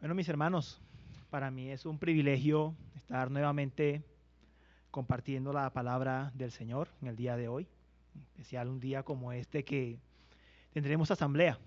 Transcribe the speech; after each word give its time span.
Bueno, 0.00 0.14
mis 0.14 0.30
hermanos, 0.30 0.80
para 1.28 1.50
mí 1.50 1.68
es 1.68 1.84
un 1.84 1.98
privilegio 1.98 2.74
estar 2.96 3.30
nuevamente 3.30 4.02
compartiendo 4.90 5.52
la 5.52 5.68
palabra 5.74 6.32
del 6.34 6.52
Señor 6.52 6.88
en 7.02 7.08
el 7.08 7.16
día 7.16 7.36
de 7.36 7.48
hoy, 7.48 7.68
en 8.14 8.22
especial 8.22 8.68
un 8.68 8.80
día 8.80 9.02
como 9.02 9.30
este 9.30 9.62
que 9.62 9.98
tendremos 10.72 11.10
asamblea 11.10 11.58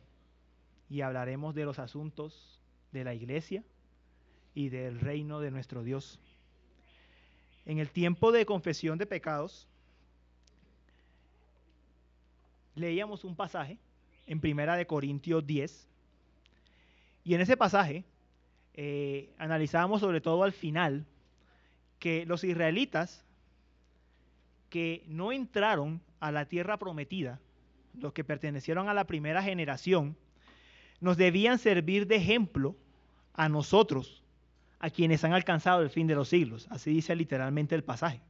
y 0.90 1.02
hablaremos 1.02 1.54
de 1.54 1.64
los 1.64 1.78
asuntos 1.78 2.60
de 2.92 3.04
la 3.04 3.14
iglesia 3.14 3.64
y 4.56 4.70
del 4.70 5.00
reino 5.00 5.40
de 5.40 5.52
nuestro 5.52 5.84
Dios. 5.84 6.20
En 7.68 7.78
el 7.78 7.92
tiempo 7.92 8.32
de 8.32 8.48
confesión 8.48 8.98
de 8.98 9.06
pecados, 9.06 9.68
leíamos 12.74 13.26
un 13.26 13.36
pasaje 13.36 13.78
en 14.26 14.40
Primera 14.40 14.76
de 14.76 14.88
Corintios 14.88 15.46
10, 15.46 15.88
y 17.26 17.36
en 17.36 17.42
ese 17.42 17.56
pasaje 17.56 18.04
eh, 18.74 19.30
analizábamos 19.38 20.02
sobre 20.02 20.22
todo 20.22 20.44
al 20.44 20.52
final 20.52 21.06
que 22.00 22.26
los 22.26 22.44
israelitas 22.44 23.24
que 24.70 25.04
no 25.08 25.32
entraron 25.32 26.02
a 26.20 26.32
la 26.32 26.46
tierra 26.46 26.78
prometida, 26.78 27.40
los 28.00 28.14
que 28.14 28.24
pertenecieron 28.24 28.90
a 28.90 28.94
la 28.94 29.06
primera 29.06 29.44
generación, 29.44 30.18
nos 31.00 31.18
debían 31.18 31.60
servir 31.60 32.08
de 32.08 32.16
ejemplo 32.16 32.76
a 33.34 33.50
nosotros, 33.50 34.24
a 34.80 34.90
quienes 34.90 35.24
han 35.24 35.34
alcanzado 35.34 35.82
el 35.82 35.90
fin 35.90 36.08
de 36.08 36.16
los 36.16 36.30
siglos. 36.30 36.68
Así 36.70 36.92
dice 36.92 37.16
literalmente 37.16 37.76
el 37.76 37.84
pasaje. 37.84 38.22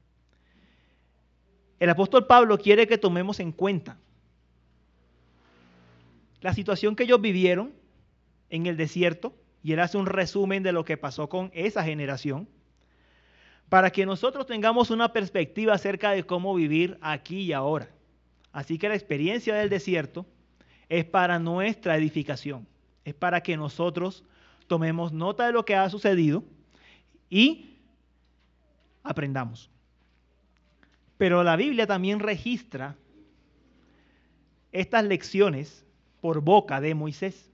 El 1.80 1.90
apóstol 1.90 2.28
Pablo 2.28 2.58
quiere 2.58 2.88
que 2.88 2.98
tomemos 2.98 3.40
en 3.40 3.52
cuenta 3.52 3.98
la 6.42 6.54
situación 6.54 6.96
que 6.96 7.04
ellos 7.04 7.22
vivieron 7.22 7.74
en 8.50 8.66
el 8.66 8.76
desierto, 8.76 9.34
y 9.64 9.72
él 9.72 9.80
hace 9.80 9.98
un 9.98 10.06
resumen 10.06 10.62
de 10.62 10.74
lo 10.74 10.84
que 10.84 10.98
pasó 10.98 11.30
con 11.30 11.50
esa 11.54 11.84
generación, 11.84 12.48
para 13.70 13.90
que 13.90 14.06
nosotros 14.06 14.46
tengamos 14.46 14.92
una 14.92 15.14
perspectiva 15.14 15.74
acerca 15.74 16.12
de 16.12 16.26
cómo 16.26 16.54
vivir 16.54 16.98
aquí 17.02 17.40
y 17.40 17.54
ahora. 17.54 17.90
Así 18.52 18.78
que 18.78 18.90
la 18.90 18.96
experiencia 18.96 19.56
del 19.56 19.70
desierto 19.70 20.26
es 20.90 21.06
para 21.06 21.40
nuestra 21.40 21.98
edificación, 21.98 22.68
es 23.06 23.14
para 23.14 23.42
que 23.42 23.58
nosotros 23.58 24.24
tomemos 24.68 25.12
nota 25.12 25.48
de 25.48 25.54
lo 25.54 25.66
que 25.66 25.76
ha 25.76 25.90
sucedido 25.90 26.44
y 27.30 27.78
aprendamos. 29.02 29.70
Pero 31.18 31.42
la 31.44 31.56
Biblia 31.56 31.88
también 31.88 32.20
registra 32.20 32.96
estas 34.72 35.06
lecciones 35.06 35.86
por 36.22 36.42
boca 36.42 36.82
de 36.82 36.96
Moisés. 36.96 37.53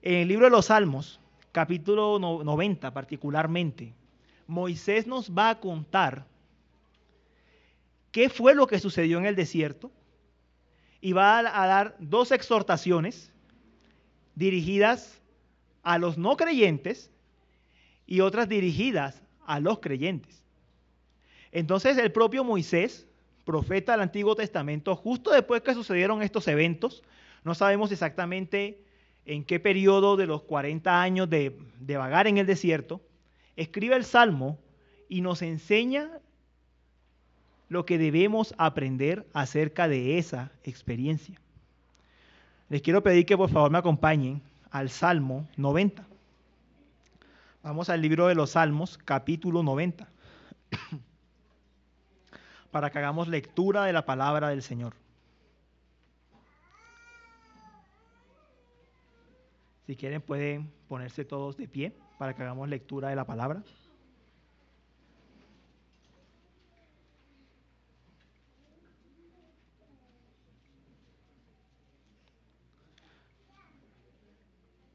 En 0.00 0.14
el 0.14 0.28
libro 0.28 0.44
de 0.44 0.50
los 0.50 0.66
Salmos, 0.66 1.18
capítulo 1.50 2.18
90 2.20 2.92
particularmente, 2.92 3.94
Moisés 4.46 5.06
nos 5.08 5.30
va 5.30 5.50
a 5.50 5.60
contar 5.60 6.24
qué 8.12 8.28
fue 8.28 8.54
lo 8.54 8.68
que 8.68 8.78
sucedió 8.78 9.18
en 9.18 9.26
el 9.26 9.34
desierto 9.34 9.90
y 11.00 11.12
va 11.12 11.38
a 11.38 11.66
dar 11.66 11.96
dos 11.98 12.30
exhortaciones 12.30 13.32
dirigidas 14.36 15.20
a 15.82 15.98
los 15.98 16.16
no 16.16 16.36
creyentes 16.36 17.10
y 18.06 18.20
otras 18.20 18.48
dirigidas 18.48 19.20
a 19.46 19.58
los 19.58 19.80
creyentes. 19.80 20.44
Entonces 21.50 21.98
el 21.98 22.12
propio 22.12 22.44
Moisés, 22.44 23.08
profeta 23.44 23.92
del 23.92 24.02
Antiguo 24.02 24.36
Testamento, 24.36 24.94
justo 24.94 25.32
después 25.32 25.62
que 25.62 25.74
sucedieron 25.74 26.22
estos 26.22 26.46
eventos, 26.46 27.02
no 27.42 27.54
sabemos 27.54 27.90
exactamente 27.90 28.84
en 29.28 29.44
qué 29.44 29.60
periodo 29.60 30.16
de 30.16 30.26
los 30.26 30.42
40 30.42 31.02
años 31.02 31.28
de, 31.28 31.54
vagar 31.86 32.26
en 32.26 32.38
el 32.38 32.46
desierto, 32.46 33.02
escribe 33.56 33.94
el 33.94 34.04
Salmo 34.04 34.58
y 35.06 35.20
nos 35.20 35.42
enseña 35.42 36.10
lo 37.68 37.84
que 37.84 37.98
debemos 37.98 38.54
aprender 38.56 39.26
acerca 39.34 39.86
de 39.86 40.16
esa 40.16 40.50
experiencia. 40.64 41.38
Les 42.70 42.80
quiero 42.80 43.02
pedir 43.02 43.26
que 43.26 43.36
por 43.36 43.50
favor 43.50 43.70
me 43.70 43.76
acompañen 43.76 44.40
al 44.70 44.88
Salmo 44.88 45.46
90. 45.58 46.06
Vamos 47.62 47.90
al 47.90 48.00
libro 48.00 48.28
de 48.28 48.34
los 48.34 48.50
Salmos, 48.50 48.96
capítulo 48.96 49.62
90, 49.62 50.08
para 52.70 52.90
que 52.90 52.98
hagamos 52.98 53.28
lectura 53.28 53.84
de 53.84 53.92
la 53.92 54.06
palabra 54.06 54.48
del 54.48 54.62
Señor. 54.62 54.94
Si 59.88 59.96
quieren 59.96 60.20
pueden 60.20 60.70
ponerse 60.86 61.24
todos 61.24 61.56
de 61.56 61.66
pie 61.66 61.94
para 62.18 62.36
que 62.36 62.42
hagamos 62.42 62.68
lectura 62.68 63.08
de 63.08 63.16
la 63.16 63.24
palabra. 63.24 63.62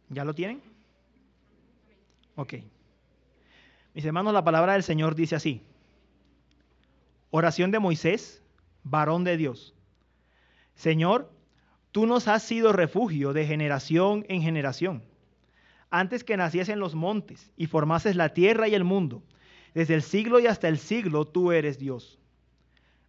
¿Ya 0.09 0.23
lo 0.23 0.35
tienen? 0.35 0.61
Ok. 2.35 2.53
Mis 3.95 4.05
hermanos, 4.05 4.31
la 4.31 4.43
palabra 4.43 4.73
del 4.73 4.83
Señor 4.83 5.15
dice 5.15 5.35
así. 5.35 5.63
Oración 7.31 7.71
de 7.71 7.79
Moisés, 7.79 8.43
varón 8.83 9.23
de 9.23 9.37
Dios. 9.37 9.73
Señor, 10.75 11.32
tú 11.93 12.05
nos 12.05 12.27
has 12.27 12.43
sido 12.43 12.73
refugio 12.73 13.31
de 13.31 13.45
generación 13.45 14.25
en 14.27 14.41
generación. 14.41 15.01
Antes 15.89 16.25
que 16.25 16.35
naciesen 16.35 16.79
los 16.79 16.93
montes 16.93 17.53
y 17.55 17.67
formases 17.67 18.17
la 18.17 18.33
tierra 18.33 18.67
y 18.67 18.75
el 18.75 18.83
mundo, 18.83 19.23
desde 19.73 19.93
el 19.93 20.01
siglo 20.01 20.41
y 20.41 20.47
hasta 20.47 20.67
el 20.67 20.77
siglo 20.77 21.23
tú 21.23 21.53
eres 21.53 21.79
Dios. 21.79 22.19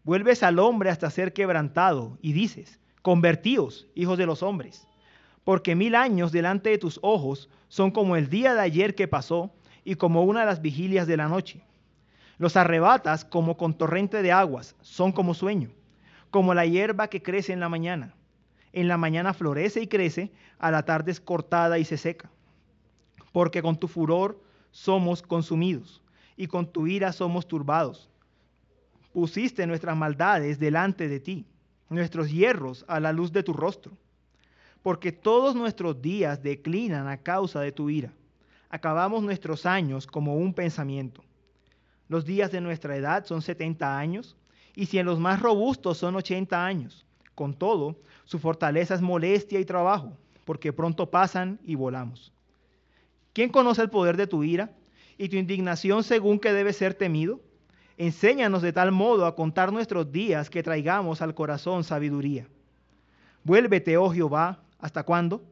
Vuelves 0.05 0.45
al 0.45 0.61
hombre 0.61 0.91
hasta 0.91 1.11
ser 1.11 1.33
quebrantado 1.33 2.17
y 2.23 2.33
dices, 2.33 2.79
convertíos, 3.03 3.89
hijos 3.97 4.19
de 4.19 4.27
los 4.27 4.45
hombres 4.45 4.87
porque 5.45 5.75
mil 5.75 5.95
años 5.95 6.33
delante 6.33 6.71
de 6.71 6.79
tus 6.79 6.99
ojos 7.03 7.49
son 7.69 7.91
como 7.91 8.17
el 8.17 8.29
día 8.29 8.55
de 8.55 8.63
ayer 8.63 8.95
que 8.95 9.07
pasó 9.07 9.53
y 9.85 9.95
como 9.95 10.25
una 10.25 10.41
de 10.41 10.47
las 10.47 10.63
vigilias 10.63 11.07
de 11.07 11.19
la 11.19 11.29
noche. 11.29 11.61
Los 12.39 12.57
arrebatas 12.57 13.25
como 13.25 13.57
con 13.57 13.75
torrente 13.75 14.23
de 14.23 14.33
aguas, 14.33 14.75
son 14.81 15.13
como 15.13 15.35
sueño, 15.35 15.71
como 16.31 16.55
la 16.55 16.67
hierba 16.67 17.09
que 17.09 17.23
crece 17.23 17.53
en 17.53 17.61
la 17.61 17.69
mañana. 17.69 18.15
En 18.75 18.89
la 18.89 18.99
mañana 18.99 19.33
florece 19.33 19.81
y 19.81 19.87
crece, 19.87 20.31
a 20.59 20.71
la 20.71 20.85
tarde 20.85 21.13
es 21.13 21.21
cortada 21.21 21.79
y 21.79 21.85
se 21.85 21.97
seca. 21.97 22.31
Porque 23.33 23.63
con 23.63 23.79
tu 23.79 23.89
furor 23.89 24.39
somos 24.71 25.23
consumidos 25.23 26.03
y 26.37 26.47
con 26.47 26.71
tu 26.71 26.87
ira 26.87 27.13
somos 27.13 27.49
turbados. 27.49 28.11
Pusiste 29.13 29.67
nuestras 29.67 29.97
maldades 29.97 30.59
delante 30.59 31.09
de 31.09 31.21
ti, 31.21 31.47
nuestros 31.89 32.31
hierros 32.31 32.85
a 32.87 33.01
la 33.01 33.13
luz 33.13 33.33
de 33.33 33.43
tu 33.43 33.53
rostro 33.53 33.97
porque 34.85 35.13
todos 35.13 35.55
nuestros 35.55 36.03
días 36.03 36.43
declinan 36.43 37.09
a 37.09 37.17
causa 37.17 37.63
de 37.63 37.73
tu 37.73 37.89
ira. 37.89 38.13
Acabamos 38.69 39.23
nuestros 39.23 39.65
años 39.65 40.07
como 40.07 40.37
un 40.37 40.53
pensamiento. 40.53 41.25
Los 42.07 42.27
días 42.27 42.53
de 42.53 42.61
nuestra 42.61 42.95
edad 42.95 43.25
son 43.25 43.41
70 43.41 43.99
años, 43.99 44.37
y 44.77 44.85
si 44.85 44.99
en 44.99 45.07
los 45.07 45.19
más 45.19 45.41
robustos 45.41 45.97
son 45.97 46.17
80 46.17 46.67
años. 46.67 47.07
Con 47.35 47.55
todo, 47.55 47.97
su 48.25 48.39
fortaleza 48.39 48.95
es 48.95 49.01
molestia 49.01 49.61
y 49.61 49.65
trabajo, 49.65 50.17
porque 50.45 50.73
pronto 50.73 51.11
pasan 51.11 51.59
y 51.65 51.75
volamos. 51.75 52.33
¿Quién 53.33 53.51
conoce 53.51 53.83
el 53.83 53.91
poder 53.91 54.17
de 54.17 54.27
tu 54.27 54.45
ira 54.45 54.71
y 55.19 55.29
tu 55.29 55.37
indignación 55.37 56.05
según 56.05 56.39
que 56.39 56.53
debe 56.53 56.73
ser 56.73 56.95
temido? 56.95 57.41
Enséñanos 57.97 58.63
de 58.63 58.73
tal 58.73 58.93
modo 58.93 59.27
a 59.27 59.37
contar 59.37 59.73
nuestros 59.73 60.11
días 60.11 60.51
que 60.51 60.63
traigamos 60.63 61.23
al 61.23 61.35
corazón 61.35 61.85
sabiduría. 61.85 62.49
Vuélvete, 63.45 63.97
oh 63.97 64.11
Jehová, 64.11 64.65
¿Hasta 64.85 65.03
cuándo? 65.03 65.43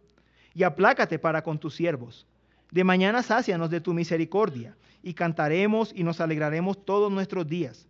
Y 0.53 0.62
aplácate 0.62 1.19
para 1.19 1.43
con 1.43 1.58
tus 1.58 1.75
siervos. 1.75 2.26
De 2.70 2.85
mañana 2.85 3.23
sácianos 3.23 3.70
de 3.70 3.81
tu 3.81 3.94
misericordia, 3.94 4.76
y 5.02 5.14
cantaremos 5.14 5.91
y 5.94 6.05
nos 6.05 6.20
alegraremos 6.20 6.85
todos 6.85 7.11
nuestros 7.11 7.46
días. 7.46 7.88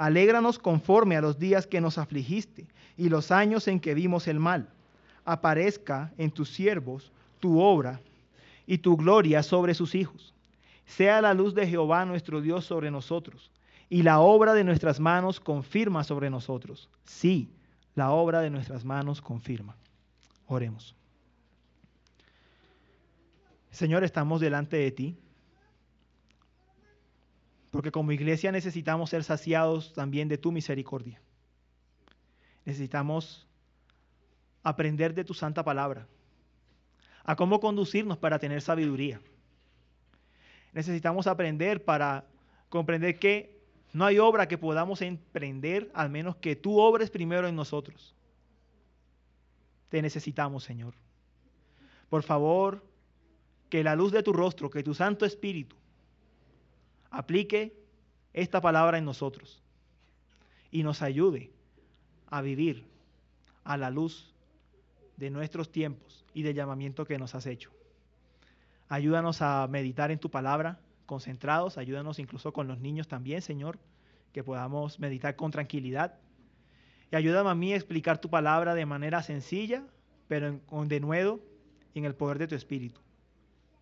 Alégranos 0.00 0.58
conforme 0.58 1.18
a 1.18 1.20
los 1.20 1.38
días 1.38 1.66
que 1.66 1.78
nos 1.78 1.98
afligiste 1.98 2.66
y 2.96 3.10
los 3.10 3.30
años 3.30 3.68
en 3.68 3.78
que 3.78 3.92
vimos 3.92 4.28
el 4.28 4.38
mal. 4.38 4.70
Aparezca 5.26 6.10
en 6.16 6.30
tus 6.30 6.48
siervos 6.48 7.12
tu 7.38 7.60
obra 7.60 8.00
y 8.66 8.78
tu 8.78 8.96
gloria 8.96 9.42
sobre 9.42 9.74
sus 9.74 9.94
hijos. 9.94 10.32
Sea 10.86 11.20
la 11.20 11.34
luz 11.34 11.54
de 11.54 11.66
Jehová 11.66 12.06
nuestro 12.06 12.40
Dios 12.40 12.64
sobre 12.64 12.90
nosotros, 12.90 13.50
y 13.90 14.02
la 14.02 14.20
obra 14.20 14.54
de 14.54 14.64
nuestras 14.64 15.00
manos 15.00 15.38
confirma 15.38 16.02
sobre 16.02 16.30
nosotros. 16.30 16.88
Sí, 17.04 17.50
la 17.94 18.10
obra 18.10 18.40
de 18.40 18.48
nuestras 18.48 18.86
manos 18.86 19.20
confirma. 19.20 19.76
Oremos. 20.46 20.96
Señor, 23.70 24.02
estamos 24.02 24.40
delante 24.40 24.78
de 24.78 24.92
ti, 24.92 25.16
porque 27.70 27.92
como 27.92 28.12
iglesia 28.12 28.52
necesitamos 28.52 29.10
ser 29.10 29.24
saciados 29.24 29.92
también 29.92 30.28
de 30.28 30.38
tu 30.38 30.52
misericordia. 30.52 31.20
Necesitamos 32.64 33.46
aprender 34.62 35.14
de 35.14 35.24
tu 35.24 35.34
santa 35.34 35.64
palabra, 35.64 36.06
a 37.24 37.36
cómo 37.36 37.60
conducirnos 37.60 38.18
para 38.18 38.38
tener 38.38 38.60
sabiduría. 38.60 39.20
Necesitamos 40.72 41.26
aprender 41.26 41.84
para 41.84 42.24
comprender 42.68 43.18
que 43.18 43.60
no 43.92 44.04
hay 44.04 44.18
obra 44.18 44.46
que 44.46 44.58
podamos 44.58 45.02
emprender 45.02 45.90
al 45.94 46.10
menos 46.10 46.36
que 46.36 46.56
tú 46.56 46.78
obres 46.78 47.10
primero 47.10 47.48
en 47.48 47.56
nosotros. 47.56 48.14
Te 49.88 50.02
necesitamos, 50.02 50.62
Señor. 50.62 50.94
Por 52.08 52.22
favor, 52.22 52.84
que 53.68 53.82
la 53.82 53.96
luz 53.96 54.12
de 54.12 54.22
tu 54.22 54.32
rostro, 54.32 54.70
que 54.70 54.82
tu 54.82 54.94
Santo 54.94 55.24
Espíritu 55.24 55.76
aplique 57.10 57.76
esta 58.32 58.60
palabra 58.60 58.98
en 58.98 59.04
nosotros 59.04 59.62
y 60.70 60.82
nos 60.82 61.02
ayude 61.02 61.50
a 62.28 62.40
vivir 62.42 62.84
a 63.64 63.76
la 63.76 63.90
luz 63.90 64.32
de 65.16 65.30
nuestros 65.30 65.70
tiempos 65.70 66.24
y 66.32 66.42
del 66.42 66.54
llamamiento 66.54 67.04
que 67.04 67.18
nos 67.18 67.34
has 67.34 67.46
hecho. 67.46 67.70
Ayúdanos 68.88 69.42
a 69.42 69.66
meditar 69.68 70.10
en 70.10 70.18
tu 70.18 70.30
palabra 70.30 70.80
concentrados, 71.06 71.76
ayúdanos 71.76 72.18
incluso 72.18 72.52
con 72.52 72.68
los 72.68 72.78
niños 72.78 73.08
también, 73.08 73.42
Señor, 73.42 73.78
que 74.32 74.44
podamos 74.44 74.98
meditar 75.00 75.36
con 75.36 75.50
tranquilidad. 75.50 76.14
Y 77.10 77.16
ayúdame 77.16 77.50
a 77.50 77.54
mí 77.54 77.72
a 77.72 77.76
explicar 77.76 78.20
tu 78.20 78.30
palabra 78.30 78.74
de 78.74 78.86
manera 78.86 79.22
sencilla, 79.22 79.84
pero 80.28 80.60
con 80.66 80.88
denuedo 80.88 81.40
y 81.94 81.98
en 81.98 82.04
el 82.04 82.14
poder 82.14 82.38
de 82.38 82.46
tu 82.46 82.54
Espíritu. 82.54 83.00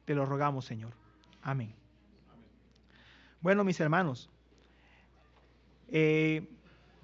Te 0.07 0.15
lo 0.15 0.25
rogamos, 0.25 0.65
Señor. 0.65 0.95
Amén. 1.43 1.75
Bueno, 3.41 3.63
mis 3.63 3.79
hermanos, 3.79 4.29
eh, 5.89 6.49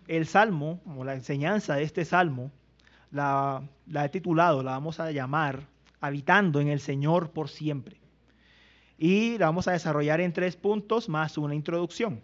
el 0.08 0.26
salmo, 0.26 0.80
o 0.96 1.04
la 1.04 1.14
enseñanza 1.14 1.76
de 1.76 1.84
este 1.84 2.04
salmo, 2.04 2.50
la, 3.10 3.62
la 3.86 4.04
he 4.04 4.08
titulado, 4.08 4.62
la 4.62 4.72
vamos 4.72 5.00
a 5.00 5.10
llamar 5.12 5.68
Habitando 6.00 6.60
en 6.60 6.68
el 6.68 6.80
Señor 6.80 7.30
por 7.30 7.48
siempre. 7.48 7.96
Y 8.98 9.38
la 9.38 9.46
vamos 9.46 9.68
a 9.68 9.72
desarrollar 9.72 10.20
en 10.20 10.32
tres 10.32 10.56
puntos 10.56 11.08
más 11.08 11.38
una 11.38 11.54
introducción. 11.54 12.20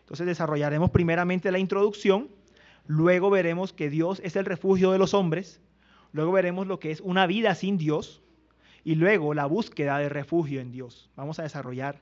Entonces 0.00 0.26
desarrollaremos 0.26 0.90
primeramente 0.90 1.52
la 1.52 1.58
introducción, 1.58 2.28
luego 2.86 3.30
veremos 3.30 3.72
que 3.72 3.88
Dios 3.88 4.20
es 4.24 4.36
el 4.36 4.46
refugio 4.46 4.90
de 4.90 4.98
los 4.98 5.14
hombres, 5.14 5.60
luego 6.12 6.32
veremos 6.32 6.66
lo 6.66 6.80
que 6.80 6.90
es 6.90 7.00
una 7.00 7.26
vida 7.26 7.54
sin 7.54 7.78
Dios 7.78 8.20
y 8.84 8.96
luego 8.96 9.32
la 9.32 9.46
búsqueda 9.46 9.98
de 9.98 10.08
refugio 10.08 10.60
en 10.60 10.72
Dios. 10.72 11.08
Vamos 11.14 11.38
a 11.38 11.44
desarrollar 11.44 12.00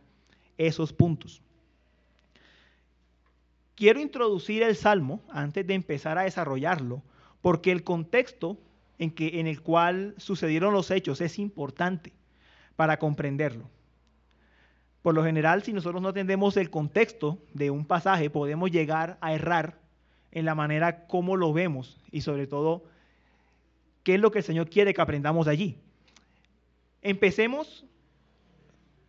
esos 0.67 0.93
puntos. 0.93 1.43
Quiero 3.75 4.00
introducir 4.00 4.62
el 4.62 4.76
Salmo 4.76 5.23
antes 5.31 5.67
de 5.67 5.75
empezar 5.75 6.19
a 6.19 6.23
desarrollarlo, 6.23 7.03
porque 7.41 7.73
el 7.73 7.82
contexto 7.82 8.59
en, 8.99 9.11
que, 9.11 9.41
en 9.41 9.47
el 9.47 9.61
cual 9.62 10.14
sucedieron 10.19 10.73
los 10.73 10.91
hechos 10.91 11.20
es 11.20 11.38
importante 11.38 12.12
para 12.76 12.99
comprenderlo. 12.99 13.69
Por 15.03 15.14
lo 15.14 15.25
general, 15.25 15.64
si 15.64 15.73
nosotros 15.73 16.00
no 16.00 16.11
entendemos 16.11 16.56
el 16.56 16.70
contexto 16.70 17.38
de 17.53 17.70
un 17.70 17.85
pasaje, 17.85 18.31
podemos 18.31 18.70
llegar 18.70 19.19
a 19.20 19.35
errar 19.35 19.79
en 20.31 20.44
la 20.44 20.55
manera 20.55 21.06
como 21.06 21.37
lo 21.37 21.53
vemos 21.53 21.99
y 22.12 22.20
sobre 22.20 22.47
todo 22.47 22.85
qué 24.05 24.14
es 24.14 24.20
lo 24.20 24.31
que 24.31 24.38
el 24.38 24.44
Señor 24.44 24.70
quiere 24.70 24.94
que 24.94 25.00
aprendamos 25.00 25.49
allí. 25.49 25.76
Empecemos 27.03 27.85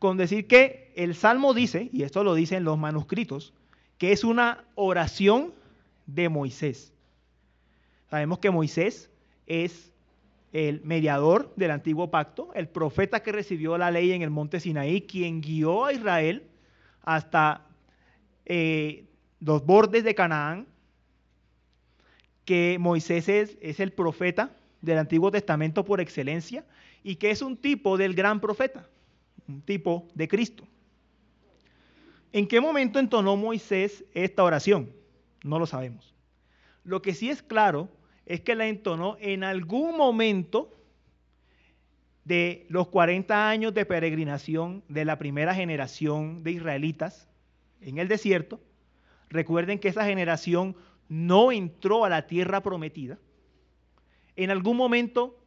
con 0.04 0.18
decir 0.18 0.48
que 0.48 0.92
el 0.98 1.16
Salmo 1.16 1.54
dice, 1.54 1.90
y 1.94 2.04
esto 2.04 2.26
lo 2.26 2.36
dicen 2.36 2.66
los 2.66 2.78
manuscritos, 2.78 3.54
que 3.98 4.12
es 4.12 4.26
una 4.26 4.66
oración 4.76 5.54
de 6.08 6.28
Moisés. 6.28 6.92
Sabemos 8.10 8.40
que 8.40 8.52
Moisés 8.52 9.10
es 9.48 9.94
el 10.52 10.82
mediador 10.82 11.54
del 11.56 11.72
antiguo 11.72 12.12
pacto, 12.12 12.52
el 12.54 12.68
profeta 12.68 13.24
que 13.24 13.32
recibió 13.32 13.78
la 13.78 13.92
ley 13.92 14.12
en 14.12 14.22
el 14.22 14.30
monte 14.30 14.60
Sinaí, 14.60 15.04
quien 15.04 15.40
guió 15.40 15.86
a 15.86 15.94
Israel 15.94 16.50
hasta 17.04 17.66
eh, 18.44 19.06
los 19.40 19.66
bordes 19.66 20.04
de 20.04 20.16
Canaán, 20.16 20.68
que 22.44 22.76
Moisés 22.78 23.30
es, 23.30 23.58
es 23.62 23.80
el 23.80 23.94
profeta 23.94 24.52
del 24.82 24.98
Antiguo 24.98 25.32
Testamento 25.32 25.86
por 25.86 26.02
excelencia 26.02 26.66
y 27.04 27.16
que 27.16 27.32
es 27.32 27.42
un 27.42 27.56
tipo 27.56 27.96
del 27.98 28.16
gran 28.16 28.42
profeta, 28.42 28.90
un 29.48 29.62
tipo 29.62 30.08
de 30.14 30.28
Cristo. 30.28 30.68
¿En 32.32 32.48
qué 32.48 32.60
momento 32.60 33.00
entonó 33.00 33.36
Moisés 33.36 34.04
esta 34.14 34.44
oración? 34.44 34.92
No 35.44 35.60
lo 35.60 35.66
sabemos. 35.66 36.14
Lo 36.84 37.02
que 37.02 37.14
sí 37.14 37.30
es 37.30 37.44
claro 37.44 37.90
es 38.26 38.42
que 38.42 38.56
la 38.56 38.68
entonó 38.68 39.18
en 39.20 39.44
algún 39.44 39.96
momento 39.96 40.74
de 42.26 42.66
los 42.70 42.88
40 42.88 43.50
años 43.50 43.74
de 43.74 43.86
peregrinación 43.86 44.84
de 44.88 45.06
la 45.06 45.18
primera 45.18 45.54
generación 45.54 46.44
de 46.44 46.52
israelitas 46.52 47.28
en 47.82 47.98
el 47.98 48.08
desierto. 48.08 48.62
Recuerden 49.30 49.80
que 49.80 49.90
esa 49.90 50.06
generación 50.06 50.76
no 51.10 51.52
entró 51.52 52.06
a 52.06 52.10
la 52.10 52.28
tierra 52.28 52.64
prometida. 52.64 53.20
En 54.36 54.50
algún 54.52 54.78
momento 54.78 55.38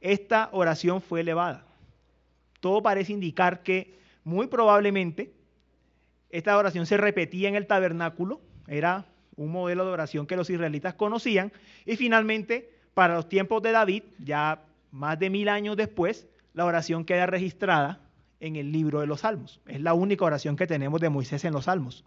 esta 0.00 0.50
oración 0.52 1.00
fue 1.00 1.20
elevada. 1.20 1.66
Todo 2.62 2.80
parece 2.80 3.12
indicar 3.12 3.64
que 3.64 3.98
muy 4.22 4.46
probablemente 4.46 5.32
esta 6.30 6.56
oración 6.56 6.86
se 6.86 6.96
repetía 6.96 7.48
en 7.48 7.56
el 7.56 7.66
tabernáculo, 7.66 8.40
era 8.68 9.04
un 9.34 9.50
modelo 9.50 9.84
de 9.84 9.90
oración 9.90 10.28
que 10.28 10.36
los 10.36 10.48
israelitas 10.48 10.94
conocían. 10.94 11.52
Y 11.84 11.96
finalmente, 11.96 12.70
para 12.94 13.16
los 13.16 13.28
tiempos 13.28 13.62
de 13.62 13.72
David, 13.72 14.04
ya 14.20 14.62
más 14.92 15.18
de 15.18 15.28
mil 15.28 15.48
años 15.48 15.76
después, 15.76 16.28
la 16.54 16.64
oración 16.64 17.04
queda 17.04 17.26
registrada 17.26 18.00
en 18.38 18.54
el 18.54 18.70
libro 18.70 19.00
de 19.00 19.08
los 19.08 19.22
Salmos. 19.22 19.60
Es 19.66 19.80
la 19.80 19.94
única 19.94 20.24
oración 20.24 20.54
que 20.54 20.68
tenemos 20.68 21.00
de 21.00 21.08
Moisés 21.08 21.44
en 21.44 21.54
los 21.54 21.64
Salmos. 21.64 22.04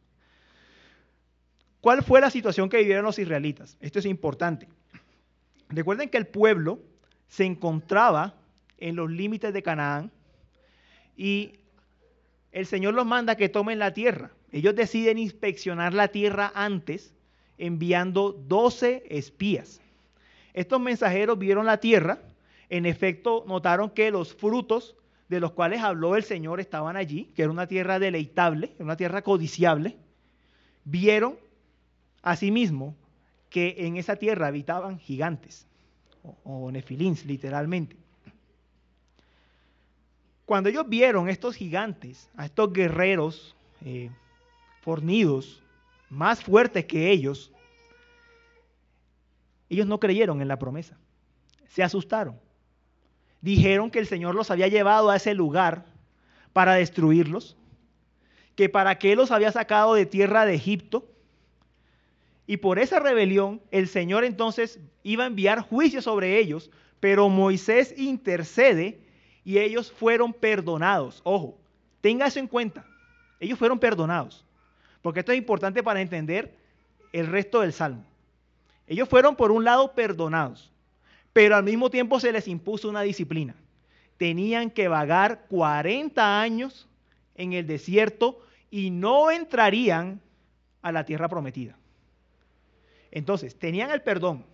¿Cuál 1.82 2.02
fue 2.02 2.22
la 2.22 2.30
situación 2.30 2.70
que 2.70 2.78
vivieron 2.78 3.04
los 3.04 3.20
israelitas? 3.20 3.76
Esto 3.82 4.00
es 4.00 4.06
importante. 4.06 4.70
Recuerden 5.68 6.08
que 6.08 6.18
el 6.18 6.28
pueblo 6.28 6.80
se 7.28 7.44
encontraba 7.44 8.36
en 8.78 8.96
los 8.96 9.12
límites 9.12 9.54
de 9.54 9.62
Canaán 9.62 10.12
y 11.16 11.54
el 12.52 12.66
Señor 12.66 12.94
los 12.94 13.06
manda 13.06 13.36
que 13.36 13.50
tomen 13.50 13.80
la 13.80 13.94
tierra. 13.94 14.32
Ellos 14.52 14.76
deciden 14.76 15.18
inspeccionar 15.18 15.94
la 15.94 16.08
tierra 16.08 16.52
antes 16.56 17.14
enviando 17.58 18.32
12 18.32 19.04
espías. 19.10 19.82
Estos 20.54 20.80
mensajeros 20.80 21.38
vieron 21.38 21.66
la 21.66 21.80
tierra, 21.80 22.20
en 22.70 22.86
efecto 22.86 23.44
notaron 23.48 23.90
que 23.90 24.12
los 24.12 24.34
frutos 24.34 24.96
de 25.28 25.40
los 25.40 25.52
cuales 25.52 25.82
habló 25.82 26.16
el 26.16 26.24
Señor 26.24 26.60
estaban 26.60 26.96
allí, 26.96 27.26
que 27.36 27.42
era 27.44 27.52
una 27.52 27.68
tierra 27.68 28.00
deleitable, 28.00 28.72
una 28.80 28.96
tierra 28.96 29.22
codiciable. 29.22 29.98
Vieron 30.84 31.38
asimismo 32.22 32.96
que 33.50 33.76
en 33.80 33.98
esa 33.98 34.16
tierra 34.18 34.48
habitaban 34.48 35.00
gigantes, 35.00 35.68
o, 36.44 36.72
nefilins 36.72 37.26
literalmente. 37.26 37.96
Cuando 40.46 40.70
ellos 40.70 40.88
vieron 40.88 41.28
estos 41.28 41.56
gigantes, 41.56 42.30
a 42.38 42.46
estos 42.46 42.72
guerreros 42.72 43.56
eh, 43.84 44.12
fornidos, 44.82 45.64
más 46.10 46.44
fuertes 46.44 46.86
que 46.86 47.10
ellos, 47.10 47.52
ellos 49.70 49.88
no 49.88 50.00
creyeron 50.00 50.42
en 50.42 50.48
la 50.48 50.60
promesa. 50.60 50.98
Se 51.68 51.82
asustaron. 51.82 52.40
Dijeron 53.42 53.90
que 53.90 54.00
el 54.00 54.08
Señor 54.08 54.36
los 54.36 54.52
había 54.52 54.68
llevado 54.68 55.10
a 55.10 55.16
ese 55.16 55.34
lugar 55.34 55.86
para 56.54 56.76
destruirlos, 56.76 57.58
que 58.56 58.70
para 58.70 58.98
qué 58.98 59.16
los 59.16 59.32
había 59.32 59.52
sacado 59.52 59.96
de 59.96 60.06
tierra 60.06 60.46
de 60.46 60.54
Egipto. 60.54 61.10
Y 62.48 62.58
por 62.58 62.78
esa 62.78 63.00
rebelión 63.00 63.62
el 63.72 63.88
Señor 63.88 64.24
entonces 64.24 64.80
iba 65.02 65.24
a 65.24 65.28
enviar 65.28 65.62
juicio 65.62 66.04
sobre 66.04 66.38
ellos, 66.38 66.70
pero 67.00 67.30
Moisés 67.30 67.94
intercede 67.98 69.05
y 69.46 69.60
ellos 69.60 69.92
fueron 69.92 70.34
perdonados. 70.34 71.22
Ojo, 71.24 71.56
tenga 72.02 72.26
eso 72.26 72.40
en 72.40 72.48
cuenta. 72.48 72.84
Ellos 73.40 73.58
fueron 73.58 73.80
perdonados. 73.80 74.44
Porque 75.04 75.20
esto 75.20 75.32
es 75.32 75.38
importante 75.38 75.84
para 75.84 76.02
entender 76.02 76.58
el 77.14 77.28
resto 77.28 77.62
del 77.62 77.72
salmo. 77.72 78.04
Ellos 78.88 79.08
fueron 79.08 79.36
por 79.36 79.52
un 79.52 79.64
lado 79.64 79.94
perdonados, 79.94 80.72
pero 81.32 81.56
al 81.56 81.64
mismo 81.64 81.90
tiempo 81.90 82.20
se 82.20 82.32
les 82.32 82.48
impuso 82.48 82.90
una 82.90 83.04
disciplina. 83.04 83.56
Tenían 84.18 84.72
que 84.72 84.88
vagar 84.88 85.46
40 85.48 86.42
años 86.42 86.88
en 87.36 87.54
el 87.54 87.68
desierto 87.68 88.42
y 88.72 88.90
no 88.90 89.30
entrarían 89.30 90.22
a 90.82 90.92
la 90.92 91.06
tierra 91.06 91.30
prometida. 91.30 91.78
Entonces, 93.12 93.58
tenían 93.58 93.92
el 93.92 94.02
perdón, 94.02 94.46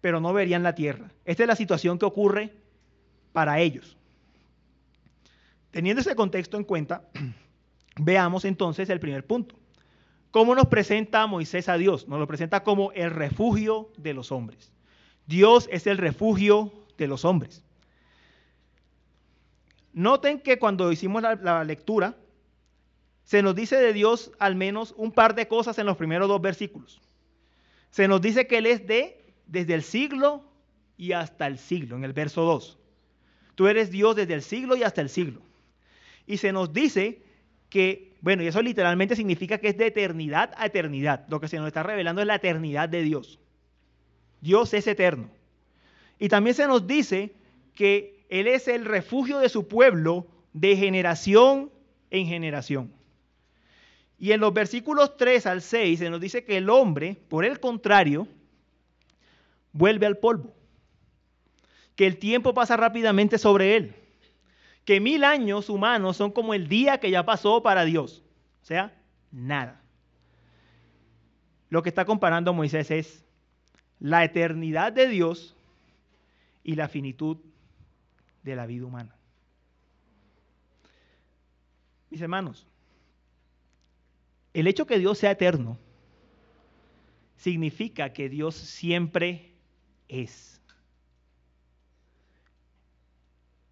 pero 0.00 0.20
no 0.20 0.32
verían 0.32 0.62
la 0.62 0.74
tierra. 0.74 1.10
Esta 1.24 1.42
es 1.42 1.46
la 1.48 1.56
situación 1.56 1.98
que 1.98 2.06
ocurre 2.06 2.52
para 3.38 3.60
ellos. 3.60 3.96
Teniendo 5.70 6.00
ese 6.00 6.16
contexto 6.16 6.56
en 6.56 6.64
cuenta, 6.64 7.04
Veamos 7.98 8.44
entonces 8.44 8.88
el 8.90 9.00
primer 9.00 9.24
punto. 9.24 9.56
¿Cómo 10.30 10.56
nos 10.56 10.66
presenta 10.66 11.26
Moisés 11.26 11.68
a 11.68 11.76
Dios? 11.76 12.08
Nos 12.08 12.18
lo 12.18 12.26
presenta 12.26 12.62
como 12.62 12.90
el 12.92 13.10
refugio 13.10 13.90
de 13.96 14.12
los 14.14 14.30
hombres. 14.30 14.72
Dios 15.26 15.68
es 15.70 15.86
el 15.86 15.98
refugio 15.98 16.72
de 16.96 17.06
los 17.06 17.24
hombres. 17.24 17.62
Noten 19.92 20.40
que 20.40 20.58
cuando 20.58 20.92
hicimos 20.92 21.22
la, 21.22 21.64
lectura, 21.64 22.16
se 23.24 23.40
nos 23.40 23.54
dice 23.54 23.76
de 23.76 23.92
Dios 23.92 24.32
al 24.40 24.56
menos 24.56 24.94
un 24.96 25.12
par 25.12 25.36
de 25.36 25.48
cosas 25.48 25.78
en 25.78 25.86
los 25.86 25.96
primeros 25.96 26.28
dos 26.28 26.40
versículos. 26.40 27.00
Se 27.90 28.06
nos 28.08 28.20
dice 28.20 28.48
que 28.48 28.58
Él 28.58 28.66
es 28.66 28.84
de 28.86 29.34
desde 29.46 29.74
el 29.74 29.82
siglo 29.84 30.44
y 30.96 31.12
hasta 31.12 31.46
el 31.46 31.58
siglo, 31.58 31.96
en 31.96 32.04
el 32.04 32.12
verso 32.12 32.42
2. 32.42 32.78
Tú 33.58 33.66
eres 33.66 33.90
Dios 33.90 34.14
desde 34.14 34.34
el 34.34 34.42
siglo 34.42 34.76
y 34.76 34.84
hasta 34.84 35.00
el 35.00 35.08
siglo. 35.08 35.42
Y 36.28 36.36
se 36.36 36.52
nos 36.52 36.72
dice 36.72 37.22
que, 37.68 38.14
bueno, 38.20 38.44
y 38.44 38.46
eso 38.46 38.62
literalmente 38.62 39.16
significa 39.16 39.58
que 39.58 39.70
es 39.70 39.76
de 39.76 39.88
eternidad 39.88 40.52
a 40.56 40.66
eternidad. 40.66 41.26
Lo 41.28 41.40
que 41.40 41.48
se 41.48 41.56
nos 41.56 41.66
está 41.66 41.82
revelando 41.82 42.22
es 42.22 42.28
la 42.28 42.36
eternidad 42.36 42.88
de 42.88 43.02
Dios. 43.02 43.40
Dios 44.40 44.72
es 44.74 44.86
eterno. 44.86 45.28
Y 46.20 46.28
también 46.28 46.54
se 46.54 46.68
nos 46.68 46.86
dice 46.86 47.34
que 47.74 48.24
Él 48.28 48.46
es 48.46 48.68
el 48.68 48.84
refugio 48.84 49.40
de 49.40 49.48
su 49.48 49.66
pueblo 49.66 50.28
de 50.52 50.76
generación 50.76 51.72
en 52.12 52.28
generación. 52.28 52.92
Y 54.20 54.30
en 54.30 54.38
los 54.38 54.54
versículos 54.54 55.16
3 55.16 55.46
al 55.46 55.62
6 55.62 55.98
se 55.98 56.10
nos 56.10 56.20
dice 56.20 56.44
que 56.44 56.58
el 56.58 56.70
hombre, 56.70 57.16
por 57.28 57.44
el 57.44 57.58
contrario, 57.58 58.28
vuelve 59.72 60.06
al 60.06 60.18
polvo, 60.18 60.54
que 61.98 62.06
el 62.06 62.16
tiempo 62.16 62.54
pasa 62.54 62.76
rápidamente 62.76 63.38
sobre 63.38 63.74
él, 63.76 63.96
que 64.84 65.00
mil 65.00 65.24
años 65.24 65.68
humanos 65.68 66.16
son 66.16 66.30
como 66.30 66.54
el 66.54 66.68
día 66.68 67.00
que 67.00 67.10
ya 67.10 67.26
pasó 67.26 67.60
para 67.60 67.84
Dios, 67.84 68.22
o 68.62 68.64
sea, 68.64 68.96
nada. 69.32 69.82
Lo 71.70 71.82
que 71.82 71.88
está 71.88 72.04
comparando 72.04 72.54
Moisés 72.54 72.92
es 72.92 73.26
la 73.98 74.22
eternidad 74.22 74.92
de 74.92 75.08
Dios 75.08 75.56
y 76.62 76.76
la 76.76 76.86
finitud 76.86 77.38
de 78.44 78.54
la 78.54 78.66
vida 78.66 78.86
humana. 78.86 79.16
Mis 82.10 82.20
hermanos, 82.20 82.64
el 84.54 84.68
hecho 84.68 84.86
que 84.86 85.00
Dios 85.00 85.18
sea 85.18 85.32
eterno 85.32 85.80
significa 87.34 88.12
que 88.12 88.28
Dios 88.28 88.54
siempre 88.54 89.56
es. 90.06 90.57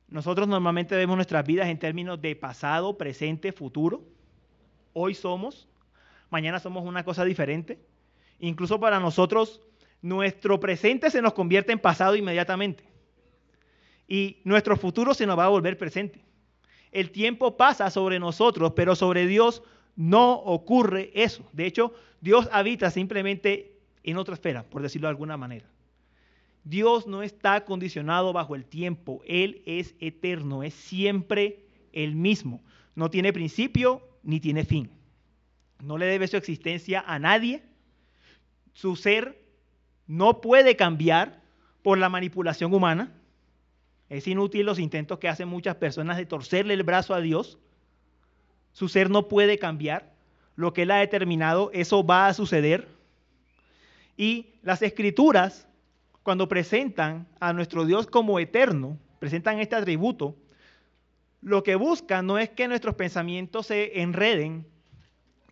Nosotros 0.08 0.46
normalmente 0.46 0.94
vemos 0.96 1.16
nuestras 1.16 1.44
vidas 1.44 1.68
en 1.68 1.78
términos 1.78 2.20
de 2.20 2.36
pasado, 2.36 2.96
presente, 2.96 3.52
futuro. 3.52 4.04
Hoy 4.92 5.14
somos, 5.14 5.68
mañana 6.30 6.60
somos 6.60 6.84
una 6.84 7.04
cosa 7.04 7.24
diferente. 7.24 7.78
Incluso 8.38 8.78
para 8.78 9.00
nosotros, 9.00 9.62
nuestro 10.02 10.60
presente 10.60 11.10
se 11.10 11.22
nos 11.22 11.32
convierte 11.32 11.72
en 11.72 11.80
pasado 11.80 12.14
inmediatamente. 12.14 12.84
Y 14.06 14.38
nuestro 14.44 14.76
futuro 14.76 15.12
se 15.14 15.26
nos 15.26 15.36
va 15.36 15.46
a 15.46 15.50
volver 15.50 15.76
presente. 15.76 16.24
El 16.92 17.10
tiempo 17.10 17.56
pasa 17.56 17.90
sobre 17.90 18.20
nosotros, 18.20 18.72
pero 18.76 18.94
sobre 18.94 19.26
Dios 19.26 19.62
no 19.96 20.34
ocurre 20.34 21.10
eso. 21.14 21.44
De 21.52 21.66
hecho, 21.66 21.92
Dios 22.20 22.48
habita 22.52 22.90
simplemente 22.90 23.76
en 24.04 24.18
otra 24.18 24.34
esfera, 24.34 24.62
por 24.62 24.82
decirlo 24.82 25.08
de 25.08 25.10
alguna 25.10 25.36
manera. 25.36 25.66
Dios 26.66 27.06
no 27.06 27.22
está 27.22 27.64
condicionado 27.64 28.32
bajo 28.32 28.56
el 28.56 28.64
tiempo, 28.64 29.22
Él 29.24 29.62
es 29.66 29.94
eterno, 30.00 30.64
es 30.64 30.74
siempre 30.74 31.64
el 31.92 32.16
mismo. 32.16 32.60
No 32.96 33.08
tiene 33.08 33.32
principio 33.32 34.02
ni 34.24 34.40
tiene 34.40 34.64
fin. 34.64 34.90
No 35.80 35.96
le 35.96 36.06
debe 36.06 36.26
su 36.26 36.36
existencia 36.36 37.04
a 37.06 37.20
nadie. 37.20 37.62
Su 38.72 38.96
ser 38.96 39.40
no 40.08 40.40
puede 40.40 40.74
cambiar 40.74 41.40
por 41.84 41.98
la 41.98 42.08
manipulación 42.08 42.74
humana. 42.74 43.12
Es 44.08 44.26
inútil 44.26 44.66
los 44.66 44.80
intentos 44.80 45.20
que 45.20 45.28
hacen 45.28 45.46
muchas 45.46 45.76
personas 45.76 46.16
de 46.16 46.26
torcerle 46.26 46.74
el 46.74 46.82
brazo 46.82 47.14
a 47.14 47.20
Dios. 47.20 47.60
Su 48.72 48.88
ser 48.88 49.08
no 49.08 49.28
puede 49.28 49.60
cambiar. 49.60 50.12
Lo 50.56 50.72
que 50.72 50.82
Él 50.82 50.90
ha 50.90 50.96
determinado, 50.96 51.70
eso 51.72 52.04
va 52.04 52.26
a 52.26 52.34
suceder. 52.34 52.88
Y 54.16 54.54
las 54.62 54.82
escrituras, 54.82 55.65
cuando 56.26 56.48
presentan 56.48 57.28
a 57.38 57.52
nuestro 57.52 57.84
Dios 57.84 58.08
como 58.08 58.40
eterno, 58.40 58.98
presentan 59.20 59.60
este 59.60 59.76
atributo, 59.76 60.34
lo 61.40 61.62
que 61.62 61.76
buscan 61.76 62.26
no 62.26 62.36
es 62.36 62.48
que 62.50 62.66
nuestros 62.66 62.96
pensamientos 62.96 63.68
se 63.68 64.00
enreden 64.00 64.66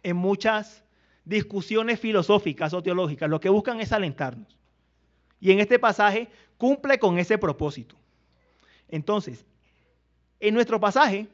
en 0.02 0.16
muchas 0.16 0.82
discusiones 1.24 2.00
filosóficas 2.00 2.74
o 2.74 2.82
teológicas, 2.82 3.30
lo 3.30 3.38
que 3.38 3.50
buscan 3.50 3.80
es 3.80 3.92
alentarnos. 3.92 4.58
Y 5.38 5.52
en 5.52 5.60
este 5.60 5.78
pasaje 5.78 6.28
cumple 6.58 6.98
con 6.98 7.20
ese 7.20 7.38
propósito. 7.38 7.94
Entonces, 8.88 9.46
en 10.40 10.54
nuestro 10.54 10.80
pasaje 10.80 11.28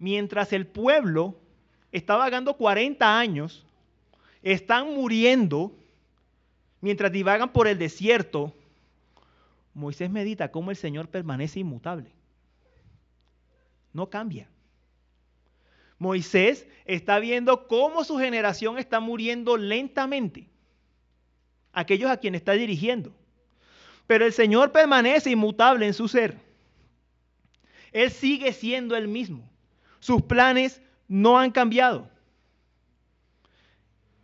mientras 0.00 0.52
el 0.52 0.66
pueblo 0.66 1.38
está 1.92 2.16
vagando 2.16 2.54
40 2.54 3.20
años, 3.20 3.64
están 4.42 4.96
muriendo, 4.96 5.77
mientras 6.80 7.12
divagan 7.12 7.52
por 7.52 7.68
el 7.68 7.78
desierto, 7.78 8.54
Moisés 9.74 10.10
medita 10.10 10.50
cómo 10.50 10.70
el 10.70 10.76
Señor 10.76 11.08
permanece 11.08 11.60
inmutable. 11.60 12.10
No 13.92 14.10
cambia. 14.10 14.48
Moisés 15.98 16.66
está 16.84 17.18
viendo 17.18 17.66
cómo 17.66 18.04
su 18.04 18.18
generación 18.18 18.78
está 18.78 19.00
muriendo 19.00 19.56
lentamente. 19.56 20.48
Aquellos 21.72 22.10
a 22.10 22.16
quienes 22.18 22.40
está 22.40 22.52
dirigiendo. 22.52 23.12
Pero 24.06 24.24
el 24.24 24.32
Señor 24.32 24.72
permanece 24.72 25.30
inmutable 25.30 25.86
en 25.86 25.94
su 25.94 26.08
ser. 26.08 26.38
Él 27.92 28.10
sigue 28.10 28.52
siendo 28.52 28.96
el 28.96 29.08
mismo. 29.08 29.48
Sus 30.00 30.22
planes 30.22 30.80
no 31.08 31.38
han 31.38 31.50
cambiado. 31.50 32.08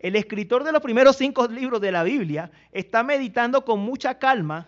El 0.05 0.17
escritor 0.17 0.65
de 0.65 0.73
los 0.73 0.83
primeros 0.83 1.17
cinco 1.17 1.49
libros 1.49 1.81
de 1.81 1.91
la 1.91 2.03
Biblia 2.03 2.51
está 2.73 3.03
meditando 3.03 3.65
con 3.65 3.81
mucha 3.81 4.19
calma 4.19 4.67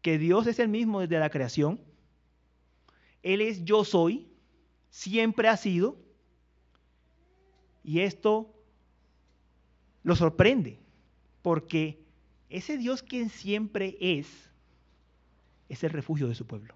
que 0.00 0.16
Dios 0.16 0.46
es 0.46 0.58
el 0.58 0.70
mismo 0.70 1.00
desde 1.00 1.18
la 1.18 1.28
creación. 1.28 1.78
Él 3.22 3.42
es 3.42 3.62
yo 3.66 3.84
soy, 3.84 4.26
siempre 4.88 5.48
ha 5.48 5.56
sido. 5.58 5.98
Y 7.84 8.00
esto 8.00 8.50
lo 10.02 10.16
sorprende, 10.16 10.80
porque 11.42 12.02
ese 12.48 12.78
Dios 12.78 13.02
quien 13.02 13.28
siempre 13.28 13.98
es, 14.00 14.50
es 15.68 15.84
el 15.84 15.90
refugio 15.90 16.26
de 16.26 16.34
su 16.34 16.46
pueblo. 16.46 16.74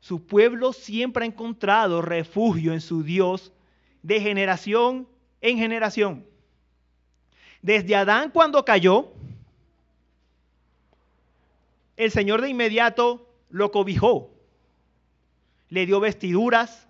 Su 0.00 0.26
pueblo 0.26 0.72
siempre 0.72 1.22
ha 1.22 1.28
encontrado 1.28 2.02
refugio 2.02 2.72
en 2.72 2.80
su 2.80 3.04
Dios 3.04 3.52
de 4.02 4.20
generación 4.20 5.13
en 5.44 5.58
generación. 5.58 6.24
Desde 7.60 7.94
Adán 7.94 8.30
cuando 8.30 8.64
cayó, 8.64 9.12
el 11.98 12.10
Señor 12.10 12.40
de 12.40 12.48
inmediato 12.48 13.28
lo 13.50 13.70
cobijó, 13.70 14.30
le 15.68 15.84
dio 15.84 16.00
vestiduras 16.00 16.88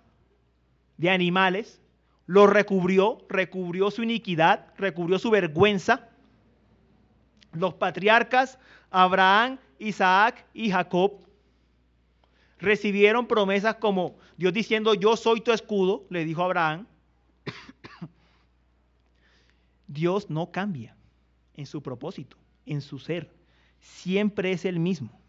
de 0.97 1.09
animales, 1.09 1.81
lo 2.27 2.47
recubrió, 2.47 3.17
recubrió 3.27 3.91
su 3.91 4.03
iniquidad, 4.03 4.67
recubrió 4.77 5.19
su 5.19 5.29
vergüenza. 5.31 6.07
Los 7.51 7.73
patriarcas 7.73 8.57
Abraham, 8.89 9.59
Isaac 9.79 10.45
y 10.53 10.71
Jacob 10.71 11.11
recibieron 12.59 13.27
promesas 13.27 13.75
como 13.75 14.15
Dios 14.37 14.53
diciendo, 14.53 14.93
yo 14.93 15.17
soy 15.17 15.41
tu 15.41 15.51
escudo, 15.51 16.05
le 16.09 16.23
dijo 16.23 16.41
Abraham. 16.41 16.87
Dios 19.95 20.29
no 20.29 20.51
cambia 20.51 20.95
en 21.55 21.65
su 21.65 21.81
propósito, 21.81 22.37
en 22.67 22.81
su 22.81 22.99
ser. 22.99 23.31
Siempre 23.79 24.51
es 24.51 24.63
el 24.65 24.77
mismo. 24.77 25.19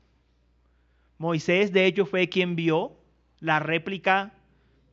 Moisés, 1.17 1.73
de 1.73 1.87
hecho, 1.87 2.05
fue 2.05 2.29
quien 2.29 2.55
vio 2.55 2.99
la 3.41 3.59
réplica 3.59 4.35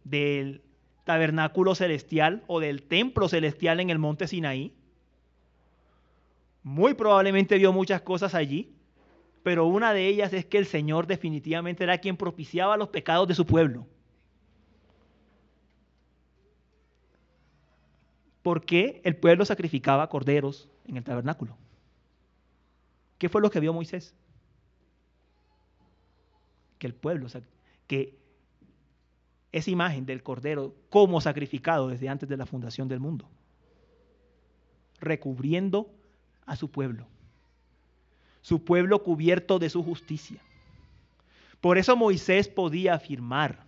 del 0.06 0.62
tabernáculo 1.04 1.76
celestial 1.76 2.42
o 2.48 2.62
del 2.62 2.84
templo 2.84 3.28
celestial 3.28 3.82
en 3.82 3.90
el 3.90 4.00
monte 4.00 4.28
Sinaí. 4.28 4.74
Muy 6.64 6.94
probablemente 6.94 7.58
vio 7.58 7.74
muchas 7.74 8.00
cosas 8.00 8.34
allí 8.34 8.74
pero 9.44 9.66
una 9.68 9.94
de 9.94 10.08
ellas 10.08 10.34
es 10.34 10.46
que 10.46 10.58
el 10.58 10.66
Señor 10.66 11.06
definitivamente 11.06 11.84
era 11.84 11.98
quien 11.98 12.16
propiciaba 12.16 12.78
los 12.78 12.88
pecados 12.88 13.28
de 13.28 13.36
su 13.36 13.46
pueblo. 13.46 13.86
¿Por 18.44 18.66
qué 18.66 19.02
el 19.04 19.16
pueblo 19.16 19.46
sacrificaba 19.46 20.10
corderos 20.10 20.70
en 20.86 20.98
el 20.98 21.04
tabernáculo? 21.04 21.58
¿Qué 23.18 23.30
fue 23.30 23.42
lo 23.42 23.50
que 23.50 23.60
vio 23.60 23.74
Moisés? 23.74 24.14
Que 26.78 26.88
el 26.88 26.94
pueblo, 26.94 27.28
que 27.88 28.20
esa 29.52 29.72
imagen 29.72 30.06
del 30.06 30.22
cordero 30.22 30.76
como 30.90 31.22
sacrificado 31.22 31.88
desde 31.88 32.10
antes 32.10 32.30
de 32.30 32.38
la 32.38 32.46
fundación 32.46 32.88
del 32.88 33.00
mundo, 33.00 33.28
recubriendo 35.00 35.90
a 36.46 36.56
su 36.56 36.70
pueblo 36.70 37.08
su 38.44 38.64
pueblo 38.64 39.02
cubierto 39.02 39.58
de 39.58 39.70
su 39.70 39.82
justicia. 39.84 40.40
Por 41.62 41.78
eso 41.78 41.96
Moisés 41.96 42.50
podía 42.50 42.94
afirmar, 42.94 43.66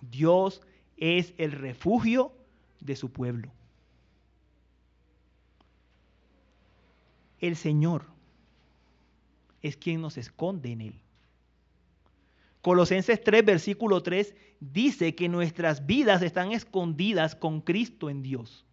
Dios 0.00 0.62
es 0.96 1.34
el 1.36 1.52
refugio 1.52 2.32
de 2.84 2.94
su 2.94 3.10
pueblo. 3.10 3.50
El 7.40 7.56
Señor 7.56 8.06
es 9.60 9.76
quien 9.76 10.00
nos 10.00 10.16
esconde 10.16 10.70
en 10.70 10.80
Él. 10.82 11.00
Colosenses 12.62 13.22
3, 13.22 13.44
versículo 13.44 14.02
3 14.02 14.34
dice 14.60 15.14
que 15.14 15.28
nuestras 15.28 15.84
vidas 15.84 16.22
están 16.22 16.52
escondidas 16.52 17.34
con 17.34 17.60
Cristo 17.60 18.08
en 18.08 18.22
Dios. 18.22 18.64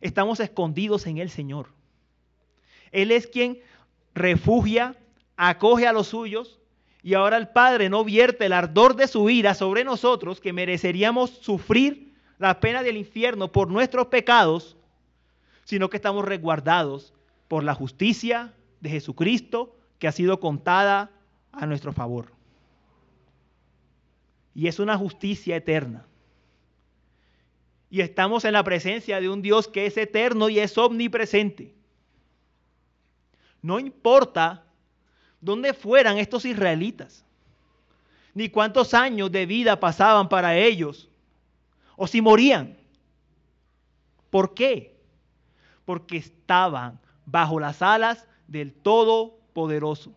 Estamos 0.00 0.40
escondidos 0.40 1.06
en 1.06 1.18
el 1.18 1.30
Señor. 1.30 1.68
Él 2.92 3.10
es 3.10 3.26
quien 3.26 3.58
refugia, 4.14 4.96
acoge 5.36 5.86
a 5.86 5.92
los 5.92 6.08
suyos 6.08 6.58
y 7.02 7.14
ahora 7.14 7.36
el 7.36 7.48
Padre 7.48 7.88
no 7.88 8.04
vierte 8.04 8.46
el 8.46 8.52
ardor 8.52 8.96
de 8.96 9.08
su 9.08 9.28
ira 9.28 9.54
sobre 9.54 9.84
nosotros, 9.84 10.40
que 10.40 10.52
mereceríamos 10.52 11.30
sufrir 11.30 12.05
la 12.38 12.60
pena 12.60 12.82
del 12.82 12.96
infierno 12.96 13.50
por 13.50 13.68
nuestros 13.70 14.06
pecados, 14.06 14.76
sino 15.64 15.90
que 15.90 15.96
estamos 15.96 16.24
resguardados 16.24 17.12
por 17.48 17.64
la 17.64 17.74
justicia 17.74 18.52
de 18.80 18.90
Jesucristo 18.90 19.76
que 19.98 20.08
ha 20.08 20.12
sido 20.12 20.40
contada 20.40 21.10
a 21.52 21.66
nuestro 21.66 21.92
favor. 21.92 22.32
Y 24.54 24.68
es 24.68 24.78
una 24.78 24.96
justicia 24.96 25.56
eterna. 25.56 26.06
Y 27.90 28.00
estamos 28.00 28.44
en 28.44 28.52
la 28.52 28.64
presencia 28.64 29.20
de 29.20 29.28
un 29.28 29.42
Dios 29.42 29.68
que 29.68 29.86
es 29.86 29.96
eterno 29.96 30.48
y 30.48 30.58
es 30.58 30.76
omnipresente. 30.76 31.74
No 33.62 33.78
importa 33.78 34.64
dónde 35.40 35.72
fueran 35.72 36.18
estos 36.18 36.44
israelitas, 36.44 37.24
ni 38.34 38.48
cuántos 38.48 38.92
años 38.92 39.32
de 39.32 39.46
vida 39.46 39.80
pasaban 39.80 40.28
para 40.28 40.56
ellos, 40.56 41.08
o 41.96 42.06
si 42.06 42.20
morían. 42.20 42.76
¿Por 44.30 44.54
qué? 44.54 44.96
Porque 45.84 46.18
estaban 46.18 47.00
bajo 47.24 47.58
las 47.58 47.82
alas 47.82 48.26
del 48.46 48.72
Todopoderoso. 48.72 50.14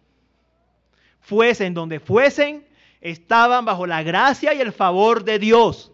Fuesen 1.21 1.73
donde 1.73 1.99
fuesen, 1.99 2.67
estaban 3.01 3.65
bajo 3.65 3.85
la 3.85 4.03
gracia 4.03 4.53
y 4.53 4.61
el 4.61 4.71
favor 4.71 5.23
de 5.23 5.39
Dios. 5.39 5.91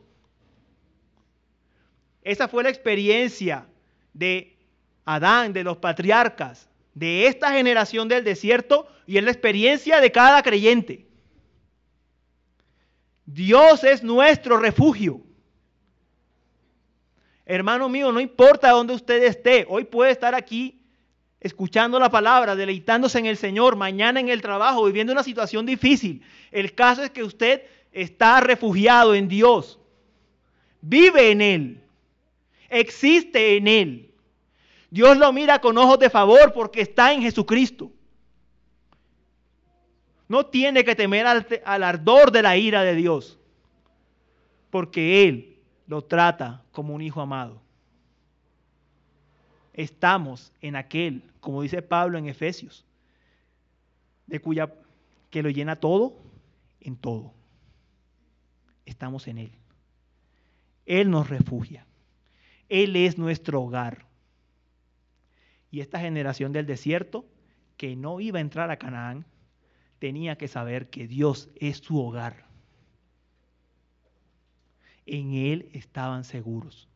Esa 2.24 2.48
fue 2.48 2.64
la 2.64 2.70
experiencia 2.70 3.68
de 4.14 4.58
Adán, 5.06 5.54
de 5.54 5.64
los 5.64 5.78
patriarcas, 5.78 6.68
de 6.96 7.28
esta 7.28 7.52
generación 7.52 8.08
del 8.08 8.24
desierto 8.24 8.88
y 9.06 9.18
es 9.18 9.24
la 9.24 9.32
experiencia 9.32 10.02
de 10.02 10.12
cada 10.12 10.42
creyente. 10.42 11.06
Dios 13.26 13.84
es 13.84 14.04
nuestro 14.04 14.58
refugio. 14.58 15.25
Hermano 17.46 17.88
mío, 17.90 18.12
no 18.12 18.20
importa 18.20 18.72
dónde 18.72 18.94
usted 18.94 19.24
esté, 19.24 19.66
hoy 19.70 19.84
puede 19.84 20.12
estar 20.12 20.34
aquí 20.34 20.82
escuchando 21.40 22.00
la 22.00 22.10
palabra, 22.10 22.56
deleitándose 22.56 23.20
en 23.20 23.28
el 23.28 23.38
Señor, 23.38 23.76
mañana 23.76 24.20
en 24.20 24.30
el 24.30 24.42
trabajo, 24.42 24.84
viviendo 24.86 25.14
una 25.14 25.22
situación 25.22 25.64
difícil. 25.64 26.24
El 26.52 26.74
caso 26.74 27.04
es 27.04 27.12
que 27.12 27.24
usted 27.24 27.62
está 27.92 28.40
refugiado 28.40 29.14
en 29.14 29.28
Dios, 29.28 29.80
vive 30.82 31.30
en 31.30 31.42
Él, 31.42 31.84
existe 32.68 33.58
en 33.58 33.68
Él. 33.68 34.12
Dios 34.90 35.18
lo 35.18 35.32
mira 35.32 35.60
con 35.62 35.78
ojos 35.78 36.00
de 36.00 36.10
favor 36.10 36.52
porque 36.52 36.82
está 36.82 37.14
en 37.14 37.22
Jesucristo. 37.22 37.92
No 40.28 40.48
tiene 40.48 40.84
que 40.84 40.96
temer 40.96 41.28
al, 41.28 41.46
al 41.64 41.84
ardor 41.84 42.32
de 42.32 42.42
la 42.42 42.58
ira 42.58 42.82
de 42.82 42.96
Dios, 42.96 43.38
porque 44.72 45.28
Él 45.28 45.55
lo 45.88 46.04
trata 46.04 46.64
como 46.72 46.94
un 46.94 47.02
hijo 47.02 47.22
amado 47.22 47.66
estamos 49.76 50.54
en 50.62 50.76
aquel, 50.78 51.22
como 51.42 51.62
dice 51.62 51.82
Pablo 51.82 52.18
en 52.18 52.28
Efesios, 52.28 52.86
de 54.26 54.40
cuya 54.40 54.74
que 55.30 55.44
lo 55.44 55.50
llena 55.50 55.76
todo 55.76 56.18
en 56.80 56.96
todo. 56.96 57.34
Estamos 58.86 59.28
en 59.28 59.40
él. 59.40 59.52
Él 60.86 61.10
nos 61.10 61.30
refugia. 61.30 61.86
Él 62.70 62.96
es 62.96 63.18
nuestro 63.18 63.62
hogar. 63.62 64.06
Y 65.72 65.82
esta 65.82 66.00
generación 66.00 66.54
del 66.54 66.66
desierto 66.66 67.26
que 67.76 67.96
no 67.98 68.22
iba 68.22 68.38
a 68.38 68.42
entrar 68.42 68.72
a 68.72 68.78
Canaán 68.78 69.26
tenía 70.00 70.38
que 70.38 70.48
saber 70.48 70.90
que 70.90 71.08
Dios 71.08 71.50
es 71.56 71.78
su 71.78 72.00
hogar. 72.00 72.46
En 75.06 75.34
él 75.34 75.70
estaban 75.74 76.24
seguros. 76.24 76.88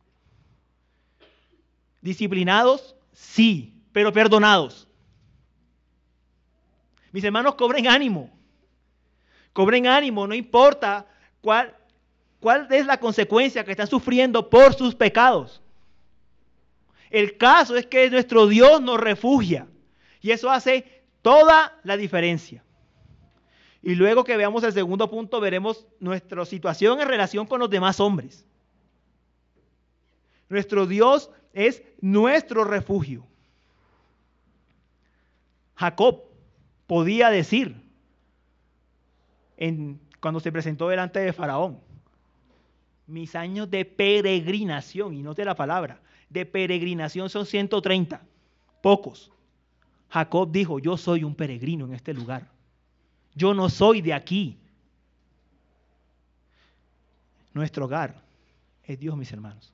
Disciplinados, 2.00 2.96
sí, 3.12 3.74
pero 3.92 4.12
perdonados. 4.12 4.88
Mis 7.12 7.24
hermanos, 7.24 7.54
cobren 7.54 7.86
ánimo. 7.86 8.30
Cobren 9.52 9.86
ánimo, 9.86 10.26
no 10.26 10.34
importa 10.34 11.06
cuál, 11.40 11.74
cuál 12.38 12.66
es 12.70 12.86
la 12.86 12.98
consecuencia 12.98 13.64
que 13.64 13.72
están 13.72 13.88
sufriendo 13.88 14.48
por 14.48 14.74
sus 14.74 14.94
pecados. 14.94 15.60
El 17.10 17.36
caso 17.36 17.76
es 17.76 17.86
que 17.86 18.08
nuestro 18.08 18.46
Dios 18.46 18.80
nos 18.80 18.98
refugia 18.98 19.66
y 20.20 20.30
eso 20.30 20.50
hace 20.50 21.02
toda 21.22 21.78
la 21.82 21.96
diferencia. 21.96 22.62
Y 23.82 23.94
luego 23.94 24.24
que 24.24 24.36
veamos 24.36 24.62
el 24.64 24.72
segundo 24.72 25.08
punto, 25.08 25.40
veremos 25.40 25.86
nuestra 26.00 26.44
situación 26.44 27.00
en 27.00 27.08
relación 27.08 27.46
con 27.46 27.60
los 27.60 27.70
demás 27.70 27.98
hombres. 27.98 28.44
Nuestro 30.48 30.86
Dios 30.86 31.30
es 31.52 31.82
nuestro 32.00 32.64
refugio. 32.64 33.26
Jacob 35.76 36.24
podía 36.86 37.30
decir 37.30 37.74
en, 39.56 39.98
cuando 40.20 40.40
se 40.40 40.52
presentó 40.52 40.88
delante 40.88 41.20
de 41.20 41.32
Faraón, 41.32 41.80
mis 43.06 43.34
años 43.34 43.70
de 43.70 43.84
peregrinación, 43.84 45.14
y 45.14 45.22
note 45.22 45.44
la 45.44 45.54
palabra, 45.54 46.00
de 46.28 46.44
peregrinación 46.46 47.30
son 47.30 47.46
130, 47.46 48.22
pocos. 48.82 49.30
Jacob 50.10 50.50
dijo, 50.50 50.78
yo 50.78 50.96
soy 50.96 51.24
un 51.24 51.34
peregrino 51.34 51.86
en 51.86 51.94
este 51.94 52.12
lugar. 52.12 52.48
Yo 53.34 53.54
no 53.54 53.68
soy 53.68 54.00
de 54.02 54.12
aquí. 54.12 54.56
Nuestro 57.52 57.86
hogar 57.86 58.20
es 58.84 58.98
Dios, 58.98 59.16
mis 59.16 59.32
hermanos. 59.32 59.72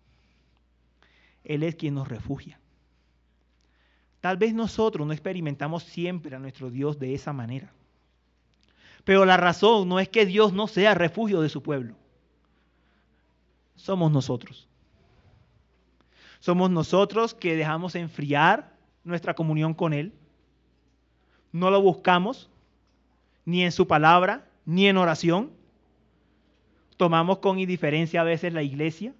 Él 1.44 1.62
es 1.62 1.76
quien 1.76 1.94
nos 1.94 2.08
refugia. 2.08 2.58
Tal 4.20 4.36
vez 4.36 4.54
nosotros 4.54 5.06
no 5.06 5.12
experimentamos 5.12 5.84
siempre 5.84 6.34
a 6.34 6.38
nuestro 6.38 6.70
Dios 6.70 6.98
de 6.98 7.14
esa 7.14 7.32
manera. 7.32 7.70
Pero 9.04 9.24
la 9.24 9.36
razón 9.36 9.88
no 9.88 10.00
es 10.00 10.08
que 10.08 10.26
Dios 10.26 10.52
no 10.52 10.66
sea 10.66 10.94
refugio 10.94 11.40
de 11.40 11.48
su 11.48 11.62
pueblo. 11.62 11.94
Somos 13.76 14.10
nosotros. 14.10 14.68
Somos 16.40 16.70
nosotros 16.70 17.34
que 17.34 17.54
dejamos 17.54 17.94
enfriar 17.94 18.74
nuestra 19.04 19.34
comunión 19.34 19.74
con 19.74 19.92
Él. 19.92 20.12
No 21.52 21.70
lo 21.70 21.80
buscamos 21.80 22.50
ni 23.46 23.64
en 23.64 23.72
su 23.72 23.86
palabra, 23.86 24.46
ni 24.66 24.86
en 24.86 24.98
oración. 24.98 25.50
Tomamos 26.98 27.38
con 27.38 27.58
indiferencia 27.58 28.20
a 28.20 28.24
veces 28.24 28.52
la 28.52 28.62
iglesia 28.62 29.14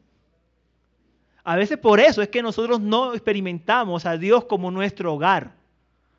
a 1.48 1.54
veces 1.54 1.78
por 1.78 2.00
eso 2.00 2.22
es 2.22 2.28
que 2.28 2.42
nosotros 2.42 2.80
no 2.80 3.14
experimentamos 3.14 4.04
a 4.04 4.18
Dios 4.18 4.46
como 4.46 4.72
nuestro 4.72 5.14
hogar, 5.14 5.54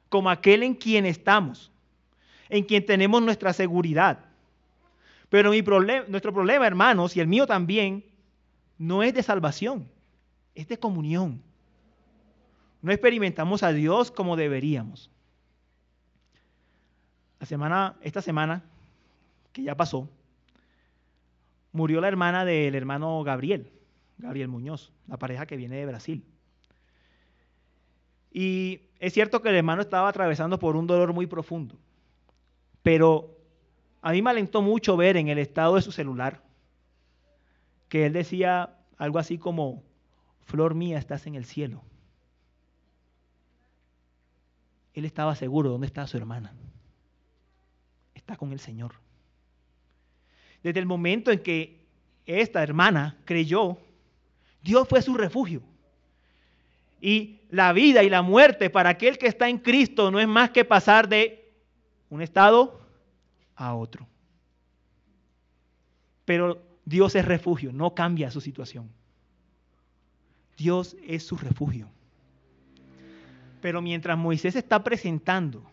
como 0.08 0.30
aquel 0.30 0.64
en 0.64 0.74
quien 0.74 1.06
estamos, 1.06 1.70
en 2.48 2.64
quien 2.64 2.86
tenemos 2.86 3.22
nuestra 3.22 3.52
seguridad. 3.52 4.20
Pero 5.28 5.52
nuestro 6.08 6.32
problema, 6.32 6.66
hermanos, 6.66 7.18
y 7.18 7.20
el 7.20 7.28
mío 7.28 7.46
también, 7.46 8.06
no 8.78 9.04
es 9.04 9.14
de 9.14 9.22
salvación, 9.22 9.90
es 10.56 10.70
de 10.70 10.80
comunión. 10.80 11.44
No 12.82 12.94
experimentamos 12.94 13.64
a 13.64 13.74
Dios 13.74 14.12
como 14.12 14.38
deberíamos. 14.38 15.12
La 17.40 17.46
semana, 17.46 17.96
esta 18.02 18.22
semana, 18.22 18.64
que 19.54 19.64
ya 19.64 19.76
pasó, 19.76 20.10
murió 21.72 22.02
la 22.02 22.08
hermana 22.08 22.46
del 22.46 22.76
hermano 22.76 23.24
Gabriel. 23.24 23.72
Gabriel 24.18 24.48
Muñoz, 24.48 24.92
la 25.08 25.18
pareja 25.18 25.46
que 25.46 25.58
viene 25.58 25.78
de 25.78 25.86
Brasil. 25.86 26.24
Y 28.32 28.82
es 29.00 29.14
cierto 29.14 29.42
que 29.42 29.50
el 29.50 29.56
hermano 29.56 29.82
estaba 29.82 30.10
atravesando 30.10 30.60
por 30.60 30.76
un 30.76 30.88
dolor 30.88 31.14
muy 31.14 31.28
profundo, 31.28 31.76
pero 32.82 33.38
a 34.02 34.12
mí 34.12 34.22
me 34.22 34.30
alentó 34.30 34.62
mucho 34.62 34.98
ver 34.98 35.18
en 35.18 35.28
el 35.28 35.38
estado 35.38 35.76
de 35.76 35.82
su 35.82 35.92
celular 35.92 36.42
que 37.90 38.06
él 38.06 38.14
decía 38.14 38.76
algo 38.98 39.20
así 39.20 39.38
como, 39.38 39.84
Flor 40.46 40.76
mía, 40.76 40.98
estás 40.98 41.28
en 41.28 41.36
el 41.36 41.46
cielo. 41.46 41.84
Él 44.94 45.06
estaba 45.06 45.36
seguro 45.36 45.70
dónde 45.70 45.88
está 45.88 46.08
su 46.08 46.18
hermana. 46.18 46.54
Está 48.28 48.36
con 48.36 48.52
el 48.52 48.60
Señor. 48.60 48.94
Desde 50.62 50.82
el 50.82 50.86
momento 50.86 51.32
en 51.32 51.40
que 51.40 51.80
esta 52.26 52.62
hermana 52.62 53.16
creyó, 53.24 53.78
Dios 54.62 54.86
fue 54.86 55.02
su 55.02 55.14
refugio. 55.14 55.62
Y 57.00 57.40
la 57.50 57.72
vida 57.72 58.04
y 58.04 58.10
la 58.10 58.22
muerte 58.22 58.70
para 58.70 58.90
aquel 58.90 59.18
que 59.18 59.28
está 59.28 59.48
en 59.48 59.60
Cristo 59.60 60.12
no 60.12 60.20
es 60.20 60.28
más 60.28 60.50
que 60.50 60.66
pasar 60.66 61.08
de 61.08 61.54
un 62.10 62.22
estado 62.22 62.82
a 63.56 63.74
otro. 63.74 64.06
Pero 66.26 66.62
Dios 66.84 67.16
es 67.16 67.24
refugio, 67.24 67.72
no 67.72 67.96
cambia 67.96 68.30
su 68.30 68.42
situación. 68.42 68.90
Dios 70.58 70.98
es 71.08 71.26
su 71.26 71.38
refugio. 71.38 71.88
Pero 73.62 73.82
mientras 73.82 74.18
Moisés 74.18 74.58
está 74.58 74.84
presentando 74.84 75.64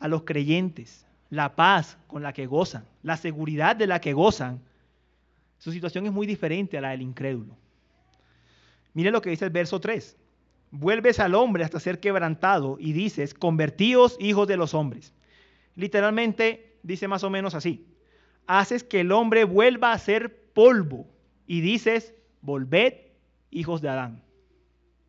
a 0.00 0.08
los 0.08 0.24
creyentes 0.24 1.06
la 1.30 1.54
paz 1.54 1.96
con 2.08 2.22
la 2.22 2.32
que 2.32 2.46
gozan, 2.46 2.84
la 3.02 3.16
seguridad 3.16 3.76
de 3.76 3.86
la 3.86 4.00
que 4.00 4.12
gozan, 4.12 4.60
su 5.58 5.70
situación 5.70 6.06
es 6.06 6.12
muy 6.12 6.26
diferente 6.26 6.76
a 6.76 6.80
la 6.80 6.90
del 6.90 7.02
incrédulo. 7.02 7.56
Mire 8.94 9.10
lo 9.12 9.22
que 9.22 9.30
dice 9.30 9.44
el 9.44 9.50
verso 9.50 9.80
3. 9.80 10.16
Vuelves 10.72 11.20
al 11.20 11.34
hombre 11.34 11.64
hasta 11.64 11.78
ser 11.78 12.00
quebrantado 12.00 12.76
y 12.80 12.92
dices, 12.92 13.34
convertíos 13.34 14.16
hijos 14.20 14.48
de 14.48 14.56
los 14.56 14.74
hombres. 14.74 15.12
Literalmente 15.76 16.78
dice 16.82 17.06
más 17.06 17.22
o 17.22 17.30
menos 17.30 17.54
así. 17.54 17.86
Haces 18.46 18.82
que 18.82 19.00
el 19.00 19.12
hombre 19.12 19.44
vuelva 19.44 19.92
a 19.92 19.98
ser 19.98 20.52
polvo 20.52 21.06
y 21.46 21.60
dices, 21.60 22.14
volved 22.40 22.94
hijos 23.50 23.80
de 23.80 23.88
Adán. 23.88 24.22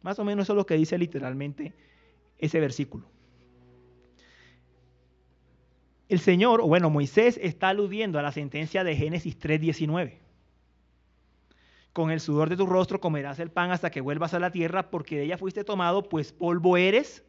Más 0.01 0.19
o 0.19 0.23
menos 0.23 0.43
eso 0.43 0.53
es 0.53 0.57
lo 0.57 0.65
que 0.65 0.75
dice 0.75 0.97
literalmente 0.97 1.73
ese 2.37 2.59
versículo. 2.59 3.07
El 6.11 6.19
Señor, 6.19 6.59
o 6.59 6.67
bueno, 6.67 6.89
Moisés 6.89 7.39
está 7.41 7.69
aludiendo 7.69 8.19
a 8.19 8.21
la 8.21 8.33
sentencia 8.33 8.83
de 8.83 8.97
Génesis 8.97 9.39
3:19. 9.39 10.19
Con 11.93 12.11
el 12.11 12.19
sudor 12.19 12.49
de 12.49 12.57
tu 12.57 12.65
rostro 12.65 12.99
comerás 12.99 13.39
el 13.39 13.49
pan 13.49 13.71
hasta 13.71 13.91
que 13.91 14.01
vuelvas 14.01 14.33
a 14.33 14.39
la 14.39 14.51
tierra, 14.51 14.89
porque 14.89 15.15
de 15.15 15.23
ella 15.23 15.37
fuiste 15.37 15.63
tomado, 15.63 16.09
pues 16.09 16.33
polvo 16.33 16.75
eres 16.75 17.23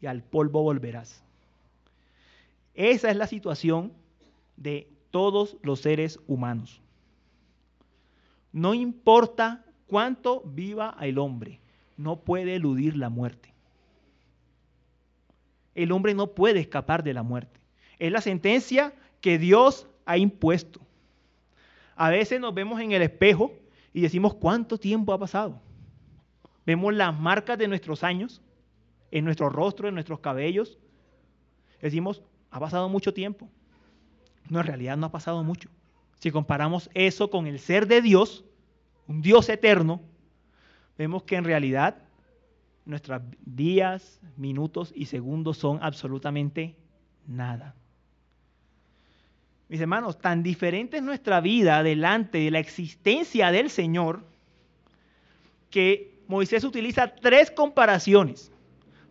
y 0.00 0.06
al 0.06 0.22
polvo 0.22 0.62
volverás. 0.62 1.24
Esa 2.74 3.10
es 3.10 3.16
la 3.16 3.26
situación 3.26 3.92
de 4.56 4.88
todos 5.10 5.56
los 5.62 5.80
seres 5.80 6.20
humanos. 6.28 6.80
No 8.52 8.74
importa 8.74 9.64
cuánto 9.88 10.42
viva 10.42 10.96
el 11.00 11.18
hombre, 11.18 11.58
no 11.96 12.20
puede 12.20 12.54
eludir 12.54 12.96
la 12.96 13.08
muerte. 13.08 13.52
El 15.74 15.90
hombre 15.90 16.14
no 16.14 16.28
puede 16.28 16.60
escapar 16.60 17.02
de 17.02 17.12
la 17.12 17.24
muerte. 17.24 17.59
Es 18.00 18.10
la 18.10 18.20
sentencia 18.20 18.92
que 19.20 19.38
Dios 19.38 19.86
ha 20.06 20.18
impuesto. 20.18 20.80
A 21.94 22.10
veces 22.10 22.40
nos 22.40 22.54
vemos 22.54 22.80
en 22.80 22.92
el 22.92 23.02
espejo 23.02 23.52
y 23.92 24.00
decimos, 24.00 24.34
¿cuánto 24.34 24.78
tiempo 24.78 25.12
ha 25.12 25.18
pasado? 25.18 25.60
Vemos 26.66 26.94
las 26.94 27.18
marcas 27.18 27.58
de 27.58 27.68
nuestros 27.68 28.02
años 28.02 28.42
en 29.10 29.24
nuestro 29.24 29.50
rostro, 29.50 29.86
en 29.86 29.94
nuestros 29.94 30.20
cabellos. 30.20 30.78
Decimos, 31.80 32.22
ha 32.50 32.58
pasado 32.58 32.88
mucho 32.88 33.12
tiempo. 33.12 33.48
No, 34.48 34.60
en 34.60 34.66
realidad 34.66 34.96
no 34.96 35.06
ha 35.06 35.12
pasado 35.12 35.44
mucho. 35.44 35.68
Si 36.18 36.30
comparamos 36.30 36.90
eso 36.94 37.30
con 37.30 37.46
el 37.46 37.58
ser 37.58 37.86
de 37.86 38.00
Dios, 38.02 38.44
un 39.06 39.22
Dios 39.22 39.48
eterno, 39.48 40.00
vemos 40.96 41.22
que 41.24 41.36
en 41.36 41.44
realidad 41.44 41.96
nuestros 42.84 43.22
días, 43.44 44.20
minutos 44.36 44.92
y 44.94 45.06
segundos 45.06 45.58
son 45.58 45.78
absolutamente 45.82 46.76
nada. 47.26 47.74
Mis 49.70 49.80
hermanos, 49.80 50.18
tan 50.18 50.42
diferente 50.42 50.96
es 50.96 51.02
nuestra 51.04 51.40
vida 51.40 51.84
delante 51.84 52.38
de 52.38 52.50
la 52.50 52.58
existencia 52.58 53.52
del 53.52 53.70
Señor 53.70 54.24
que 55.70 56.18
Moisés 56.26 56.64
utiliza 56.64 57.14
tres 57.14 57.52
comparaciones 57.52 58.50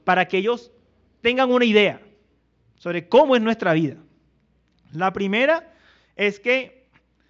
para 0.04 0.28
que 0.28 0.40
ellos 0.40 0.74
tengan 1.22 1.50
una 1.50 1.64
idea 1.64 2.02
sobre 2.76 3.08
cómo 3.08 3.38
es 3.38 3.42
nuestra 3.42 3.72
vida. 3.72 3.96
La 4.92 5.14
primera 5.14 5.74
es 6.18 6.42
que 6.42 6.90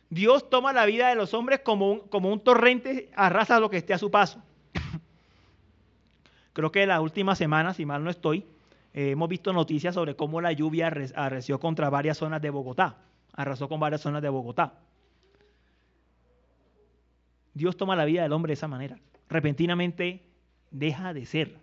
Dios 0.10 0.50
toma 0.50 0.74
la 0.74 0.88
vida 0.88 1.10
de 1.10 1.16
los 1.16 1.36
hombres 1.36 1.60
como 1.60 1.92
un, 1.92 2.00
como 2.00 2.34
un 2.34 2.40
torrente, 2.40 3.12
arrasa 3.16 3.60
lo 3.60 3.70
que 3.70 3.78
esté 3.78 3.94
a 3.94 4.00
su 4.00 4.10
paso. 4.10 4.42
Creo 6.54 6.72
que 6.72 6.88
las 6.88 7.00
últimas 7.00 7.38
semanas, 7.38 7.78
si 7.78 7.86
mal 7.86 8.04
no 8.04 8.10
estoy, 8.10 8.44
eh, 8.96 9.12
hemos 9.12 9.30
visto 9.30 9.54
noticias 9.54 9.94
sobre 9.94 10.16
cómo 10.16 10.42
la 10.42 10.52
lluvia 10.52 10.92
arreció 11.14 11.60
contra 11.60 11.92
varias 11.92 12.18
zonas 12.18 12.42
de 12.42 12.50
Bogotá 12.50 12.98
arrasó 13.40 13.70
con 13.70 13.80
varias 13.80 14.02
zonas 14.02 14.22
de 14.22 14.28
Bogotá. 14.28 14.74
Dios 17.54 17.78
toma 17.78 17.96
la 17.96 18.04
vida 18.04 18.22
del 18.22 18.34
hombre 18.34 18.50
de 18.50 18.56
esa 18.56 18.68
manera. 18.68 19.00
Repentinamente 19.30 20.26
deja 20.72 21.14
de 21.14 21.26
ser, 21.26 21.58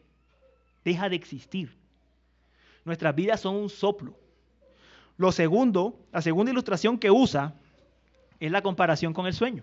deja 0.86 1.10
de 1.10 1.16
existir. 1.16 1.76
Nuestras 2.86 3.14
vidas 3.14 3.40
son 3.40 3.56
un 3.56 3.68
soplo. 3.68 4.18
Lo 5.18 5.32
segundo, 5.32 6.00
la 6.12 6.22
segunda 6.22 6.50
ilustración 6.50 6.96
que 6.96 7.10
usa 7.10 7.52
es 8.40 8.50
la 8.50 8.62
comparación 8.62 9.12
con 9.12 9.26
el 9.26 9.34
sueño. 9.34 9.62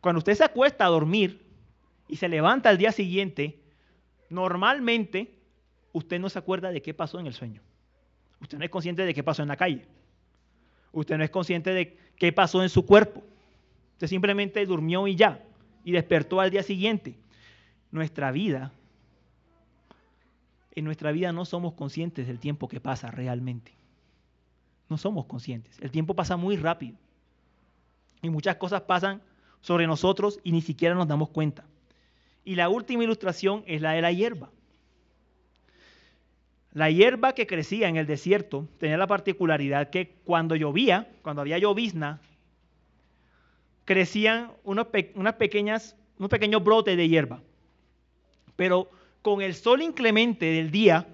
Cuando 0.00 0.20
usted 0.20 0.34
se 0.34 0.44
acuesta 0.44 0.86
a 0.86 0.88
dormir 0.88 1.44
y 2.08 2.16
se 2.16 2.28
levanta 2.28 2.70
al 2.70 2.78
día 2.78 2.90
siguiente, 2.90 3.60
normalmente 4.30 5.34
usted 5.92 6.18
no 6.18 6.30
se 6.30 6.38
acuerda 6.38 6.70
de 6.70 6.80
qué 6.80 6.94
pasó 6.94 7.20
en 7.20 7.26
el 7.26 7.34
sueño. 7.34 7.60
Usted 8.40 8.56
no 8.56 8.64
es 8.64 8.70
consciente 8.70 9.04
de 9.04 9.12
qué 9.12 9.22
pasó 9.22 9.42
en 9.42 9.48
la 9.48 9.58
calle. 9.58 9.86
Usted 10.94 11.18
no 11.18 11.24
es 11.24 11.30
consciente 11.30 11.70
de 11.74 11.96
qué 12.16 12.32
pasó 12.32 12.62
en 12.62 12.68
su 12.68 12.86
cuerpo. 12.86 13.22
Usted 13.92 14.06
simplemente 14.06 14.64
durmió 14.64 15.06
y 15.06 15.16
ya, 15.16 15.44
y 15.84 15.92
despertó 15.92 16.40
al 16.40 16.50
día 16.50 16.62
siguiente. 16.62 17.16
Nuestra 17.90 18.30
vida, 18.30 18.72
en 20.72 20.84
nuestra 20.84 21.12
vida 21.12 21.32
no 21.32 21.44
somos 21.44 21.74
conscientes 21.74 22.26
del 22.26 22.38
tiempo 22.38 22.68
que 22.68 22.80
pasa 22.80 23.10
realmente. 23.10 23.72
No 24.88 24.98
somos 24.98 25.26
conscientes. 25.26 25.78
El 25.80 25.90
tiempo 25.90 26.14
pasa 26.14 26.36
muy 26.36 26.56
rápido. 26.56 26.96
Y 28.22 28.30
muchas 28.30 28.56
cosas 28.56 28.82
pasan 28.82 29.22
sobre 29.60 29.86
nosotros 29.86 30.40
y 30.42 30.52
ni 30.52 30.62
siquiera 30.62 30.94
nos 30.94 31.08
damos 31.08 31.30
cuenta. 31.30 31.64
Y 32.44 32.56
la 32.56 32.68
última 32.68 33.04
ilustración 33.04 33.62
es 33.66 33.80
la 33.80 33.92
de 33.92 34.02
la 34.02 34.12
hierba. 34.12 34.50
La 36.74 36.90
hierba 36.90 37.34
que 37.34 37.46
crecía 37.46 37.88
en 37.88 37.96
el 37.96 38.06
desierto 38.06 38.68
tenía 38.78 38.98
la 38.98 39.06
particularidad 39.06 39.90
que 39.90 40.16
cuando 40.24 40.56
llovía, 40.56 41.08
cuando 41.22 41.40
había 41.40 41.56
llovizna, 41.56 42.20
crecían 43.84 44.50
unos, 44.64 44.88
pequeñas, 44.88 45.96
unos 46.18 46.30
pequeños 46.30 46.64
brotes 46.64 46.96
de 46.96 47.08
hierba. 47.08 47.40
Pero 48.56 48.90
con 49.22 49.40
el 49.40 49.54
sol 49.54 49.82
inclemente 49.82 50.46
del 50.46 50.72
día, 50.72 51.06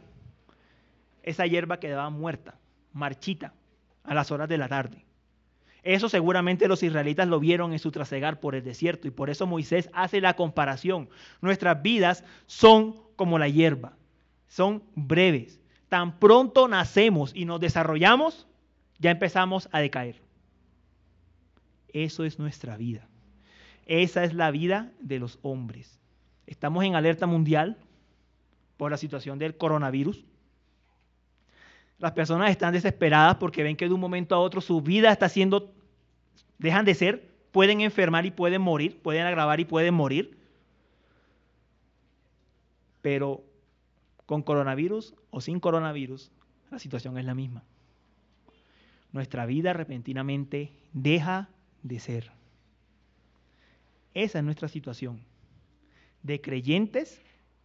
esa 1.23 1.46
hierba 1.46 1.79
quedaba 1.79 2.09
muerta, 2.09 2.55
marchita, 2.94 3.53
a 4.03 4.14
las 4.14 4.31
horas 4.31 4.49
de 4.49 4.57
la 4.57 4.68
tarde. 4.68 5.05
Eso 5.83 6.09
seguramente 6.09 6.68
los 6.68 6.83
israelitas 6.83 7.29
lo 7.29 7.38
vieron 7.38 7.75
en 7.75 7.79
su 7.79 7.90
trasegar 7.90 8.40
por 8.40 8.55
el 8.55 8.64
desierto 8.64 9.09
y 9.09 9.11
por 9.11 9.29
eso 9.29 9.46
Moisés 9.46 9.90
hace 9.92 10.23
la 10.23 10.37
comparación. 10.37 11.11
Nuestras 11.42 11.83
vidas 11.83 12.25
son 12.46 12.96
como 13.16 13.38
la 13.38 13.49
hierba 13.49 13.99
son 14.50 14.82
breves. 14.94 15.60
Tan 15.88 16.18
pronto 16.18 16.68
nacemos 16.68 17.32
y 17.34 17.46
nos 17.46 17.60
desarrollamos, 17.60 18.46
ya 18.98 19.10
empezamos 19.10 19.68
a 19.72 19.80
decaer. 19.80 20.20
Eso 21.92 22.24
es 22.24 22.38
nuestra 22.38 22.76
vida. 22.76 23.08
Esa 23.86 24.24
es 24.24 24.34
la 24.34 24.50
vida 24.50 24.92
de 25.00 25.18
los 25.18 25.38
hombres. 25.42 25.98
Estamos 26.46 26.84
en 26.84 26.94
alerta 26.94 27.26
mundial 27.26 27.78
por 28.76 28.90
la 28.90 28.96
situación 28.96 29.38
del 29.38 29.56
coronavirus. 29.56 30.24
Las 31.98 32.12
personas 32.12 32.50
están 32.50 32.72
desesperadas 32.72 33.36
porque 33.36 33.62
ven 33.62 33.76
que 33.76 33.88
de 33.88 33.94
un 33.94 34.00
momento 34.00 34.34
a 34.34 34.40
otro 34.40 34.60
su 34.60 34.80
vida 34.80 35.12
está 35.12 35.28
siendo, 35.28 35.72
dejan 36.58 36.84
de 36.84 36.94
ser, 36.94 37.30
pueden 37.52 37.80
enfermar 37.82 38.26
y 38.26 38.30
pueden 38.30 38.62
morir, 38.62 39.00
pueden 39.00 39.26
agravar 39.26 39.60
y 39.60 39.64
pueden 39.64 39.94
morir. 39.94 40.38
Pero 43.02 43.44
con 44.30 44.44
coronavirus 44.44 45.12
o 45.30 45.40
sin 45.40 45.58
coronavirus, 45.58 46.30
la 46.70 46.78
situación 46.78 47.18
es 47.18 47.24
la 47.24 47.34
misma. 47.34 47.64
Nuestra 49.10 49.44
vida 49.44 49.72
repentinamente 49.72 50.70
deja 50.92 51.48
de 51.82 51.98
ser. 51.98 52.30
Esa 54.14 54.38
es 54.38 54.44
nuestra 54.44 54.68
situación, 54.68 55.20
de 56.22 56.40
creyentes 56.40 57.20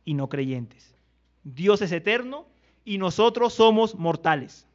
y 0.06 0.16
no 0.16 0.28
creyentes. 0.28 0.96
Dios 1.44 1.84
es 1.84 1.92
eterno 1.92 2.48
y 2.84 2.98
nosotros 2.98 3.54
somos 3.54 3.94
mortales. 3.94 4.66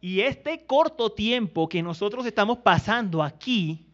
Y 0.00 0.20
este 0.20 0.64
corto 0.64 1.12
tiempo 1.12 1.68
que 1.68 1.82
nosotros 1.82 2.24
estamos 2.24 2.56
pasando 2.60 3.22
aquí 3.22 3.84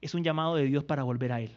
es 0.00 0.14
un 0.14 0.24
llamado 0.24 0.54
de 0.54 0.64
Dios 0.64 0.84
para 0.84 1.02
volver 1.02 1.32
a 1.32 1.42
Él. 1.42 1.52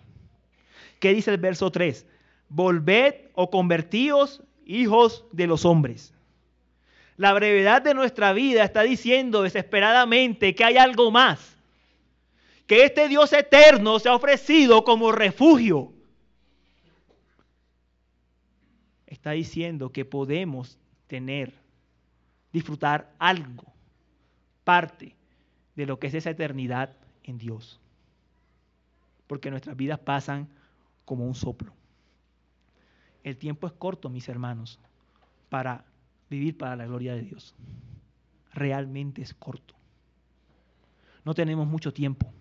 ¿Qué 0.99 1.13
dice 1.13 1.31
el 1.31 1.37
verso 1.37 1.71
3? 1.71 2.05
Volved 2.51 3.15
o 3.33 3.49
convertíos 3.49 4.43
hijos 4.65 5.25
de 5.31 5.47
los 5.47 5.65
hombres. 5.65 6.13
La 7.17 7.33
brevedad 7.33 7.81
de 7.81 7.93
nuestra 7.93 8.33
vida 8.33 8.63
está 8.63 8.81
diciendo 8.81 9.43
desesperadamente 9.43 10.53
que 10.53 10.63
hay 10.63 10.77
algo 10.77 11.11
más. 11.11 11.55
Que 12.67 12.85
este 12.85 13.07
Dios 13.07 13.31
eterno 13.33 13.99
se 13.99 14.09
ha 14.09 14.15
ofrecido 14.15 14.83
como 14.83 15.11
refugio. 15.11 15.93
Está 19.07 19.31
diciendo 19.31 19.91
que 19.91 20.05
podemos 20.05 20.77
tener, 21.07 21.53
disfrutar 22.51 23.11
algo, 23.19 23.65
parte 24.63 25.15
de 25.75 25.85
lo 25.85 25.99
que 25.99 26.07
es 26.07 26.13
esa 26.13 26.29
eternidad 26.31 26.95
en 27.23 27.37
Dios. 27.37 27.79
Porque 29.27 29.51
nuestras 29.51 29.75
vidas 29.77 29.99
pasan 29.99 30.47
como 31.05 31.25
un 31.25 31.35
soplo. 31.35 31.73
El 33.23 33.37
tiempo 33.37 33.67
es 33.67 33.73
corto, 33.73 34.09
mis 34.09 34.27
hermanos, 34.29 34.79
para 35.49 35.85
vivir 36.29 36.57
para 36.57 36.75
la 36.75 36.85
gloria 36.85 37.13
de 37.13 37.21
Dios. 37.21 37.55
Realmente 38.53 39.21
es 39.21 39.33
corto. 39.33 39.75
No 41.23 41.33
tenemos 41.33 41.67
mucho 41.67 41.93
tiempo. 41.93 42.31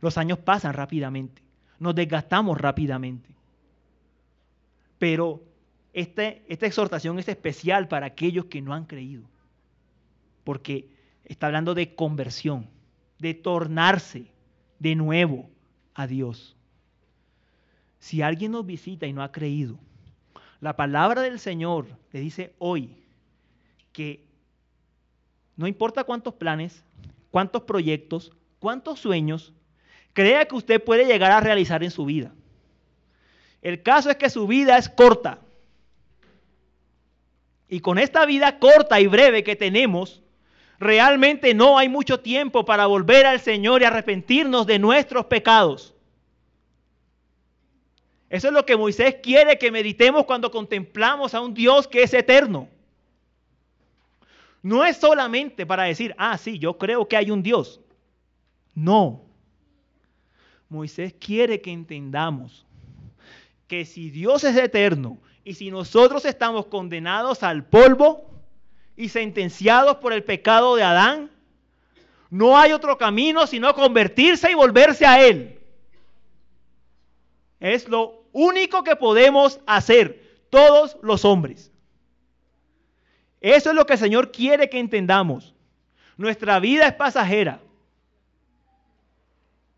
Los 0.00 0.18
años 0.18 0.38
pasan 0.38 0.74
rápidamente. 0.74 1.42
Nos 1.78 1.94
desgastamos 1.94 2.60
rápidamente. 2.60 3.30
Pero 4.98 5.42
este, 5.92 6.44
esta 6.48 6.66
exhortación 6.66 7.18
es 7.18 7.28
especial 7.28 7.88
para 7.88 8.06
aquellos 8.06 8.46
que 8.46 8.60
no 8.60 8.74
han 8.74 8.84
creído. 8.84 9.24
Porque 10.44 10.88
está 11.24 11.46
hablando 11.46 11.74
de 11.74 11.94
conversión, 11.94 12.68
de 13.18 13.34
tornarse 13.34 14.32
de 14.78 14.96
nuevo 14.96 15.48
a 15.94 16.06
Dios. 16.06 16.56
Si 18.02 18.20
alguien 18.20 18.50
nos 18.50 18.66
visita 18.66 19.06
y 19.06 19.12
no 19.12 19.22
ha 19.22 19.30
creído, 19.30 19.78
la 20.60 20.74
palabra 20.74 21.22
del 21.22 21.38
Señor 21.38 21.86
le 22.10 22.18
dice 22.18 22.52
hoy 22.58 22.90
que 23.92 24.24
no 25.56 25.68
importa 25.68 26.02
cuántos 26.02 26.34
planes, 26.34 26.82
cuántos 27.30 27.62
proyectos, 27.62 28.32
cuántos 28.58 28.98
sueños, 28.98 29.52
crea 30.14 30.46
que 30.46 30.56
usted 30.56 30.82
puede 30.82 31.06
llegar 31.06 31.30
a 31.30 31.38
realizar 31.38 31.84
en 31.84 31.92
su 31.92 32.04
vida. 32.04 32.32
El 33.62 33.84
caso 33.84 34.10
es 34.10 34.16
que 34.16 34.30
su 34.30 34.48
vida 34.48 34.76
es 34.78 34.88
corta. 34.88 35.38
Y 37.68 37.78
con 37.78 38.00
esta 38.00 38.26
vida 38.26 38.58
corta 38.58 39.00
y 39.00 39.06
breve 39.06 39.44
que 39.44 39.54
tenemos, 39.54 40.24
realmente 40.80 41.54
no 41.54 41.78
hay 41.78 41.88
mucho 41.88 42.18
tiempo 42.18 42.64
para 42.64 42.86
volver 42.86 43.26
al 43.26 43.38
Señor 43.38 43.80
y 43.80 43.84
arrepentirnos 43.84 44.66
de 44.66 44.80
nuestros 44.80 45.26
pecados. 45.26 45.91
Eso 48.32 48.48
es 48.48 48.54
lo 48.54 48.64
que 48.64 48.78
Moisés 48.78 49.16
quiere 49.22 49.58
que 49.58 49.70
meditemos 49.70 50.24
cuando 50.24 50.50
contemplamos 50.50 51.34
a 51.34 51.42
un 51.42 51.52
Dios 51.52 51.86
que 51.86 52.02
es 52.02 52.14
eterno. 52.14 52.66
No 54.62 54.86
es 54.86 54.96
solamente 54.96 55.66
para 55.66 55.82
decir, 55.82 56.14
ah, 56.16 56.38
sí, 56.38 56.58
yo 56.58 56.78
creo 56.78 57.06
que 57.06 57.18
hay 57.18 57.30
un 57.30 57.42
Dios. 57.42 57.78
No. 58.74 59.20
Moisés 60.70 61.14
quiere 61.20 61.60
que 61.60 61.72
entendamos 61.72 62.64
que 63.68 63.84
si 63.84 64.08
Dios 64.08 64.44
es 64.44 64.56
eterno 64.56 65.18
y 65.44 65.52
si 65.52 65.70
nosotros 65.70 66.24
estamos 66.24 66.64
condenados 66.64 67.42
al 67.42 67.66
polvo 67.66 68.30
y 68.96 69.10
sentenciados 69.10 69.98
por 69.98 70.14
el 70.14 70.24
pecado 70.24 70.74
de 70.76 70.84
Adán, 70.84 71.30
no 72.30 72.56
hay 72.56 72.72
otro 72.72 72.96
camino 72.96 73.46
sino 73.46 73.74
convertirse 73.74 74.50
y 74.50 74.54
volverse 74.54 75.04
a 75.04 75.22
Él. 75.22 75.58
Es 77.60 77.86
lo 77.90 78.21
único 78.32 78.82
que 78.82 78.96
podemos 78.96 79.60
hacer 79.66 80.40
todos 80.50 80.96
los 81.02 81.24
hombres. 81.24 81.70
Eso 83.40 83.70
es 83.70 83.76
lo 83.76 83.86
que 83.86 83.94
el 83.94 83.98
Señor 83.98 84.32
quiere 84.32 84.68
que 84.68 84.78
entendamos. 84.78 85.54
Nuestra 86.16 86.60
vida 86.60 86.86
es 86.86 86.94
pasajera. 86.94 87.60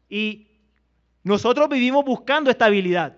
Y 0.08 0.46
nosotros 1.22 1.68
vivimos 1.68 2.04
buscando 2.04 2.50
estabilidad. 2.50 3.16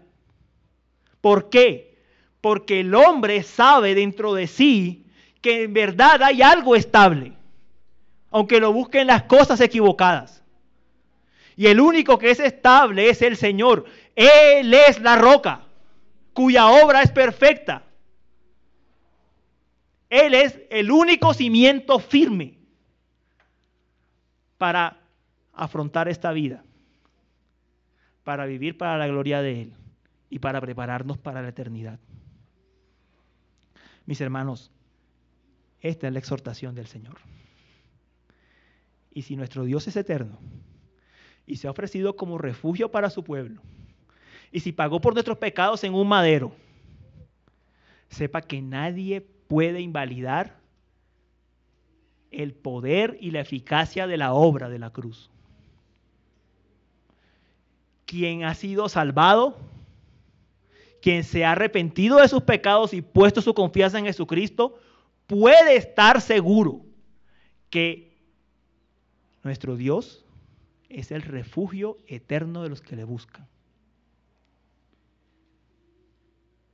¿Por 1.21 1.51
qué? 1.51 1.99
Porque 2.41 2.81
el 2.81 2.95
hombre 2.95 3.43
sabe 3.43 3.95
dentro 3.95 4.35
de 4.35 4.47
sí 4.47 5.07
que 5.41 5.65
en 5.65 5.75
verdad 5.75 6.23
hay 6.23 6.43
algo 6.43 6.77
estable, 6.77 7.33
aunque 8.31 8.61
lo 8.61 8.73
busquen 8.73 9.09
las 9.09 9.25
cosas 9.25 9.61
equivocadas. 9.61 10.45
Y 11.57 11.67
el 11.67 11.81
único 11.81 12.19
que 12.19 12.31
es 12.31 12.39
estable 12.39 13.09
es 13.09 13.23
el 13.23 13.37
Señor. 13.37 13.87
Él 14.17 14.73
es 14.73 14.99
la 15.01 15.17
roca, 15.17 15.67
cuya 16.33 16.67
obra 16.69 17.03
es 17.03 17.13
perfecta. 17.13 17.85
Él 20.09 20.33
es 20.35 20.59
el 20.71 20.91
único 20.91 21.35
cimiento 21.35 21.99
firme 21.99 22.59
para 24.57 24.99
afrontar 25.53 26.09
esta 26.09 26.33
vida, 26.33 26.65
para 28.25 28.47
vivir 28.47 28.79
para 28.79 28.97
la 28.97 29.07
gloria 29.07 29.43
de 29.43 29.63
Él 29.63 29.75
y 30.31 30.39
para 30.39 30.61
prepararnos 30.63 31.19
para 31.19 31.43
la 31.43 31.49
eternidad. 31.49 31.99
Mis 34.07 34.21
hermanos, 34.23 34.71
esta 35.81 36.07
es 36.07 36.13
la 36.13 36.19
exhortación 36.19 36.75
del 36.75 36.87
Señor. 36.87 37.19
Y 39.13 39.23
si 39.23 39.37
nuestro 39.37 39.65
Dios 39.65 39.87
es 39.89 39.97
eterno 39.97 40.39
y 41.47 41.57
se 41.57 41.67
ha 41.67 41.71
ofrecido 41.71 42.17
como 42.17 42.39
refugio 42.39 42.91
para 42.91 43.11
su 43.11 43.25
pueblo, 43.25 43.61
y 44.53 44.61
si 44.61 44.73
pagó 44.73 45.01
por 45.01 45.15
nuestros 45.15 45.39
pecados 45.39 45.83
en 45.85 45.95
un 45.95 46.09
madero, 46.09 46.53
sepa 48.09 48.43
que 48.43 48.63
nadie 48.63 49.21
puede 49.21 49.81
invalidar 49.81 50.57
el 52.31 52.53
poder 52.53 53.17
y 53.21 53.31
la 53.31 53.41
eficacia 53.41 54.07
de 54.07 54.17
la 54.17 54.33
obra 54.33 54.69
de 54.69 54.79
la 54.79 54.91
cruz. 54.91 55.31
Quien 58.05 58.45
ha 58.45 58.55
sido 58.55 58.89
salvado, 58.89 59.57
quien 61.03 61.25
se 61.25 61.45
ha 61.45 61.53
arrepentido 61.53 62.19
de 62.19 62.29
sus 62.29 62.43
pecados 62.43 62.93
y 62.93 63.03
puesto 63.03 63.41
su 63.41 63.55
confianza 63.55 63.99
en 63.99 64.07
Jesucristo, 64.07 64.79
puede 65.27 65.77
estar 65.77 66.21
seguro 66.21 66.83
que 67.71 68.17
nuestro 69.43 69.77
Dios 69.77 70.25
es 70.89 71.11
el 71.11 71.23
refugio 71.23 71.99
eterno 72.07 72.63
de 72.63 72.69
los 72.69 72.81
que 72.81 72.97
le 72.97 73.05
buscan. 73.05 73.47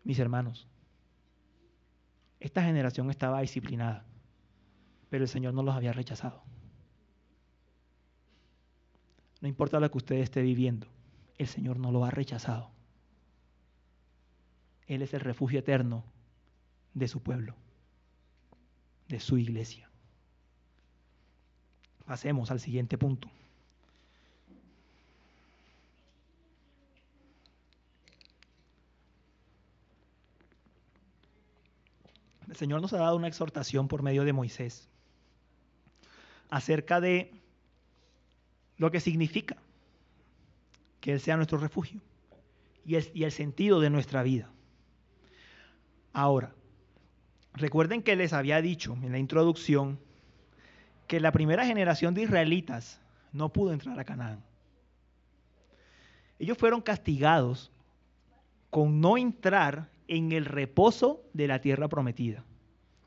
Mis 0.04 0.18
hermanos, 0.18 0.66
esta 2.40 2.62
generación 2.62 3.08
estaba 3.10 3.40
disciplinada, 3.40 4.04
pero 5.10 5.24
el 5.24 5.28
Señor 5.28 5.54
no 5.54 5.62
los 5.62 5.74
había 5.74 5.92
rechazado. 5.92 6.42
No 9.40 9.48
importa 9.48 9.80
lo 9.80 9.90
que 9.90 9.98
usted 9.98 10.16
esté 10.16 10.42
viviendo, 10.42 10.86
el 11.38 11.46
Señor 11.46 11.78
no 11.78 11.92
lo 11.92 12.04
ha 12.04 12.10
rechazado. 12.10 12.70
Él 14.86 15.02
es 15.02 15.14
el 15.14 15.20
refugio 15.20 15.60
eterno 15.60 16.04
de 16.94 17.08
su 17.08 17.22
pueblo, 17.22 17.54
de 19.08 19.20
su 19.20 19.38
iglesia. 19.38 19.88
Pasemos 22.04 22.50
al 22.50 22.60
siguiente 22.60 22.98
punto. 22.98 23.30
El 32.52 32.58
Señor 32.58 32.82
nos 32.82 32.92
ha 32.92 32.98
dado 32.98 33.16
una 33.16 33.28
exhortación 33.28 33.88
por 33.88 34.02
medio 34.02 34.24
de 34.24 34.34
Moisés 34.34 34.86
acerca 36.50 37.00
de 37.00 37.32
lo 38.76 38.90
que 38.90 39.00
significa 39.00 39.56
que 41.00 41.14
Él 41.14 41.20
sea 41.20 41.38
nuestro 41.38 41.56
refugio 41.56 42.02
y 42.84 42.96
el, 42.96 43.32
sentido 43.32 43.80
de 43.80 43.88
nuestra 43.88 44.22
vida. 44.22 44.50
Ahora, 46.12 46.52
recuerden 47.54 48.02
que 48.02 48.16
les 48.16 48.34
había 48.34 48.60
dicho 48.60 48.98
en 49.02 49.12
la 49.12 49.18
introducción 49.18 49.98
que 51.06 51.20
la 51.20 51.32
primera 51.32 51.64
generación 51.64 52.12
de 52.12 52.24
israelitas 52.24 53.00
no 53.32 53.50
pudo 53.50 53.72
entrar 53.72 53.98
a 53.98 54.04
Canaán. 54.04 54.44
Ellos 56.38 56.58
fueron 56.58 56.82
castigados 56.82 57.72
con 58.68 59.00
no 59.00 59.16
entrar 59.16 59.88
en 60.12 60.30
el 60.32 60.44
reposo 60.44 61.24
de 61.32 61.48
la 61.48 61.62
tierra 61.62 61.88
prometida, 61.88 62.44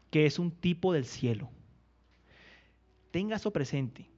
que 0.09 0.25
es 0.25 0.39
un 0.39 0.49
tipo 0.49 0.91
del 0.91 1.05
cielo. 1.05 1.51
Tenga 3.11 3.35
eso 3.35 3.53
presente 3.53 4.09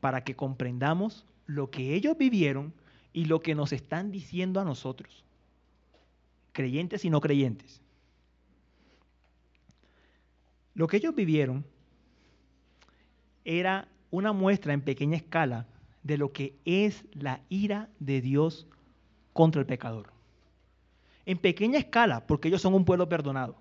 para 0.00 0.22
que 0.22 0.36
comprendamos 0.36 1.24
lo 1.46 1.70
que 1.70 1.94
ellos 1.94 2.18
vivieron 2.18 2.74
y 3.14 3.24
lo 3.24 3.40
que 3.40 3.54
nos 3.54 3.72
están 3.72 4.10
diciendo 4.10 4.60
a 4.60 4.66
nosotros, 4.66 5.24
creyentes 6.52 7.06
y 7.06 7.10
no 7.10 7.22
creyentes. 7.22 7.80
Lo 10.74 10.88
que 10.88 10.98
ellos 10.98 11.14
vivieron 11.14 11.64
era 13.46 13.88
una 14.10 14.34
muestra 14.34 14.74
en 14.74 14.82
pequeña 14.82 15.16
escala 15.16 15.68
de 16.02 16.18
lo 16.18 16.34
que 16.34 16.54
es 16.66 17.02
la 17.14 17.40
ira 17.48 17.88
de 17.98 18.20
Dios 18.20 18.66
contra 19.32 19.62
el 19.62 19.66
pecador 19.66 20.15
en 21.26 21.38
pequeña 21.38 21.78
escala, 21.78 22.26
porque 22.26 22.48
ellos 22.48 22.62
son 22.62 22.74
un 22.74 22.84
pueblo 22.84 23.08
perdonado. 23.08 23.56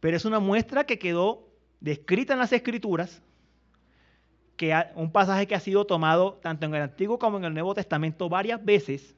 Pero 0.00 0.16
es 0.16 0.24
una 0.24 0.38
muestra 0.38 0.84
que 0.84 0.98
quedó 0.98 1.48
descrita 1.80 2.32
en 2.32 2.38
las 2.38 2.52
Escrituras, 2.52 3.20
que 4.56 4.74
un 4.94 5.12
pasaje 5.12 5.46
que 5.46 5.54
ha 5.54 5.60
sido 5.60 5.84
tomado 5.84 6.34
tanto 6.42 6.66
en 6.66 6.74
el 6.74 6.82
Antiguo 6.82 7.18
como 7.18 7.36
en 7.38 7.44
el 7.44 7.54
Nuevo 7.54 7.74
Testamento 7.74 8.28
varias 8.28 8.64
veces, 8.64 9.14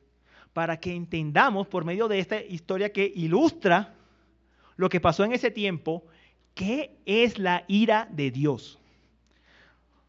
para 0.52 0.80
que 0.80 0.94
entendamos 0.94 1.68
por 1.68 1.84
medio 1.84 2.08
de 2.08 2.18
esta 2.18 2.42
historia 2.42 2.92
que 2.92 3.10
ilustra 3.14 3.94
lo 4.76 4.88
que 4.88 5.00
pasó 5.00 5.24
en 5.24 5.32
ese 5.32 5.50
tiempo, 5.50 6.04
qué 6.54 6.98
es 7.06 7.38
la 7.38 7.64
ira 7.68 8.08
de 8.10 8.30
Dios. 8.30 8.78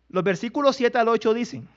Los 0.09 0.23
versículos 0.23 0.77
7 0.77 0.97
al 0.97 1.09
8 1.09 1.33
dicen, 1.33 1.67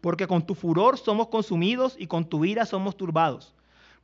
porque 0.00 0.26
con 0.26 0.46
tu 0.46 0.54
furor 0.54 0.98
somos 0.98 1.28
consumidos 1.28 1.96
y 1.98 2.06
con 2.06 2.26
tu 2.26 2.44
ira 2.44 2.66
somos 2.66 2.96
turbados. 2.96 3.54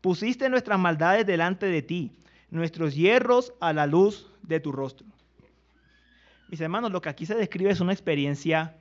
Pusiste 0.00 0.48
nuestras 0.48 0.78
maldades 0.78 1.26
delante 1.26 1.66
de 1.66 1.82
ti, 1.82 2.12
nuestros 2.50 2.94
hierros 2.94 3.52
a 3.60 3.72
la 3.72 3.86
luz 3.86 4.30
de 4.42 4.60
tu 4.60 4.72
rostro. 4.72 5.06
Mis 6.48 6.60
hermanos, 6.60 6.90
lo 6.92 7.02
que 7.02 7.08
aquí 7.08 7.26
se 7.26 7.34
describe 7.34 7.70
es 7.70 7.80
una 7.80 7.92
experiencia 7.92 8.76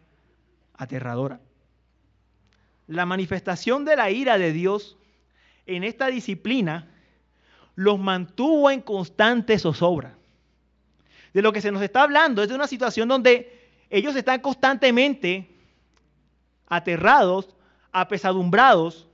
aterradora. 0.73 1.39
La 2.88 3.06
manifestación 3.06 3.84
de 3.84 3.95
la 3.95 4.10
ira 4.10 4.38
de 4.38 4.53
Dios 4.53 4.97
en 5.65 5.84
esta 5.84 6.08
disciplina 6.08 6.88
los 7.75 7.99
mantuvo 7.99 8.71
en 8.71 8.82
constante 8.82 9.60
zozobra. 9.60 10.15
De 11.34 11.41
lo 11.41 11.51
que 11.51 11.62
se 11.62 11.71
nos 11.71 11.82
está 11.82 12.03
hablando 12.03 12.41
es 12.41 12.49
de 12.49 12.56
una 12.56 12.67
situación 12.67 13.10
donde 13.10 13.69
ellos 13.89 14.15
están 14.15 14.39
constantemente 14.39 15.49
aterrados, 16.67 17.56
apesadumbrados, 17.91 19.06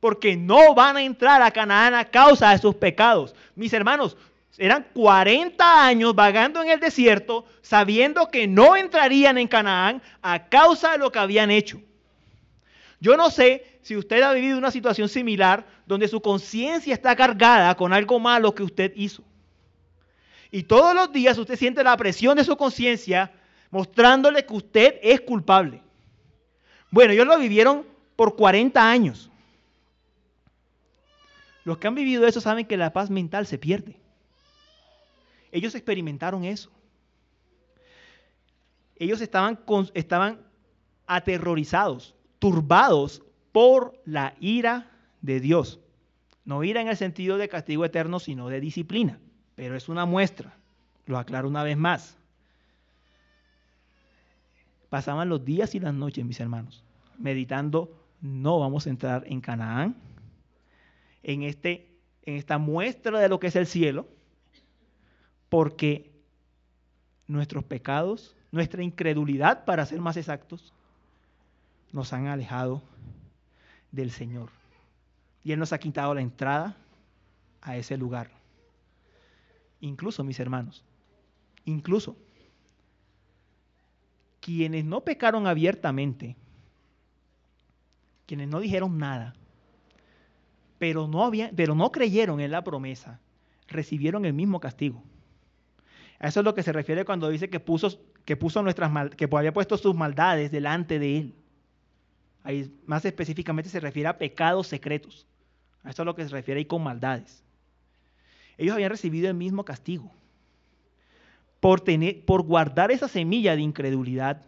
porque 0.00 0.36
no 0.36 0.74
van 0.74 0.96
a 0.96 1.02
entrar 1.02 1.42
a 1.42 1.50
Canaán 1.50 1.94
a 1.94 2.04
causa 2.04 2.50
de 2.50 2.58
sus 2.58 2.74
pecados. 2.74 3.34
Mis 3.54 3.72
hermanos, 3.72 4.16
eran 4.58 4.86
40 4.94 5.86
años 5.86 6.14
vagando 6.14 6.62
en 6.62 6.70
el 6.70 6.80
desierto, 6.80 7.44
sabiendo 7.62 8.28
que 8.28 8.46
no 8.46 8.76
entrarían 8.76 9.38
en 9.38 9.48
Canaán 9.48 10.02
a 10.22 10.48
causa 10.48 10.92
de 10.92 10.98
lo 10.98 11.12
que 11.12 11.18
habían 11.18 11.50
hecho. 11.50 11.80
Yo 13.00 13.16
no 13.16 13.30
sé 13.30 13.78
si 13.82 13.96
usted 13.96 14.22
ha 14.22 14.32
vivido 14.32 14.56
una 14.56 14.70
situación 14.70 15.08
similar 15.08 15.66
donde 15.86 16.08
su 16.08 16.20
conciencia 16.20 16.94
está 16.94 17.14
cargada 17.14 17.74
con 17.76 17.92
algo 17.92 18.18
malo 18.18 18.54
que 18.54 18.62
usted 18.62 18.92
hizo. 18.96 19.22
Y 20.50 20.62
todos 20.62 20.94
los 20.94 21.12
días 21.12 21.36
usted 21.36 21.56
siente 21.56 21.84
la 21.84 21.96
presión 21.96 22.36
de 22.36 22.44
su 22.44 22.56
conciencia 22.56 23.32
mostrándole 23.70 24.46
que 24.46 24.54
usted 24.54 24.94
es 25.02 25.20
culpable. 25.20 25.82
Bueno, 26.90 27.12
ellos 27.12 27.26
lo 27.26 27.38
vivieron 27.38 27.84
por 28.14 28.36
40 28.36 28.90
años. 28.90 29.30
Los 31.66 31.78
que 31.78 31.88
han 31.88 31.96
vivido 31.96 32.24
eso 32.26 32.40
saben 32.40 32.66
que 32.66 32.76
la 32.76 32.92
paz 32.92 33.10
mental 33.10 33.44
se 33.44 33.58
pierde. 33.58 33.98
Ellos 35.50 35.74
experimentaron 35.74 36.44
eso. 36.44 36.70
Ellos 38.94 39.20
estaban, 39.20 40.38
aterrorizados, 41.08 42.14
turbados 42.38 43.22
por 43.50 44.00
la 44.04 44.36
ira 44.38 44.92
de 45.22 45.40
Dios. 45.40 45.80
No 46.44 46.62
ira 46.62 46.80
en 46.80 46.86
el 46.86 46.96
sentido 46.96 47.36
de 47.36 47.48
castigo 47.48 47.84
eterno, 47.84 48.20
sino 48.20 48.48
de 48.48 48.60
disciplina. 48.60 49.18
Pero 49.56 49.74
es 49.76 49.88
una 49.88 50.06
muestra. 50.06 50.54
Lo 51.04 51.18
aclaro 51.18 51.48
una 51.48 51.64
vez 51.64 51.76
más 51.76 52.16
pasaban 54.88 55.28
los 55.28 55.44
días 55.44 55.74
y 55.74 55.80
las 55.80 55.94
noches, 55.94 56.24
mis 56.24 56.38
hermanos, 56.38 56.84
meditando, 57.18 57.90
no 58.20 58.60
vamos 58.60 58.86
a 58.86 58.90
entrar 58.90 59.24
en 59.26 59.40
Canaán, 59.40 59.96
en, 61.26 61.42
este, 61.42 61.88
en 62.22 62.36
esta 62.36 62.56
muestra 62.56 63.18
de 63.18 63.28
lo 63.28 63.40
que 63.40 63.48
es 63.48 63.56
el 63.56 63.66
cielo, 63.66 64.06
porque 65.48 66.12
nuestros 67.26 67.64
pecados, 67.64 68.36
nuestra 68.52 68.84
incredulidad, 68.84 69.64
para 69.64 69.84
ser 69.86 70.00
más 70.00 70.16
exactos, 70.16 70.72
nos 71.90 72.12
han 72.12 72.28
alejado 72.28 72.80
del 73.90 74.12
Señor. 74.12 74.50
Y 75.42 75.50
Él 75.50 75.58
nos 75.58 75.72
ha 75.72 75.78
quitado 75.78 76.14
la 76.14 76.20
entrada 76.20 76.76
a 77.60 77.76
ese 77.76 77.96
lugar. 77.96 78.30
Incluso, 79.80 80.22
mis 80.22 80.38
hermanos, 80.38 80.84
incluso 81.64 82.16
quienes 84.38 84.84
no 84.84 85.00
pecaron 85.00 85.48
abiertamente, 85.48 86.36
quienes 88.26 88.46
no 88.46 88.60
dijeron 88.60 88.96
nada, 88.96 89.34
pero 90.78 91.06
no, 91.06 91.92
creyeron 91.92 92.40
en 92.40 92.50
la 92.50 92.62
promesa, 92.62 93.20
recibieron 93.68 94.24
el 94.24 94.32
mismo 94.32 94.60
castigo. 94.60 95.02
A 96.18 96.28
eso 96.28 96.40
es 96.40 96.44
lo 96.44 96.54
que 96.54 96.62
se 96.62 96.72
refiere 96.72 97.04
cuando 97.04 97.28
dice 97.28 97.48
que 97.50 97.60
puso, 97.60 97.98
nuestras 98.62 99.10
que 99.16 99.28
había 99.30 99.52
puesto 99.52 99.76
sus 99.76 99.94
maldades 99.94 100.50
delante 100.50 100.98
de 100.98 101.18
él. 101.18 101.34
Más 102.86 103.04
específicamente 103.04 103.70
se 103.70 103.80
refiere 103.80 104.08
a 104.08 104.18
pecados 104.18 104.68
secretos. 104.68 105.26
A 105.82 105.90
eso 105.90 106.02
es 106.02 106.06
lo 106.06 106.14
que 106.14 106.24
se 106.24 106.30
refiere 106.30 106.58
ahí 106.58 106.64
con 106.64 106.82
maldades. 106.82 107.42
Ellos 108.56 108.74
habían 108.74 108.90
recibido 108.90 109.28
el 109.28 109.34
mismo 109.34 109.64
castigo 109.64 110.10
por, 111.60 111.80
tener, 111.80 112.24
por 112.24 112.42
guardar 112.42 112.90
esa 112.90 113.08
semilla 113.08 113.56
de 113.56 113.62
incredulidad, 113.62 114.42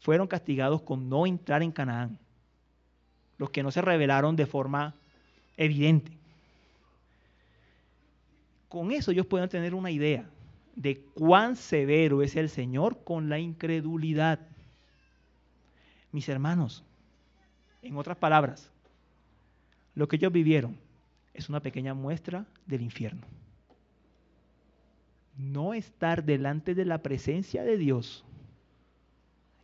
fueron 0.00 0.26
castigados 0.26 0.82
con 0.82 1.08
no 1.08 1.26
entrar 1.26 1.62
en 1.62 1.72
Canaán. 1.72 2.18
Los 3.40 3.48
que 3.48 3.62
no 3.62 3.70
se 3.70 3.80
revelaron 3.80 4.36
de 4.36 4.44
forma 4.44 4.94
evidente. 5.56 6.12
Con 8.68 8.92
eso 8.92 9.10
ellos 9.10 9.26
pueden 9.26 9.48
tener 9.48 9.74
una 9.74 9.90
idea 9.90 10.28
de 10.76 11.00
cuán 11.14 11.56
severo 11.56 12.22
es 12.22 12.36
el 12.36 12.50
Señor 12.50 13.02
con 13.02 13.30
la 13.30 13.38
incredulidad. 13.38 14.40
Mis 16.12 16.28
hermanos, 16.28 16.84
en 17.80 17.96
otras 17.96 18.18
palabras, 18.18 18.70
lo 19.94 20.06
que 20.06 20.16
ellos 20.16 20.32
vivieron 20.32 20.76
es 21.32 21.48
una 21.48 21.60
pequeña 21.60 21.94
muestra 21.94 22.44
del 22.66 22.82
infierno 22.82 23.26
no 25.40 25.74
estar 25.74 26.24
delante 26.24 26.74
de 26.74 26.84
la 26.84 26.98
presencia 26.98 27.62
de 27.62 27.78
Dios 27.78 28.24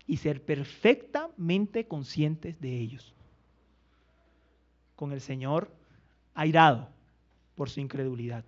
y 0.07 0.17
ser 0.17 0.43
perfectamente 0.43 1.87
conscientes 1.87 2.61
de 2.61 2.79
ellos. 2.79 3.15
Con 4.97 5.13
el 5.13 5.21
Señor 5.21 5.71
airado 6.35 6.89
por 7.55 7.71
su 7.71 7.81
incredulidad. 7.81 8.45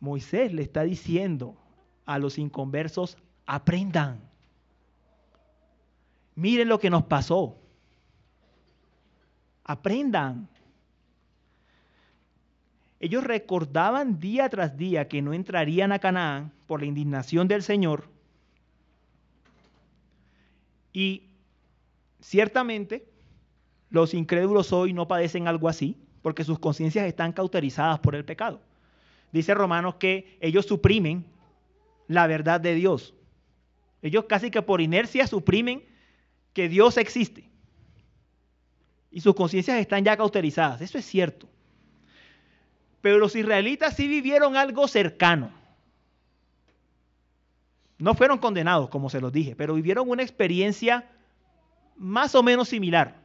Moisés 0.00 0.52
le 0.52 0.62
está 0.62 0.82
diciendo 0.82 1.56
a 2.04 2.18
los 2.18 2.38
inconversos, 2.38 3.16
aprendan. 3.46 4.20
Miren 6.34 6.68
lo 6.68 6.78
que 6.78 6.90
nos 6.90 7.04
pasó. 7.04 7.56
Aprendan. 9.64 10.48
Ellos 13.00 13.24
recordaban 13.24 14.18
día 14.18 14.48
tras 14.48 14.76
día 14.76 15.08
que 15.08 15.22
no 15.22 15.32
entrarían 15.32 15.92
a 15.92 15.98
Canaán 15.98 16.52
por 16.66 16.80
la 16.80 16.86
indignación 16.86 17.48
del 17.48 17.62
Señor. 17.62 18.08
Y 20.92 21.28
ciertamente 22.20 23.06
los 23.90 24.14
incrédulos 24.14 24.72
hoy 24.72 24.92
no 24.92 25.08
padecen 25.08 25.48
algo 25.48 25.68
así, 25.68 25.96
porque 26.22 26.44
sus 26.44 26.58
conciencias 26.58 27.06
están 27.06 27.32
cauterizadas 27.32 28.00
por 28.00 28.14
el 28.14 28.24
pecado. 28.24 28.60
Dice 29.32 29.54
Romanos 29.54 29.96
que 29.96 30.38
ellos 30.40 30.66
suprimen 30.66 31.26
la 32.06 32.26
verdad 32.26 32.60
de 32.60 32.74
Dios. 32.74 33.14
Ellos 34.02 34.26
casi 34.28 34.50
que 34.50 34.62
por 34.62 34.80
inercia 34.80 35.26
suprimen 35.26 35.84
que 36.52 36.68
Dios 36.68 36.96
existe. 36.98 37.48
Y 39.10 39.20
sus 39.20 39.34
conciencias 39.34 39.78
están 39.78 40.04
ya 40.04 40.16
cauterizadas. 40.16 40.80
Eso 40.80 40.98
es 40.98 41.04
cierto. 41.04 41.48
Pero 43.00 43.18
los 43.18 43.36
israelitas 43.36 43.96
sí 43.96 44.08
vivieron 44.08 44.56
algo 44.56 44.88
cercano. 44.88 45.50
No 47.98 48.14
fueron 48.14 48.38
condenados, 48.38 48.88
como 48.88 49.10
se 49.10 49.20
los 49.20 49.32
dije, 49.32 49.54
pero 49.56 49.74
vivieron 49.74 50.08
una 50.08 50.22
experiencia 50.22 51.08
más 51.96 52.34
o 52.34 52.42
menos 52.42 52.68
similar, 52.68 53.23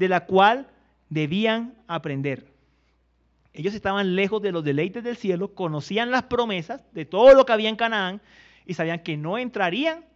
de 0.00 0.08
la 0.08 0.24
cual 0.24 0.66
debían 1.10 1.74
aprender. 1.86 2.46
Ellos 3.52 3.74
estaban 3.74 4.16
lejos 4.16 4.40
de 4.40 4.50
los 4.50 4.64
deleites 4.64 5.04
del 5.04 5.18
cielo, 5.18 5.54
conocían 5.54 6.10
las 6.10 6.22
promesas 6.22 6.82
de 6.92 7.04
todo 7.04 7.34
lo 7.34 7.44
que 7.44 7.52
había 7.52 7.68
en 7.68 7.76
Canaán 7.76 8.22
y 8.64 8.72
sabían 8.72 9.02
que 9.02 9.18
no 9.18 9.36
entrarían 9.36 10.06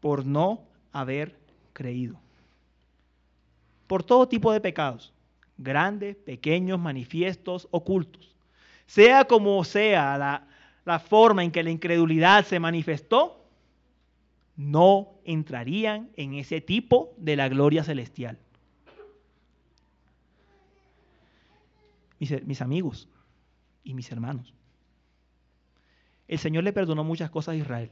por 0.00 0.24
no 0.24 0.62
haber 0.92 1.36
creído. 1.74 2.18
Por 3.86 4.02
todo 4.02 4.28
tipo 4.28 4.50
de 4.50 4.62
pecados, 4.62 5.12
grandes, 5.58 6.16
pequeños, 6.16 6.80
manifiestos, 6.80 7.68
ocultos. 7.70 8.34
Sea 8.86 9.26
como 9.26 9.62
sea 9.64 10.16
la, 10.16 10.46
la 10.86 10.98
forma 11.00 11.44
en 11.44 11.50
que 11.50 11.62
la 11.62 11.70
incredulidad 11.70 12.46
se 12.46 12.58
manifestó, 12.58 13.44
no 14.56 15.18
entrarían 15.26 16.08
en 16.16 16.32
ese 16.32 16.62
tipo 16.62 17.12
de 17.18 17.36
la 17.36 17.50
gloria 17.50 17.84
celestial. 17.84 18.38
Mis, 22.44 22.62
amigos 22.62 23.08
y 23.82 23.92
mis 23.92 24.10
hermanos, 24.10 24.54
el 26.26 26.38
Señor 26.38 26.64
le 26.64 26.72
perdonó 26.72 27.04
muchas 27.04 27.30
cosas 27.30 27.52
a 27.52 27.56
Israel. 27.56 27.90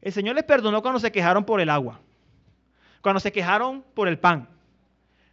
El 0.00 0.12
Señor 0.12 0.34
les 0.34 0.44
perdonó 0.44 0.82
cuando 0.82 0.98
se 0.98 1.12
quejaron 1.12 1.44
por 1.44 1.60
el 1.60 1.70
agua, 1.70 2.00
cuando 3.00 3.20
se 3.20 3.32
quejaron 3.32 3.84
por 3.94 4.08
el 4.08 4.18
pan, 4.18 4.48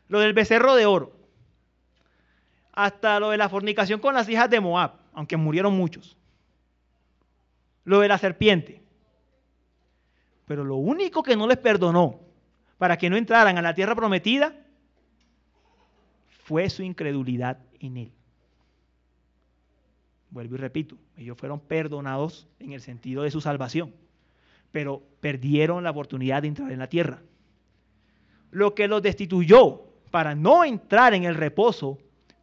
lo 0.07 0.19
del 0.19 0.33
becerro 0.33 0.75
de 0.75 0.85
oro, 0.85 1.13
hasta 2.73 3.19
lo 3.19 3.31
de 3.31 3.37
la 3.37 3.49
fornicación 3.49 3.99
con 3.99 4.13
las 4.13 4.29
hijas 4.29 4.49
de 4.49 4.59
Moab, 4.59 4.93
aunque 5.13 5.35
murieron 5.35 5.75
muchos, 5.75 6.15
lo 7.85 7.99
de 8.01 8.07
la 8.07 8.17
serpiente. 8.17 8.81
Pero 10.45 10.63
lo 10.63 10.75
único 10.75 11.23
que 11.23 11.35
no 11.35 11.47
les 11.47 11.57
perdonó 11.57 12.19
para 12.77 12.97
que 12.97 13.09
no 13.09 13.17
entraran 13.17 13.57
a 13.57 13.61
la 13.61 13.73
tierra 13.73 13.95
prometida 13.95 14.53
fue 16.43 16.69
su 16.69 16.83
incredulidad 16.83 17.59
en 17.79 17.97
él. 17.97 18.11
Vuelvo 20.29 20.55
y 20.55 20.57
repito, 20.59 20.95
ellos 21.17 21.37
fueron 21.37 21.59
perdonados 21.59 22.47
en 22.59 22.71
el 22.71 22.81
sentido 22.81 23.23
de 23.23 23.31
su 23.31 23.41
salvación, 23.41 23.93
pero 24.71 25.03
perdieron 25.19 25.83
la 25.83 25.91
oportunidad 25.91 26.41
de 26.41 26.47
entrar 26.47 26.71
en 26.71 26.79
la 26.79 26.87
tierra. 26.87 27.21
Lo 28.49 28.73
que 28.73 28.87
los 28.87 29.01
destituyó 29.01 29.83
para 30.09 30.35
no 30.35 30.63
entrar 30.63 31.13
en 31.13 31.23
el 31.25 31.35
reposo 31.35 31.97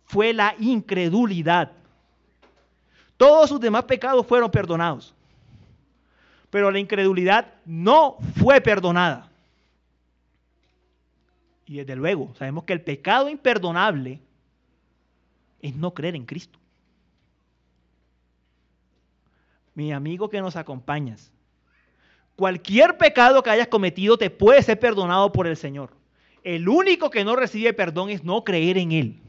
fue 0.05 0.33
la 0.33 0.55
incredulidad. 0.59 1.73
Todos 3.17 3.49
sus 3.49 3.61
demás 3.61 3.85
pecados 3.85 4.27
fueron 4.27 4.51
perdonados, 4.51 5.15
pero 6.51 6.71
la 6.71 6.79
incredulidad 6.79 7.55
no 7.65 8.17
fue 8.37 8.61
perdonada. 8.61 9.28
Y 11.69 11.77
desde 11.77 11.97
luego, 11.97 12.35
sabemos 12.35 12.65
que 12.65 12.73
el 12.73 12.81
pecado 12.81 13.29
imperdonable 13.29 14.21
es 15.61 15.77
no 15.77 15.93
creer 15.93 16.17
en 16.17 16.25
Cristo. 16.25 16.59
Mi 19.75 19.93
amigo 19.93 20.31
que 20.31 20.41
nos 20.41 20.57
acompañas, 20.57 21.31
cualquier 22.37 22.97
pecado 22.97 23.43
que 23.43 23.51
hayas 23.51 23.69
cometido 23.69 24.17
te 24.17 24.31
puede 24.31 24.63
ser 24.63 24.81
perdonado 24.81 25.31
por 25.31 25.47
el 25.47 25.59
Señor. 25.59 25.91
El 26.43 26.71
único 26.71 27.11
que 27.11 27.23
no 27.23 27.37
recibe 27.37 27.75
perdón 27.75 28.09
es 28.09 28.25
no 28.25 28.45
creer 28.45 28.79
en 28.79 28.93
Él. 28.93 29.21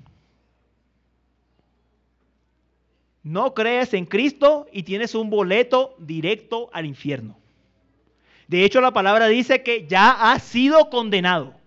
No 3.22 3.54
crees 3.54 3.94
en 3.94 4.06
Cristo 4.06 4.66
y 4.72 4.84
tienes 4.84 5.14
un 5.14 5.30
boleto 5.30 5.94
directo 6.00 6.70
al 6.72 6.86
infierno. 6.86 7.38
De 8.48 8.64
hecho, 8.64 8.80
la 8.80 8.94
palabra 8.94 9.28
dice 9.28 9.62
que 9.62 9.86
ya 9.88 10.32
has 10.32 10.42
sido 10.42 10.90
condenado. 10.90 11.59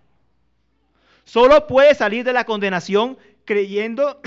Solo 1.24 1.66
puedes 1.66 1.98
salir 1.98 2.24
de 2.24 2.32
la 2.32 2.44
condenación 2.44 3.18
creyendo 3.44 4.20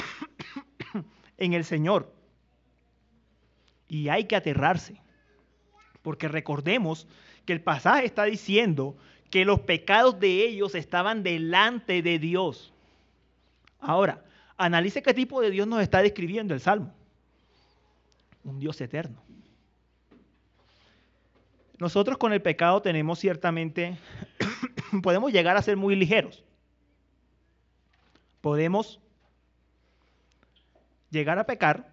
en 1.37 1.53
el 1.53 1.65
Señor. 1.65 2.13
Y 3.87 4.09
hay 4.09 4.25
que 4.25 4.35
aterrarse. 4.35 5.01
Porque 6.01 6.27
recordemos 6.27 7.07
que 7.45 7.53
el 7.53 7.61
pasaje 7.61 8.05
está 8.05 8.23
diciendo 8.25 8.95
que 9.29 9.45
los 9.45 9.59
pecados 9.61 10.19
de 10.19 10.45
ellos 10.45 10.75
estaban 10.75 11.23
delante 11.23 12.01
de 12.01 12.19
Dios. 12.19 12.73
Ahora, 13.79 14.23
analice 14.57 15.03
qué 15.03 15.13
tipo 15.13 15.41
de 15.41 15.51
Dios 15.51 15.67
nos 15.67 15.81
está 15.81 16.01
describiendo 16.01 16.53
el 16.53 16.61
Salmo. 16.61 16.93
Un 18.43 18.59
Dios 18.59 18.79
eterno. 18.81 19.21
Nosotros 21.77 22.17
con 22.17 22.31
el 22.31 22.41
pecado 22.41 22.81
tenemos 22.81 23.19
ciertamente, 23.19 23.97
podemos 25.03 25.31
llegar 25.31 25.57
a 25.57 25.61
ser 25.61 25.75
muy 25.75 25.95
ligeros. 25.95 26.43
Podemos 28.45 28.99
llegar 31.09 31.39
a 31.39 31.47
pecar 31.47 31.91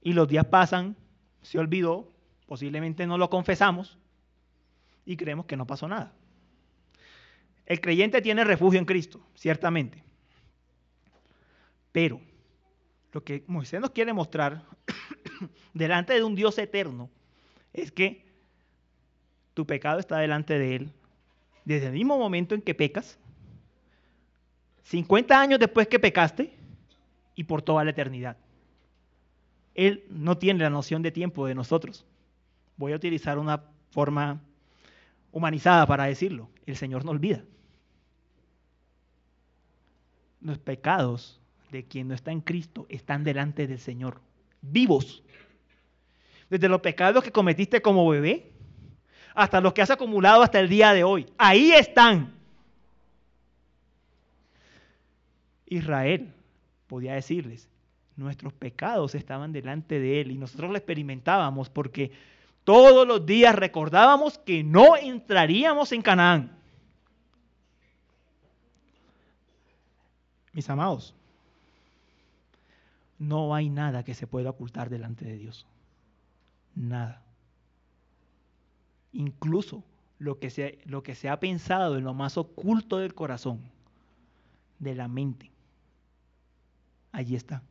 y 0.00 0.12
los 0.12 0.28
días 0.28 0.44
pasan, 0.44 0.94
se 1.42 1.58
olvidó, 1.58 2.12
posiblemente 2.46 3.04
no 3.04 3.18
lo 3.18 3.28
confesamos 3.28 3.98
y 5.04 5.16
creemos 5.16 5.46
que 5.46 5.56
no 5.56 5.66
pasó 5.66 5.88
nada. 5.88 6.12
El 7.66 7.80
creyente 7.80 8.22
tiene 8.22 8.44
refugio 8.44 8.78
en 8.78 8.84
Cristo, 8.84 9.20
ciertamente. 9.34 10.04
Pero 11.90 12.20
lo 13.10 13.24
que 13.24 13.42
Moisés 13.48 13.80
nos 13.80 13.90
quiere 13.90 14.12
mostrar 14.12 14.62
delante 15.74 16.14
de 16.14 16.22
un 16.22 16.36
Dios 16.36 16.58
eterno 16.58 17.10
es 17.72 17.90
que 17.90 18.24
tu 19.52 19.66
pecado 19.66 19.98
está 19.98 20.18
delante 20.18 20.60
de 20.60 20.76
Él 20.76 20.92
desde 21.64 21.88
el 21.88 21.94
mismo 21.94 22.18
momento 22.18 22.54
en 22.54 22.62
que 22.62 22.76
pecas, 22.76 23.18
50 24.86 25.40
años 25.40 25.58
después 25.58 25.88
que 25.88 25.98
pecaste 25.98 26.52
y 27.34 27.42
por 27.42 27.60
toda 27.60 27.82
la 27.82 27.90
eternidad. 27.90 28.36
Él 29.74 30.04
no 30.08 30.38
tiene 30.38 30.60
la 30.60 30.70
noción 30.70 31.02
de 31.02 31.10
tiempo 31.10 31.44
de 31.46 31.56
nosotros. 31.56 32.06
Voy 32.76 32.92
a 32.92 32.96
utilizar 32.96 33.36
una 33.38 33.64
forma 33.90 34.40
humanizada 35.32 35.86
para 35.86 36.04
decirlo. 36.04 36.48
El 36.66 36.76
Señor 36.76 37.04
no 37.04 37.10
olvida. 37.10 37.42
Los 40.40 40.58
pecados 40.58 41.40
de 41.72 41.84
quien 41.84 42.06
no 42.06 42.14
está 42.14 42.30
en 42.30 42.40
Cristo 42.40 42.86
están 42.88 43.24
delante 43.24 43.66
del 43.66 43.80
Señor, 43.80 44.20
vivos. 44.62 45.24
Desde 46.48 46.68
los 46.68 46.80
pecados 46.80 47.24
que 47.24 47.32
cometiste 47.32 47.82
como 47.82 48.08
bebé 48.08 48.52
hasta 49.34 49.60
los 49.60 49.72
que 49.72 49.82
has 49.82 49.90
acumulado 49.90 50.42
hasta 50.42 50.60
el 50.60 50.68
día 50.68 50.92
de 50.92 51.02
hoy. 51.02 51.26
Ahí 51.36 51.72
están. 51.72 52.35
Israel 55.66 56.32
podía 56.86 57.14
decirles, 57.14 57.68
nuestros 58.16 58.52
pecados 58.52 59.14
estaban 59.14 59.52
delante 59.52 60.00
de 60.00 60.20
Él 60.20 60.30
y 60.30 60.38
nosotros 60.38 60.70
lo 60.70 60.76
experimentábamos 60.76 61.68
porque 61.68 62.12
todos 62.64 63.06
los 63.06 63.24
días 63.26 63.54
recordábamos 63.54 64.38
que 64.38 64.64
no 64.64 64.96
entraríamos 64.96 65.92
en 65.92 66.02
Canaán. 66.02 66.56
Mis 70.52 70.68
amados, 70.70 71.14
no 73.18 73.54
hay 73.54 73.68
nada 73.68 74.04
que 74.04 74.14
se 74.14 74.26
pueda 74.26 74.50
ocultar 74.50 74.88
delante 74.90 75.24
de 75.24 75.36
Dios. 75.36 75.66
Nada. 76.74 77.22
Incluso 79.12 79.84
lo 80.18 80.38
que 80.38 80.50
se, 80.50 80.78
lo 80.86 81.02
que 81.02 81.14
se 81.14 81.28
ha 81.28 81.38
pensado 81.38 81.96
en 81.96 82.04
lo 82.04 82.14
más 82.14 82.36
oculto 82.36 82.98
del 82.98 83.14
corazón, 83.14 83.60
de 84.78 84.94
la 84.94 85.08
mente, 85.08 85.50
allí 87.16 87.34
está 87.34 87.62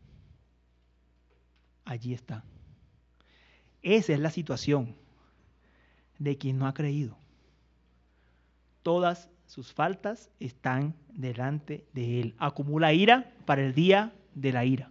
allí 1.85 2.13
está. 2.13 2.43
Esa 3.81 4.13
es 4.13 4.19
la 4.19 4.31
situación 4.31 4.95
de 6.17 6.37
quien 6.37 6.57
no 6.57 6.67
ha 6.67 6.73
creído. 6.73 7.15
Todas 8.81 9.29
sus 9.45 9.71
faltas 9.71 10.29
están 10.39 10.95
delante 11.13 11.85
de 11.93 12.19
él. 12.21 12.35
Acumula 12.39 12.93
ira 12.93 13.31
para 13.45 13.63
el 13.63 13.73
día 13.73 14.11
de 14.33 14.51
la 14.51 14.65
ira. 14.65 14.89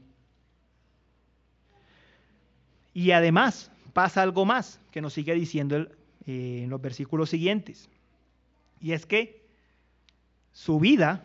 Y 2.93 3.11
además 3.11 3.73
pasa 3.93 4.23
algo 4.23 4.45
más 4.45 4.81
que 4.93 5.01
nos 5.01 5.13
sigue 5.13 5.35
diciendo 5.35 5.77
eh, 6.27 6.63
en 6.63 6.71
los 6.71 6.81
versículos 6.81 7.31
siguientes. 7.31 7.89
Y 8.81 8.93
es 8.93 9.07
que 9.07 9.45
su 10.53 10.79
vida 10.79 11.25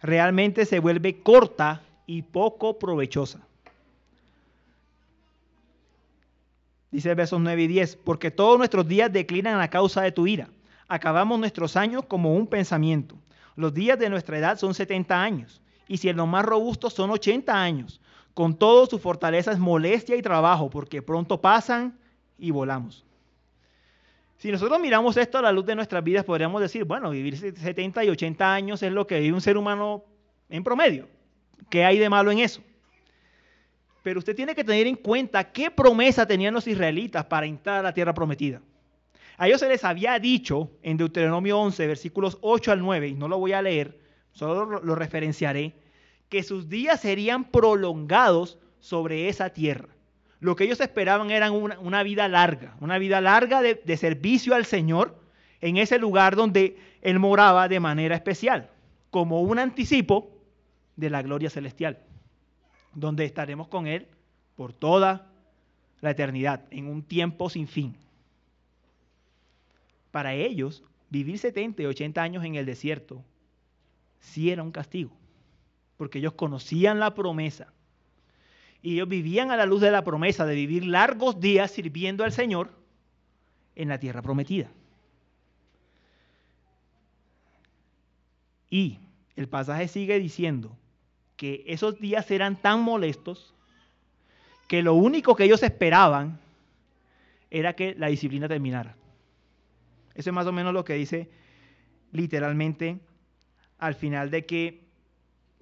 realmente 0.00 0.64
se 0.66 0.80
vuelve 0.80 1.22
corta 1.22 1.82
y 2.06 2.22
poco 2.22 2.78
provechosa. 2.78 3.40
Dice 6.90 7.14
versos 7.14 7.40
9 7.40 7.62
y 7.62 7.66
10, 7.68 7.96
porque 7.96 8.30
todos 8.30 8.58
nuestros 8.58 8.86
días 8.86 9.10
declinan 9.10 9.60
a 9.60 9.68
causa 9.68 10.02
de 10.02 10.12
tu 10.12 10.26
ira. 10.26 10.50
Acabamos 10.88 11.38
nuestros 11.38 11.76
años 11.76 12.04
como 12.06 12.34
un 12.34 12.46
pensamiento. 12.46 13.16
Los 13.56 13.72
días 13.72 13.98
de 13.98 14.10
nuestra 14.10 14.38
edad 14.38 14.58
son 14.58 14.74
70 14.74 15.22
años, 15.22 15.62
y 15.88 15.96
si 15.96 16.10
en 16.10 16.16
los 16.16 16.28
más 16.28 16.44
robustos 16.44 16.92
son 16.92 17.10
80 17.10 17.52
años. 17.52 18.00
Con 18.34 18.56
todo 18.56 18.86
su 18.86 18.98
fortaleza 18.98 19.52
es 19.52 19.58
molestia 19.58 20.16
y 20.16 20.22
trabajo, 20.22 20.68
porque 20.68 21.00
pronto 21.00 21.40
pasan 21.40 21.98
y 22.38 22.50
volamos. 22.50 23.04
Si 24.36 24.50
nosotros 24.50 24.80
miramos 24.80 25.16
esto 25.16 25.38
a 25.38 25.42
la 25.42 25.52
luz 25.52 25.64
de 25.64 25.76
nuestras 25.76 26.02
vidas, 26.02 26.24
podríamos 26.24 26.60
decir, 26.60 26.84
bueno, 26.84 27.10
vivir 27.10 27.36
70 27.36 28.04
y 28.04 28.10
80 28.10 28.52
años 28.52 28.82
es 28.82 28.92
lo 28.92 29.06
que 29.06 29.20
vive 29.20 29.34
un 29.34 29.40
ser 29.40 29.56
humano 29.56 30.04
en 30.48 30.64
promedio. 30.64 31.08
¿Qué 31.70 31.84
hay 31.84 31.98
de 31.98 32.08
malo 32.08 32.30
en 32.30 32.40
eso? 32.40 32.62
Pero 34.02 34.18
usted 34.18 34.34
tiene 34.34 34.54
que 34.54 34.64
tener 34.64 34.86
en 34.86 34.96
cuenta 34.96 35.52
qué 35.52 35.70
promesa 35.70 36.26
tenían 36.26 36.54
los 36.54 36.66
israelitas 36.66 37.24
para 37.26 37.46
entrar 37.46 37.78
a 37.78 37.82
la 37.82 37.94
tierra 37.94 38.14
prometida. 38.14 38.60
A 39.38 39.46
ellos 39.46 39.60
se 39.60 39.68
les 39.68 39.84
había 39.84 40.18
dicho 40.18 40.70
en 40.82 40.96
Deuteronomio 40.96 41.58
11, 41.58 41.86
versículos 41.86 42.38
8 42.42 42.72
al 42.72 42.80
9, 42.80 43.08
y 43.08 43.14
no 43.14 43.28
lo 43.28 43.38
voy 43.38 43.52
a 43.52 43.62
leer, 43.62 43.98
solo 44.32 44.80
lo 44.80 44.94
referenciaré, 44.94 45.74
que 46.28 46.42
sus 46.42 46.68
días 46.68 47.00
serían 47.00 47.44
prolongados 47.44 48.58
sobre 48.78 49.28
esa 49.28 49.50
tierra. 49.50 49.88
Lo 50.40 50.56
que 50.56 50.64
ellos 50.64 50.80
esperaban 50.80 51.30
era 51.30 51.50
una, 51.52 52.02
vida 52.02 52.26
larga, 52.28 52.76
una 52.80 52.98
vida 52.98 53.20
larga 53.20 53.62
de, 53.62 53.80
de 53.84 53.96
servicio 53.96 54.54
al 54.54 54.64
Señor 54.64 55.16
en 55.60 55.76
ese 55.76 55.98
lugar 55.98 56.34
donde 56.34 56.76
Él 57.00 57.20
moraba 57.20 57.68
de 57.68 57.78
manera 57.78 58.16
especial, 58.16 58.68
como 59.10 59.42
un 59.42 59.60
anticipo 59.60 60.30
de 60.96 61.10
la 61.10 61.22
gloria 61.22 61.50
celestial 61.50 61.98
donde 62.94 63.24
estaremos 63.24 63.68
con 63.68 63.86
Él 63.86 64.06
por 64.56 64.72
toda 64.72 65.30
la 66.00 66.10
eternidad, 66.10 66.64
en 66.70 66.88
un 66.88 67.02
tiempo 67.02 67.48
sin 67.48 67.68
fin. 67.68 67.96
Para 70.10 70.34
ellos, 70.34 70.82
vivir 71.10 71.38
70 71.38 71.82
y 71.82 71.86
80 71.86 72.22
años 72.22 72.44
en 72.44 72.56
el 72.56 72.66
desierto 72.66 73.24
sí 74.20 74.50
era 74.50 74.62
un 74.62 74.72
castigo, 74.72 75.16
porque 75.96 76.18
ellos 76.18 76.34
conocían 76.34 76.98
la 76.98 77.14
promesa 77.14 77.72
y 78.82 78.94
ellos 78.94 79.08
vivían 79.08 79.50
a 79.50 79.56
la 79.56 79.64
luz 79.64 79.80
de 79.80 79.90
la 79.90 80.04
promesa 80.04 80.44
de 80.44 80.54
vivir 80.54 80.84
largos 80.84 81.40
días 81.40 81.70
sirviendo 81.70 82.24
al 82.24 82.32
Señor 82.32 82.70
en 83.76 83.88
la 83.88 83.98
tierra 83.98 84.22
prometida. 84.22 84.70
Y 88.68 88.98
el 89.36 89.48
pasaje 89.48 89.86
sigue 89.86 90.18
diciendo 90.18 90.76
que 91.42 91.64
esos 91.66 91.98
días 91.98 92.30
eran 92.30 92.54
tan 92.54 92.82
molestos 92.82 93.52
que 94.68 94.80
lo 94.80 94.94
único 94.94 95.34
que 95.34 95.42
ellos 95.42 95.64
esperaban 95.64 96.38
era 97.50 97.72
que 97.72 97.96
la 97.98 98.06
disciplina 98.06 98.46
terminara. 98.46 98.94
Eso 100.14 100.30
es 100.30 100.34
más 100.34 100.46
o 100.46 100.52
menos 100.52 100.72
lo 100.72 100.84
que 100.84 100.94
dice 100.94 101.28
literalmente 102.12 103.00
al 103.78 103.96
final 103.96 104.30
de 104.30 104.46
que 104.46 104.84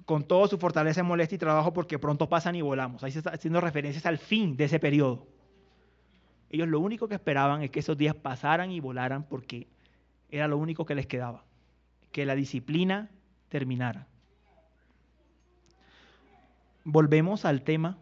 con 0.05 0.25
todo 0.25 0.49
su 0.49 0.59
fortaleza 0.59 1.03
molesta 1.03 1.37
y 1.37 1.39
trabajo 1.39 1.73
porque 1.73 1.99
pronto 1.99 2.29
pasan 2.29 2.57
y 2.57 2.61
volamos. 2.61 3.03
Ahí 3.03 3.13
se 3.13 3.21
está 3.21 3.31
haciendo 3.31 3.63
referencias 3.63 4.05
al 4.05 4.19
fin 4.19 4.59
de 4.59 4.65
ese 4.65 4.81
periodo. 4.81 5.29
Ellos 6.51 6.69
lo 6.69 6.79
único 6.81 7.09
que 7.09 7.15
esperaban 7.15 7.63
es 7.63 7.71
que 7.71 7.81
esos 7.81 7.97
días 7.97 8.15
pasaran 8.15 8.71
y 8.71 8.81
volaran 8.81 9.27
porque 9.27 9.67
era 10.29 10.47
lo 10.47 10.59
único 10.59 10.85
que 10.85 10.95
les 10.95 11.07
quedaba, 11.07 11.47
que 12.13 12.27
la 12.27 12.35
disciplina 12.35 13.09
terminara. 13.49 14.10
Volvemos 16.85 17.45
al 17.45 17.63
tema 17.63 17.99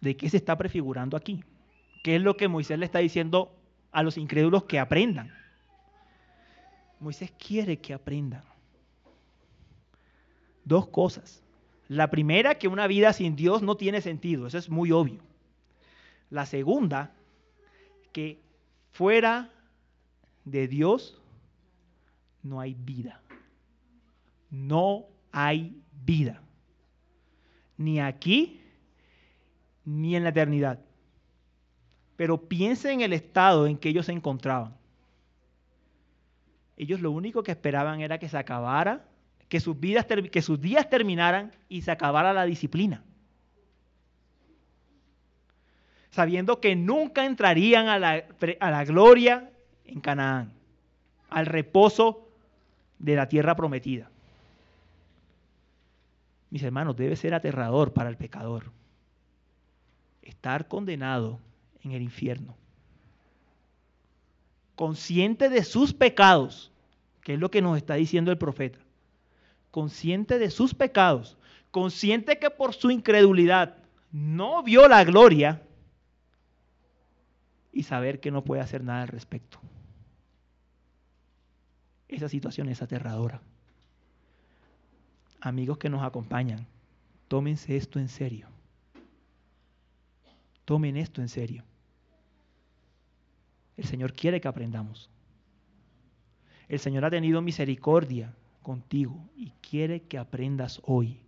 de 0.00 0.16
qué 0.16 0.28
se 0.30 0.36
está 0.36 0.56
prefigurando 0.56 1.16
aquí. 1.16 1.44
¿Qué 2.02 2.16
es 2.16 2.22
lo 2.22 2.36
que 2.36 2.48
Moisés 2.48 2.78
le 2.78 2.84
está 2.84 3.00
diciendo 3.00 3.54
a 3.92 4.02
los 4.02 4.16
incrédulos 4.16 4.64
que 4.64 4.78
aprendan? 4.78 5.32
Moisés 7.00 7.32
quiere 7.32 7.78
que 7.78 7.94
aprendan. 7.94 8.42
Dos 10.64 10.88
cosas. 10.88 11.42
La 11.88 12.10
primera, 12.10 12.56
que 12.56 12.68
una 12.68 12.86
vida 12.86 13.12
sin 13.12 13.34
Dios 13.34 13.62
no 13.62 13.76
tiene 13.76 14.00
sentido, 14.00 14.46
eso 14.46 14.58
es 14.58 14.68
muy 14.68 14.92
obvio. 14.92 15.20
La 16.30 16.44
segunda, 16.44 17.12
que 18.12 18.40
fuera 18.90 19.50
de 20.44 20.68
Dios 20.68 21.18
no 22.42 22.60
hay 22.60 22.74
vida. 22.74 23.22
No 24.50 25.06
hay 25.32 25.80
vida. 26.04 26.42
Ni 27.78 28.00
aquí, 28.00 28.60
ni 29.84 30.14
en 30.14 30.24
la 30.24 30.30
eternidad. 30.30 30.80
Pero 32.16 32.48
piensen 32.48 32.94
en 32.94 33.00
el 33.00 33.12
estado 33.14 33.66
en 33.66 33.78
que 33.78 33.88
ellos 33.88 34.06
se 34.06 34.12
encontraban. 34.12 34.76
Ellos 36.76 37.00
lo 37.00 37.10
único 37.10 37.42
que 37.42 37.52
esperaban 37.52 38.00
era 38.00 38.18
que 38.18 38.28
se 38.28 38.36
acabara, 38.36 39.04
que 39.48 39.60
sus, 39.60 39.78
vidas, 39.78 40.06
que 40.06 40.42
sus 40.42 40.60
días 40.60 40.90
terminaran 40.90 41.52
y 41.68 41.82
se 41.82 41.90
acabara 41.90 42.32
la 42.32 42.44
disciplina. 42.44 43.02
Sabiendo 46.10 46.60
que 46.60 46.76
nunca 46.76 47.24
entrarían 47.24 47.88
a 47.88 47.98
la, 47.98 48.24
a 48.60 48.70
la 48.70 48.84
gloria 48.84 49.50
en 49.84 50.00
Canaán, 50.00 50.52
al 51.30 51.46
reposo 51.46 52.28
de 52.98 53.16
la 53.16 53.28
tierra 53.28 53.56
prometida. 53.56 54.10
Mis 56.50 56.62
hermanos, 56.62 56.96
debe 56.96 57.16
ser 57.16 57.34
aterrador 57.34 57.92
para 57.92 58.08
el 58.08 58.16
pecador 58.16 58.72
estar 60.22 60.68
condenado 60.68 61.38
en 61.82 61.92
el 61.92 62.02
infierno 62.02 62.56
consciente 64.78 65.48
de 65.48 65.64
sus 65.64 65.92
pecados, 65.92 66.70
que 67.22 67.34
es 67.34 67.40
lo 67.40 67.50
que 67.50 67.60
nos 67.60 67.76
está 67.76 67.94
diciendo 67.94 68.30
el 68.30 68.38
profeta, 68.38 68.78
consciente 69.72 70.38
de 70.38 70.50
sus 70.50 70.72
pecados, 70.72 71.36
consciente 71.72 72.38
que 72.38 72.48
por 72.48 72.74
su 72.74 72.92
incredulidad 72.92 73.74
no 74.12 74.62
vio 74.62 74.86
la 74.86 75.02
gloria 75.02 75.62
y 77.72 77.82
saber 77.82 78.20
que 78.20 78.30
no 78.30 78.44
puede 78.44 78.62
hacer 78.62 78.84
nada 78.84 79.02
al 79.02 79.08
respecto. 79.08 79.58
Esa 82.06 82.28
situación 82.28 82.68
es 82.68 82.80
aterradora. 82.80 83.42
Amigos 85.40 85.78
que 85.78 85.88
nos 85.88 86.02
acompañan, 86.02 86.66
tómense 87.28 87.76
esto 87.76 87.98
en 87.98 88.08
serio. 88.08 88.48
Tomen 90.64 90.96
esto 90.96 91.22
en 91.22 91.28
serio. 91.28 91.64
El 93.76 93.84
Señor 93.84 94.12
quiere 94.12 94.40
que 94.40 94.48
aprendamos. 94.48 95.08
El 96.68 96.80
Señor 96.80 97.04
ha 97.04 97.10
tenido 97.10 97.40
misericordia 97.40 98.34
contigo 98.62 99.24
y 99.36 99.52
quiere 99.62 100.02
que 100.02 100.18
aprendas 100.18 100.82
hoy 100.84 101.20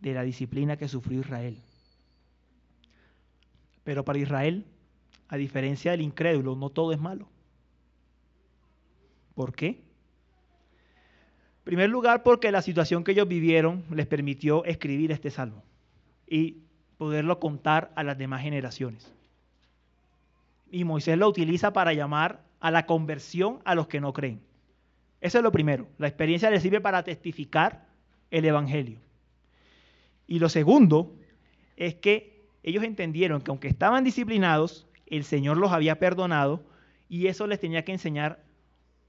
de 0.00 0.12
la 0.12 0.22
disciplina 0.22 0.76
que 0.76 0.86
sufrió 0.86 1.20
Israel. 1.20 1.58
Pero 3.82 4.04
para 4.04 4.18
Israel, 4.18 4.64
a 5.28 5.36
diferencia 5.36 5.90
del 5.90 6.02
incrédulo, 6.02 6.54
no 6.54 6.70
todo 6.70 6.92
es 6.92 7.00
malo. 7.00 7.26
¿Por 9.34 9.54
qué? 9.54 9.82
Primer 11.64 11.90
lugar, 11.90 12.22
porque 12.22 12.52
la 12.52 12.62
situación 12.62 13.04
que 13.04 13.12
ellos 13.12 13.26
vivieron 13.26 13.84
les 13.90 14.06
permitió 14.06 14.64
escribir 14.64 15.12
este 15.12 15.30
salmo 15.30 15.62
y 16.26 16.58
poderlo 16.98 17.40
contar 17.40 17.90
a 17.96 18.02
las 18.02 18.16
demás 18.16 18.42
generaciones 18.42 19.14
y 20.74 20.82
Moisés 20.82 21.16
lo 21.16 21.28
utiliza 21.28 21.72
para 21.72 21.92
llamar 21.92 22.42
a 22.58 22.72
la 22.72 22.84
conversión 22.84 23.60
a 23.64 23.76
los 23.76 23.86
que 23.86 24.00
no 24.00 24.12
creen. 24.12 24.40
Eso 25.20 25.38
es 25.38 25.44
lo 25.44 25.52
primero. 25.52 25.86
La 25.98 26.08
experiencia 26.08 26.50
le 26.50 26.58
sirve 26.58 26.80
para 26.80 27.04
testificar 27.04 27.86
el 28.32 28.44
Evangelio. 28.44 28.98
Y 30.26 30.40
lo 30.40 30.48
segundo 30.48 31.14
es 31.76 31.94
que 31.94 32.42
ellos 32.64 32.82
entendieron 32.82 33.40
que 33.40 33.52
aunque 33.52 33.68
estaban 33.68 34.02
disciplinados, 34.02 34.88
el 35.06 35.22
Señor 35.22 35.58
los 35.58 35.70
había 35.70 36.00
perdonado 36.00 36.64
y 37.08 37.28
eso 37.28 37.46
les 37.46 37.60
tenía 37.60 37.84
que 37.84 37.92
enseñar 37.92 38.42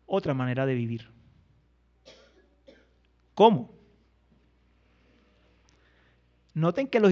otra 0.05 0.35
manera 0.35 0.67
de 0.67 0.75
vivir. 0.75 1.14
¿Cómo? 3.35 3.75
Noten 6.53 6.87
que 6.87 7.01
los 7.01 7.11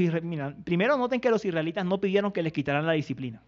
primero 0.63 0.97
noten 0.97 1.19
que 1.19 1.29
los 1.29 1.43
israelitas 1.43 1.85
no 1.85 1.99
pidieron 1.99 2.31
que 2.31 2.41
les 2.41 2.53
quitaran 2.53 2.87
la 2.87 2.93
disciplina. 2.93 3.43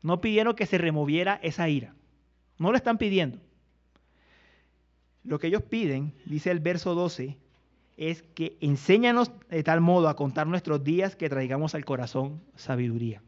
No 0.00 0.20
pidieron 0.20 0.56
que 0.56 0.66
se 0.66 0.78
removiera 0.78 1.38
esa 1.42 1.68
ira. 1.68 1.94
No 2.58 2.70
lo 2.70 2.76
están 2.76 2.96
pidiendo. 2.98 3.38
Lo 5.24 5.38
que 5.38 5.48
ellos 5.48 5.62
piden, 5.62 6.14
dice 6.24 6.50
el 6.50 6.60
verso 6.60 6.94
12, 6.94 7.36
es 7.96 8.22
que 8.34 8.56
enséñanos 8.60 9.30
de 9.48 9.62
tal 9.62 9.80
modo 9.80 10.08
a 10.08 10.16
contar 10.16 10.46
nuestros 10.46 10.82
días 10.82 11.14
que 11.14 11.28
traigamos 11.28 11.74
al 11.74 11.84
corazón 11.84 12.42
sabiduría. 12.56 13.22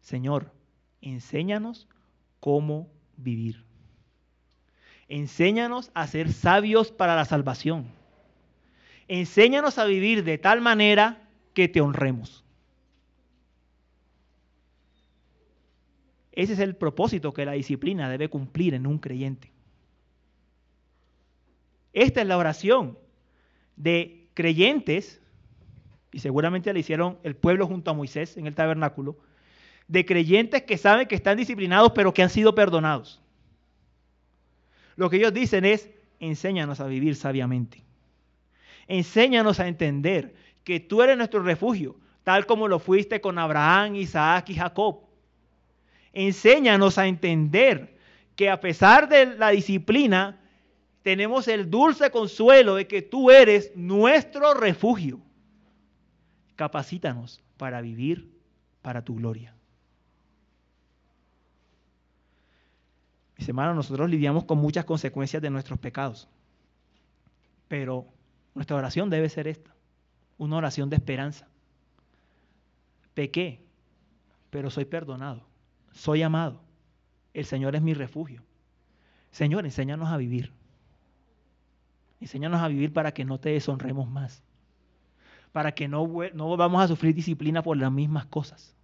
Señor, 0.00 0.52
enséñanos 1.00 1.88
cómo 2.38 2.88
vivir. 3.16 3.65
Enséñanos 5.08 5.90
a 5.94 6.06
ser 6.06 6.32
sabios 6.32 6.90
para 6.90 7.14
la 7.14 7.24
salvación. 7.24 7.86
Enséñanos 9.08 9.78
a 9.78 9.84
vivir 9.84 10.24
de 10.24 10.38
tal 10.38 10.60
manera 10.60 11.28
que 11.54 11.68
te 11.68 11.80
honremos. 11.80 12.44
Ese 16.32 16.52
es 16.52 16.58
el 16.58 16.76
propósito 16.76 17.32
que 17.32 17.46
la 17.46 17.52
disciplina 17.52 18.10
debe 18.10 18.28
cumplir 18.28 18.74
en 18.74 18.86
un 18.86 18.98
creyente. 18.98 19.52
Esta 21.94 22.20
es 22.20 22.26
la 22.26 22.36
oración 22.36 22.98
de 23.76 24.28
creyentes, 24.34 25.18
y 26.12 26.18
seguramente 26.18 26.72
la 26.72 26.78
hicieron 26.78 27.18
el 27.22 27.36
pueblo 27.36 27.66
junto 27.66 27.90
a 27.90 27.94
Moisés 27.94 28.36
en 28.36 28.46
el 28.46 28.54
tabernáculo, 28.54 29.16
de 29.88 30.04
creyentes 30.04 30.62
que 30.64 30.76
saben 30.76 31.08
que 31.08 31.14
están 31.14 31.38
disciplinados 31.38 31.92
pero 31.94 32.12
que 32.12 32.22
han 32.22 32.28
sido 32.28 32.54
perdonados. 32.54 33.22
Lo 34.96 35.08
que 35.10 35.16
ellos 35.16 35.32
dicen 35.32 35.64
es, 35.64 35.88
enséñanos 36.18 36.80
a 36.80 36.86
vivir 36.86 37.16
sabiamente. 37.16 37.84
Enséñanos 38.88 39.60
a 39.60 39.68
entender 39.68 40.34
que 40.64 40.80
tú 40.80 41.02
eres 41.02 41.16
nuestro 41.16 41.42
refugio, 41.42 41.96
tal 42.24 42.46
como 42.46 42.66
lo 42.66 42.78
fuiste 42.78 43.20
con 43.20 43.38
Abraham, 43.38 43.96
Isaac 43.96 44.50
y 44.50 44.54
Jacob 44.54 45.06
enséñanos 46.16 46.96
a 46.96 47.06
entender 47.06 47.94
que 48.36 48.48
a 48.48 48.58
pesar 48.58 49.06
de 49.08 49.36
la 49.36 49.50
disciplina, 49.50 50.40
tenemos 51.02 51.46
el 51.46 51.70
dulce 51.70 52.10
consuelo 52.10 52.74
de 52.74 52.86
que 52.86 53.02
tú 53.02 53.30
eres 53.30 53.70
nuestro 53.76 54.54
refugio. 54.54 55.20
Capacítanos 56.56 57.44
para 57.58 57.82
vivir 57.82 58.30
para 58.80 59.04
tu 59.04 59.16
gloria. 59.16 59.54
Mis 63.36 63.48
hermanos, 63.48 63.76
nosotros 63.76 64.08
lidiamos 64.08 64.44
con 64.44 64.58
muchas 64.58 64.84
consecuencias 64.84 65.42
de 65.42 65.50
nuestros 65.50 65.78
pecados, 65.78 66.28
pero 67.68 68.06
nuestra 68.54 68.76
oración 68.76 69.10
debe 69.10 69.28
ser 69.28 69.46
esta, 69.46 69.74
una 70.38 70.56
oración 70.56 70.88
de 70.88 70.96
esperanza. 70.96 71.48
pequé, 73.14 73.64
pero 74.50 74.70
soy 74.70 74.84
perdonado, 74.84 75.46
soy 75.92 76.22
amado. 76.22 76.60
El 77.34 77.44
Señor 77.44 77.76
es 77.76 77.82
mi 77.82 77.92
refugio. 77.92 78.42
Señor, 79.30 79.66
enséñanos 79.66 80.08
a 80.08 80.16
vivir. 80.16 80.52
Enséñanos 82.20 82.62
a 82.62 82.68
vivir 82.68 82.92
para 82.92 83.12
que 83.12 83.26
no 83.26 83.38
te 83.38 83.50
deshonremos 83.50 84.08
más. 84.08 84.42
Para 85.52 85.72
que 85.72 85.88
no, 85.88 86.06
no 86.32 86.46
volvamos 86.46 86.82
a 86.82 86.88
sufrir 86.88 87.14
disciplina 87.14 87.62
por 87.62 87.76
las 87.76 87.92
mismas 87.92 88.24
cosas. 88.26 88.74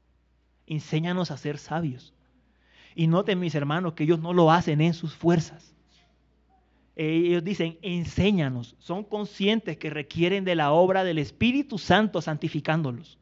Enséñanos 0.66 1.30
a 1.30 1.38
ser 1.38 1.56
sabios. 1.56 2.12
Y 2.94 3.06
noten, 3.06 3.40
mis 3.40 3.54
hermanos, 3.54 3.94
que 3.94 4.04
ellos 4.04 4.20
no 4.20 4.32
lo 4.32 4.50
hacen 4.50 4.80
en 4.80 4.94
sus 4.94 5.14
fuerzas. 5.14 5.74
Ellos 6.94 7.42
dicen, 7.42 7.78
enséñanos. 7.82 8.76
Son 8.78 9.04
conscientes 9.04 9.78
que 9.78 9.90
requieren 9.90 10.44
de 10.44 10.54
la 10.54 10.72
obra 10.72 11.04
del 11.04 11.18
Espíritu 11.18 11.78
Santo 11.78 12.20
santificándolos. 12.20 13.18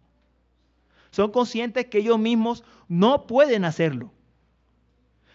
Son 1.10 1.30
conscientes 1.30 1.86
que 1.86 1.98
ellos 1.98 2.18
mismos 2.18 2.64
no 2.88 3.26
pueden 3.26 3.64
hacerlo. 3.64 4.12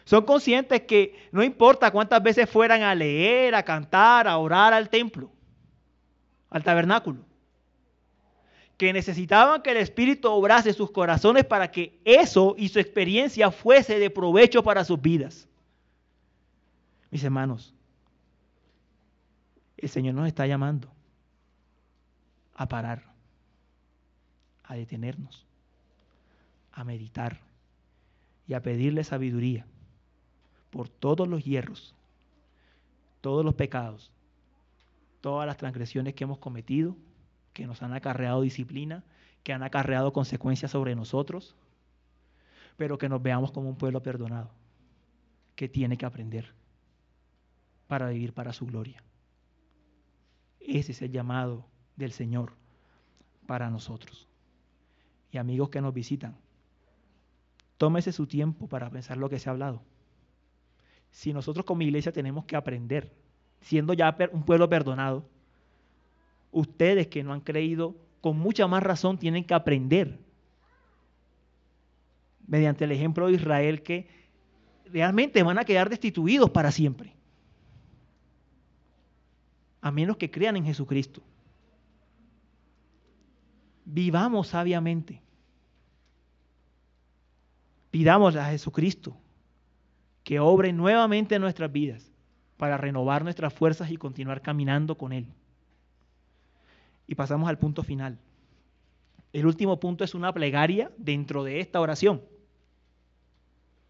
Son 0.06 0.24
conscientes 0.24 0.82
que 0.82 1.16
no 1.32 1.44
importa 1.44 1.92
cuántas 1.92 2.22
veces 2.22 2.50
fueran 2.50 2.84
a 2.84 2.94
leer, 2.94 3.56
a 3.56 3.64
cantar, 3.64 4.28
a 4.28 4.38
orar 4.38 4.72
al 4.74 4.90
templo, 4.90 5.32
al 6.50 6.64
tabernáculo, 6.64 7.26
que 8.78 8.92
necesitaban 8.92 9.62
que 9.62 9.72
el 9.72 9.78
Espíritu 9.78 10.30
obrase 10.30 10.74
sus 10.74 10.92
corazones 10.92 11.46
para 11.46 11.72
que 11.72 12.00
eso 12.04 12.56
y 12.58 12.68
su 12.70 12.80
experiencia 12.80 13.52
fuese 13.52 14.00
de 14.00 14.10
provecho 14.10 14.64
para 14.64 14.84
sus 14.84 15.02
vidas. 15.02 15.48
Mis 17.10 17.24
hermanos, 17.24 17.74
el 19.78 19.90
Señor 19.90 20.16
nos 20.16 20.28
está 20.28 20.46
llamando 20.46 20.90
a 22.54 22.68
parar, 22.68 23.04
a 24.64 24.76
detenernos, 24.76 25.46
a 26.72 26.84
meditar 26.84 27.40
y 28.48 28.54
a 28.54 28.62
pedirle 28.62 29.04
sabiduría 29.04 29.66
por 30.70 30.90
todos 30.90 31.28
los 31.28 31.46
hierros, 31.46 31.96
todos 33.22 33.46
los 33.46 33.56
pecados, 33.56 34.12
todas 35.22 35.48
las 35.48 35.58
transgresiones 35.58 36.14
que 36.14 36.26
hemos 36.26 36.40
cometido, 36.40 36.98
que 37.56 37.66
nos 37.66 37.82
han 37.82 37.94
acarreado 37.94 38.42
disciplina, 38.42 39.04
que 39.42 39.54
han 39.54 39.64
acarreado 39.64 40.14
consecuencias 40.14 40.70
sobre 40.70 40.94
nosotros, 40.94 41.56
pero 42.78 43.00
que 43.00 43.10
nos 43.10 43.24
veamos 43.24 43.52
como 43.52 43.68
un 43.68 43.78
pueblo 43.78 44.04
perdonado, 44.04 44.52
que 45.56 45.68
tiene 45.68 45.98
que 45.98 46.06
aprender 46.06 46.54
para 47.88 48.10
vivir 48.10 48.32
para 48.32 48.54
su 48.54 48.68
gloria. 48.68 49.02
Ese 50.60 50.92
es 50.92 51.02
el 51.02 51.12
llamado 51.12 51.66
del 51.96 52.12
Señor 52.12 52.54
para 53.48 53.72
nosotros. 53.72 54.30
Y 55.32 55.40
amigos 55.40 55.70
que 55.70 55.82
nos 55.82 55.96
visitan, 55.96 56.38
tómese 57.80 58.12
su 58.12 58.28
tiempo 58.28 58.68
para 58.68 58.92
pensar 58.92 59.18
lo 59.18 59.30
que 59.30 59.40
se 59.40 59.50
ha 59.50 59.54
hablado 59.54 59.82
si 61.16 61.32
nosotros 61.32 61.66
como 61.66 61.82
iglesia 61.82 62.12
tenemos 62.12 62.44
que 62.44 62.58
aprender, 62.58 63.16
siendo 63.62 63.94
ya 63.94 64.18
un 64.34 64.44
pueblo 64.44 64.68
perdonado, 64.68 65.30
ustedes 66.56 67.08
que 67.08 67.22
no 67.22 67.34
han 67.34 67.42
creído, 67.42 67.96
con 68.22 68.40
mucha 68.40 68.66
más 68.66 68.82
razón 68.82 69.20
tienen 69.20 69.44
que 69.44 69.54
aprender 69.54 70.18
mediante 72.48 72.86
el 72.86 72.92
ejemplo 72.94 73.28
de 73.28 73.34
Israel 73.34 73.84
que 73.84 74.08
realmente 74.86 75.44
van 75.44 75.60
a 75.60 75.66
quedar 75.66 75.90
destituidos 75.90 76.50
para 76.52 76.72
siempre. 76.72 77.14
A 79.82 79.92
menos 79.92 80.16
que 80.16 80.32
crean 80.32 80.56
en 80.56 80.66
Jesucristo. 80.66 81.22
Vivamos 83.84 84.48
sabiamente. 84.48 85.22
Pidamos 87.92 88.36
a 88.38 88.46
Jesucristo 88.46 89.16
que 90.24 90.40
obre 90.40 90.72
nuevamente 90.72 91.36
en 91.36 91.42
nuestras 91.42 91.72
vidas 91.72 92.12
para 92.58 92.78
renovar 92.78 93.24
nuestras 93.24 93.54
fuerzas 93.54 93.92
y 93.92 93.98
continuar 93.98 94.42
caminando 94.42 94.98
con 94.98 95.12
Él. 95.12 95.28
Y 97.08 97.16
pasamos 97.16 97.50
al 97.50 97.58
punto 97.58 97.84
final. 97.84 98.18
El 99.34 99.46
último 99.46 99.80
punto 99.80 100.04
es 100.04 100.16
una 100.16 100.34
plegaria 100.34 100.92
dentro 100.98 101.44
de 101.44 101.60
esta 101.60 101.82
oración. 101.82 102.22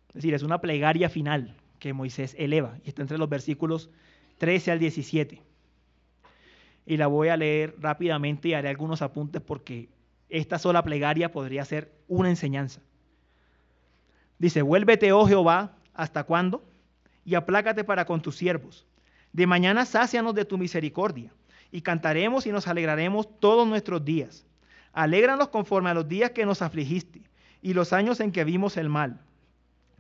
Es 0.10 0.16
decir, 0.16 0.34
es 0.34 0.44
una 0.44 0.60
plegaria 0.60 1.10
final 1.10 1.56
que 1.80 1.94
Moisés 1.94 2.36
eleva 2.38 2.78
y 2.84 2.90
está 2.90 3.02
entre 3.02 3.18
los 3.18 3.30
versículos 3.30 3.90
13 4.38 4.72
al 4.72 4.80
17. 4.80 5.42
Y 6.88 6.98
la 6.98 7.08
voy 7.08 7.30
a 7.30 7.38
leer 7.38 7.76
rápidamente 7.80 8.50
y 8.50 8.54
haré 8.54 8.70
algunos 8.70 9.02
apuntes 9.02 9.42
porque 9.42 9.90
esta 10.30 10.60
sola 10.60 10.84
plegaria 10.84 11.32
podría 11.32 11.66
ser 11.66 11.92
una 12.08 12.30
enseñanza. 12.30 12.82
Dice, 14.38 14.62
vuélvete, 14.62 15.12
oh 15.12 15.26
Jehová, 15.26 15.76
¿Hasta 15.96 16.26
cuándo? 16.26 16.64
Y 17.24 17.36
aplácate 17.36 17.84
para 17.84 18.06
con 18.06 18.22
tus 18.22 18.36
siervos. 18.36 18.86
De 19.32 19.48
mañana 19.48 19.86
sácianos 19.86 20.36
de 20.36 20.46
tu 20.46 20.58
misericordia, 20.58 21.32
y 21.76 21.82
cantaremos 21.82 22.46
y 22.46 22.54
nos 22.54 22.70
alegraremos 22.70 23.28
todos 23.42 23.68
nuestros 23.68 24.06
días. 24.06 24.46
Alégranos 24.94 25.50
conforme 25.50 25.90
a 25.90 25.94
los 25.94 26.08
días 26.08 26.32
que 26.32 26.46
nos 26.46 26.62
afligiste, 26.62 27.22
y 27.62 27.74
los 27.74 27.92
años 27.92 28.22
en 28.22 28.32
que 28.32 28.46
vimos 28.46 28.78
el 28.78 28.88
mal. 28.88 29.20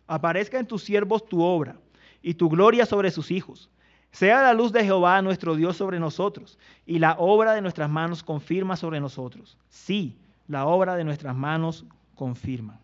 Aparezca 0.07 0.57
en 0.57 0.67
tus 0.67 0.84
siervos 0.84 1.28
tu 1.28 1.43
obra, 1.43 1.76
y 2.21 2.36
tu 2.36 2.47
gloria 2.47 2.86
sobre 2.86 3.11
sus 3.11 3.30
hijos. 3.30 3.69
Sea 4.11 4.41
la 4.41 4.53
luz 4.53 4.71
de 4.71 4.86
Jehová 4.86 5.21
nuestro 5.21 5.57
Dios 5.57 5.76
sobre 5.76 5.99
nosotros, 5.99 6.57
y 6.86 6.99
la 6.99 7.17
obra 7.19 7.51
de 7.51 7.61
nuestras 7.61 7.89
manos 7.89 8.23
confirma 8.23 8.78
sobre 8.78 9.01
nosotros. 9.01 9.57
Sí, 9.67 10.15
la 10.47 10.67
obra 10.67 10.95
de 10.95 11.03
nuestras 11.03 11.36
manos 11.36 11.84
confirma. 12.15 12.80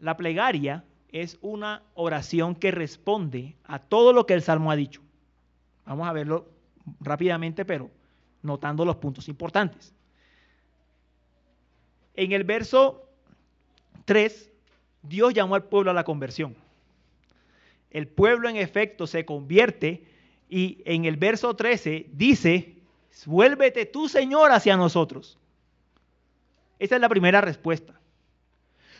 La 0.00 0.16
plegaria 0.16 0.82
es 1.10 1.38
una 1.40 1.82
oración 1.94 2.56
que 2.56 2.72
responde 2.72 3.54
a 3.62 3.78
todo 3.78 4.12
lo 4.12 4.26
que 4.26 4.34
el 4.34 4.42
Salmo 4.42 4.72
ha 4.72 4.76
dicho. 4.76 5.00
Vamos 5.86 6.08
a 6.08 6.12
verlo 6.12 6.50
rápidamente, 7.00 7.64
pero 7.64 7.90
notando 8.42 8.84
los 8.84 8.96
puntos 8.96 9.28
importantes. 9.28 9.94
En 12.14 12.32
el 12.32 12.44
verso 12.44 13.08
3, 14.04 14.50
Dios 15.02 15.34
llamó 15.34 15.54
al 15.54 15.64
pueblo 15.64 15.90
a 15.90 15.94
la 15.94 16.04
conversión. 16.04 16.54
El 17.90 18.08
pueblo 18.08 18.48
en 18.48 18.56
efecto 18.56 19.06
se 19.06 19.24
convierte 19.24 20.06
y 20.48 20.82
en 20.84 21.04
el 21.04 21.16
verso 21.16 21.54
13 21.54 22.10
dice, 22.12 22.76
vuélvete 23.26 23.86
tú 23.86 24.08
Señor 24.08 24.52
hacia 24.52 24.76
nosotros. 24.76 25.38
Esa 26.78 26.96
es 26.96 27.00
la 27.00 27.08
primera 27.08 27.40
respuesta 27.40 28.02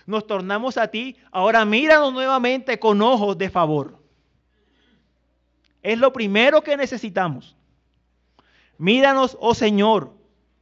nos 0.06 0.26
tornamos 0.26 0.76
a 0.78 0.88
ti, 0.88 1.16
ahora 1.30 1.64
míranos 1.64 2.12
nuevamente 2.12 2.78
con 2.78 3.00
ojos 3.02 3.38
de 3.38 3.50
favor. 3.50 3.98
Es 5.82 5.98
lo 5.98 6.12
primero 6.12 6.62
que 6.62 6.76
necesitamos. 6.76 7.56
Míranos, 8.82 9.36
oh 9.40 9.54
Señor, 9.54 10.12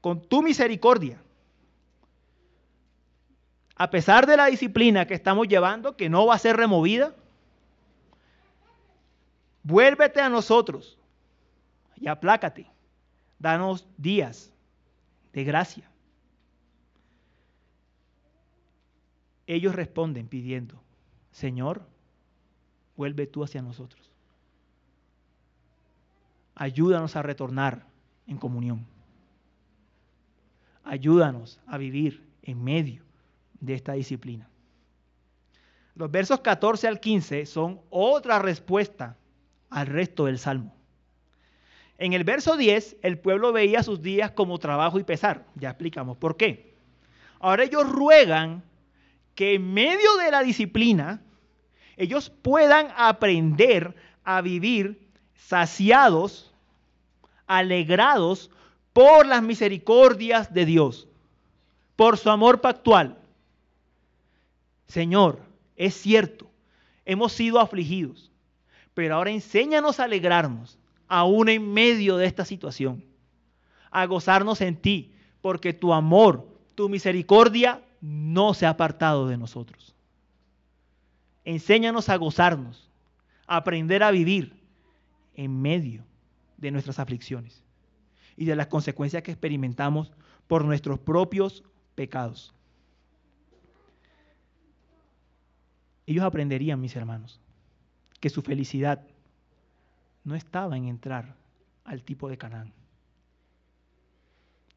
con 0.03 0.21
tu 0.21 0.43
misericordia. 0.43 1.23
A 3.77 3.89
pesar 3.89 4.27
de 4.27 4.37
la 4.37 4.47
disciplina 4.47 5.07
que 5.07 5.15
estamos 5.15 5.49
llevando, 5.49 5.97
que 5.97 6.11
no 6.11 6.27
va 6.27 6.35
a 6.35 6.39
ser 6.39 6.59
removida, 6.59 7.15
vuélvete 9.63 10.21
a 10.21 10.29
nosotros 10.29 10.99
y 11.97 12.09
aplácate. 12.09 12.67
Danos 13.39 13.87
días 13.97 14.53
de 15.33 15.45
gracia. 15.45 15.91
ellos 19.55 19.75
responden 19.75 20.29
pidiendo, 20.29 20.81
Señor, 21.33 21.83
vuelve 22.97 23.27
tú 23.27 23.43
hacia 23.43 23.63
nosotros. 23.63 24.09
Ayúdanos 26.55 27.17
a 27.17 27.23
retornar 27.23 27.90
en 28.31 28.39
comunión. 28.39 28.87
Ayúdanos 30.85 31.61
a 31.67 31.77
vivir 31.77 32.27
en 32.43 32.65
medio 32.65 33.05
de 33.61 33.75
esta 33.75 33.93
disciplina. 33.93 34.49
Los 35.95 36.11
versos 36.11 36.41
14 36.41 36.89
al 36.89 37.01
15 37.01 37.45
son 37.45 37.81
otra 37.91 38.39
respuesta 38.39 39.19
al 39.69 39.87
resto 39.87 40.25
del 40.25 40.39
Salmo. 40.39 40.75
En 41.99 42.15
el 42.15 42.25
verso 42.25 42.57
10, 42.57 42.97
el 43.03 43.19
pueblo 43.19 43.53
veía 43.53 43.83
sus 43.83 44.01
días 44.01 44.31
como 44.31 44.59
trabajo 44.59 44.99
y 44.99 45.05
pesar. 45.05 45.45
Ya 45.57 45.69
explicamos 45.69 46.17
por 46.17 46.39
qué. 46.39 46.75
Ahora 47.41 47.65
ellos 47.65 47.87
ruegan 47.87 48.63
que 49.35 49.55
en 49.55 49.75
medio 49.75 50.17
de 50.17 50.31
la 50.31 50.43
disciplina 50.43 51.23
ellos 51.97 52.31
puedan 52.31 52.89
aprender 52.97 53.95
a 54.25 54.41
vivir 54.41 55.11
saciados, 55.35 56.50
alegrados 57.51 58.49
por 58.93 59.27
las 59.27 59.43
misericordias 59.43 60.55
de 60.55 60.65
Dios, 60.65 61.09
por 61.97 62.17
su 62.17 62.31
amor 62.31 62.61
pactual. 62.61 63.19
Señor, 64.87 65.41
es 65.75 65.95
cierto, 65.95 66.49
hemos 67.05 67.33
sido 67.33 67.59
afligidos, 67.59 68.31
pero 68.95 69.17
ahora 69.17 69.33
enséñanos 69.33 69.99
a 69.99 70.05
alegrarnos, 70.05 70.79
aún 71.09 71.49
en 71.49 71.73
medio 71.73 72.19
de 72.19 72.27
esta 72.27 72.45
situación, 72.45 73.03
a 73.91 74.07
gozarnos 74.07 74.61
en 74.61 74.77
ti, 74.77 75.13
porque 75.41 75.73
tu 75.73 75.93
amor, 75.93 76.47
tu 76.77 76.89
misericordia 76.89 77.83
no 78.01 78.55
se 78.55 78.67
ha 78.67 78.71
apartado 78.71 79.27
de 79.27 79.37
nosotros. 79.37 79.93
Enséñanos 81.45 82.11
a 82.11 82.17
gozarnos, 82.17 82.89
a 83.49 83.57
aprender 83.57 84.05
a 84.05 84.13
vivir 84.13 84.55
en 85.35 85.61
medio 85.61 86.05
de 86.61 86.71
nuestras 86.71 86.99
aflicciones 86.99 87.65
y 88.37 88.45
de 88.45 88.57
las 88.57 88.69
consecuencias 88.69 89.23
que 89.23 89.33
experimentamos 89.33 90.13
por 90.47 90.65
nuestros 90.65 90.99
propios 90.99 91.65
pecados. 91.95 92.55
Ellos 96.07 96.25
aprenderían, 96.25 96.81
mis 96.81 96.97
hermanos, 96.97 97.41
que 98.19 98.31
su 98.31 98.43
felicidad 98.43 99.07
no 100.25 100.35
estaba 100.35 100.77
en 100.77 100.87
entrar 100.87 101.37
al 101.85 102.03
tipo 102.03 102.29
de 102.29 102.39
Canaán. 102.39 102.73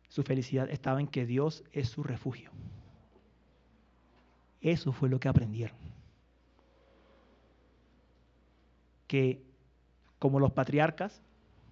Su 0.09 0.23
felicidad 0.23 0.69
estaba 0.69 0.99
en 0.99 1.07
que 1.07 1.25
Dios 1.25 1.63
es 1.71 1.89
su 1.89 2.03
refugio. 2.03 2.51
Eso 4.61 4.91
fue 4.93 5.09
lo 5.09 5.19
que 5.19 5.27
aprendieron. 5.27 5.75
Que 9.07 9.41
como 10.19 10.39
los 10.39 10.51
patriarcas 10.51 11.21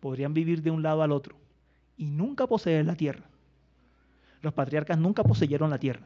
podrían 0.02 0.34
vivir 0.34 0.62
de 0.62 0.72
un 0.72 0.84
lado 0.84 1.02
al 1.04 1.14
otro 1.14 1.38
y 1.95 2.06
nunca 2.06 2.47
poseer 2.47 2.86
la 2.86 2.95
tierra. 2.95 3.24
Los 4.41 4.54
patriarcas 4.54 4.97
nunca 4.97 5.24
poseyeron 5.24 5.70
la 5.70 5.78
tierra, 5.78 6.06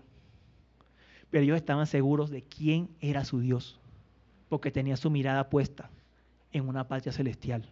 pero 1.32 1.43
ellos 1.43 1.58
estaban 1.58 1.88
seguros 1.88 2.30
de 2.30 2.43
quién 2.43 2.89
era 3.00 3.26
su 3.26 3.39
Dios, 3.39 3.80
porque 4.50 4.70
tenía 4.70 4.98
su 4.98 5.10
mirada 5.10 5.50
puesta 5.50 5.89
en 6.52 6.68
una 6.68 6.88
patria 6.88 7.14
celestial. 7.14 7.68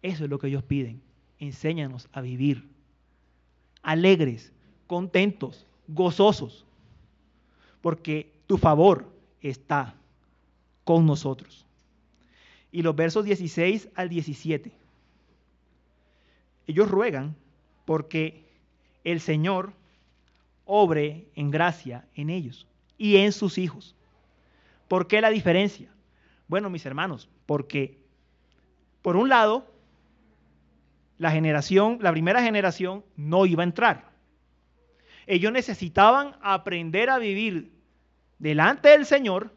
Eso 0.00 0.24
es 0.24 0.30
lo 0.30 0.38
que 0.38 0.46
ellos 0.46 0.62
piden. 0.62 1.02
Enséñanos 1.38 2.08
a 2.12 2.20
vivir 2.20 2.68
alegres, 3.82 4.52
contentos, 4.86 5.66
gozosos, 5.88 6.64
porque 7.80 8.32
tu 8.46 8.56
favor 8.58 9.10
está 9.40 9.94
con 10.84 11.04
nosotros. 11.04 11.66
Y 12.74 12.82
los 12.82 12.96
versos 12.96 13.24
16 13.24 13.90
al 13.94 14.08
17. 14.08 14.72
Ellos 16.66 16.90
ruegan 16.90 17.36
porque 17.84 18.42
el 19.04 19.20
Señor 19.20 19.74
obre 20.64 21.28
en 21.36 21.52
gracia 21.52 22.04
en 22.16 22.30
ellos 22.30 22.66
y 22.98 23.18
en 23.18 23.30
sus 23.30 23.58
hijos. 23.58 23.94
¿Por 24.88 25.06
qué 25.06 25.20
la 25.20 25.30
diferencia? 25.30 25.88
Bueno, 26.48 26.68
mis 26.68 26.84
hermanos, 26.84 27.28
porque 27.46 27.96
por 29.02 29.14
un 29.14 29.28
lado, 29.28 29.70
la 31.16 31.30
generación, 31.30 31.98
la 32.00 32.10
primera 32.10 32.42
generación 32.42 33.04
no 33.14 33.46
iba 33.46 33.62
a 33.62 33.66
entrar. 33.66 34.10
Ellos 35.28 35.52
necesitaban 35.52 36.34
aprender 36.42 37.08
a 37.08 37.18
vivir 37.18 37.70
delante 38.40 38.88
del 38.88 39.06
Señor 39.06 39.54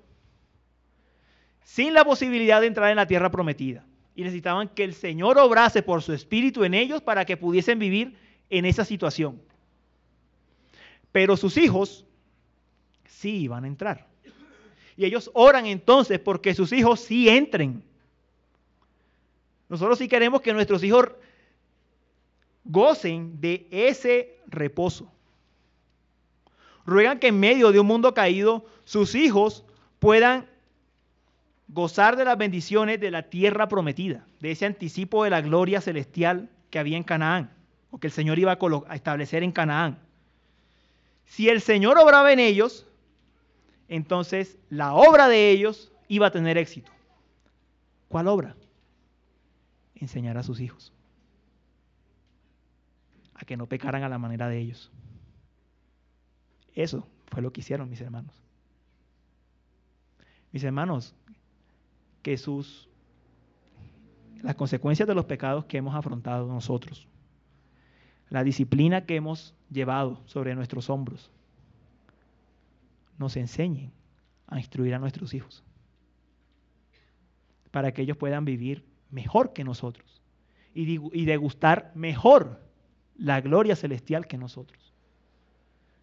sin 1.67 1.93
la 1.93 2.05
posibilidad 2.05 2.61
de 2.61 2.67
entrar 2.67 2.89
en 2.91 2.95
la 2.95 3.07
tierra 3.07 3.29
prometida. 3.29 3.83
Y 4.15 4.23
necesitaban 4.23 4.69
que 4.69 4.85
el 4.85 4.93
Señor 4.93 5.37
obrase 5.37 5.83
por 5.83 6.01
su 6.01 6.13
espíritu 6.13 6.63
en 6.63 6.73
ellos 6.73 7.01
para 7.01 7.25
que 7.25 7.35
pudiesen 7.35 7.77
vivir 7.77 8.17
en 8.49 8.65
esa 8.65 8.85
situación. 8.85 9.41
Pero 11.11 11.35
sus 11.35 11.57
hijos 11.57 12.05
sí 13.05 13.41
iban 13.41 13.65
a 13.65 13.67
entrar. 13.67 14.07
Y 14.95 15.03
ellos 15.03 15.29
oran 15.33 15.65
entonces 15.65 16.19
porque 16.19 16.55
sus 16.55 16.71
hijos 16.71 17.01
sí 17.01 17.27
entren. 17.27 17.83
Nosotros 19.67 19.97
sí 19.99 20.07
queremos 20.07 20.39
que 20.39 20.53
nuestros 20.53 20.81
hijos 20.85 21.09
gocen 22.63 23.41
de 23.41 23.67
ese 23.71 24.37
reposo. 24.47 25.11
Ruegan 26.85 27.19
que 27.19 27.27
en 27.27 27.41
medio 27.41 27.73
de 27.73 27.81
un 27.81 27.87
mundo 27.87 28.13
caído 28.13 28.65
sus 28.85 29.15
hijos 29.15 29.65
puedan 29.99 30.47
gozar 31.67 32.15
de 32.15 32.25
las 32.25 32.37
bendiciones 32.37 32.99
de 32.99 33.11
la 33.11 33.23
tierra 33.23 33.67
prometida, 33.67 34.25
de 34.39 34.51
ese 34.51 34.65
anticipo 34.65 35.23
de 35.23 35.29
la 35.29 35.41
gloria 35.41 35.81
celestial 35.81 36.49
que 36.69 36.79
había 36.79 36.97
en 36.97 37.03
Canaán, 37.03 37.51
o 37.91 37.99
que 37.99 38.07
el 38.07 38.13
Señor 38.13 38.39
iba 38.39 38.57
a 38.57 38.95
establecer 38.95 39.43
en 39.43 39.51
Canaán. 39.51 39.99
Si 41.25 41.49
el 41.49 41.61
Señor 41.61 41.97
obraba 41.97 42.31
en 42.31 42.39
ellos, 42.39 42.87
entonces 43.89 44.57
la 44.69 44.93
obra 44.93 45.27
de 45.27 45.51
ellos 45.51 45.91
iba 46.07 46.27
a 46.27 46.31
tener 46.31 46.57
éxito. 46.57 46.91
¿Cuál 48.07 48.27
obra? 48.27 48.55
Enseñar 49.95 50.37
a 50.37 50.43
sus 50.43 50.59
hijos 50.61 50.93
a 53.37 53.45
que 53.45 53.55
no 53.55 53.67
pecaran 53.67 54.03
a 54.03 54.09
la 54.09 54.17
manera 54.17 54.49
de 54.49 54.57
ellos. 54.57 54.91
Eso 56.73 57.07
fue 57.27 57.41
lo 57.41 57.51
que 57.53 57.61
hicieron 57.61 57.89
mis 57.89 58.01
hermanos. 58.01 58.33
Mis 60.51 60.63
hermanos, 60.63 61.13
que 62.21 62.37
sus 62.37 62.87
las 64.41 64.55
consecuencias 64.55 65.07
de 65.07 65.15
los 65.15 65.25
pecados 65.25 65.65
que 65.65 65.77
hemos 65.77 65.95
afrontado 65.95 66.47
nosotros, 66.47 67.07
la 68.29 68.43
disciplina 68.43 69.05
que 69.05 69.15
hemos 69.15 69.55
llevado 69.71 70.21
sobre 70.25 70.53
nuestros 70.53 70.89
hombros, 70.89 71.31
nos 73.17 73.35
enseñen 73.35 73.91
a 74.45 74.59
instruir 74.59 74.93
a 74.93 74.99
nuestros 74.99 75.33
hijos 75.33 75.63
para 77.71 77.93
que 77.93 78.03
ellos 78.03 78.17
puedan 78.17 78.45
vivir 78.45 78.85
mejor 79.09 79.53
que 79.53 79.63
nosotros 79.63 80.21
y 80.73 81.25
degustar 81.25 81.91
mejor 81.95 82.61
la 83.17 83.41
gloria 83.41 83.75
celestial 83.75 84.27
que 84.27 84.37
nosotros. 84.37 84.93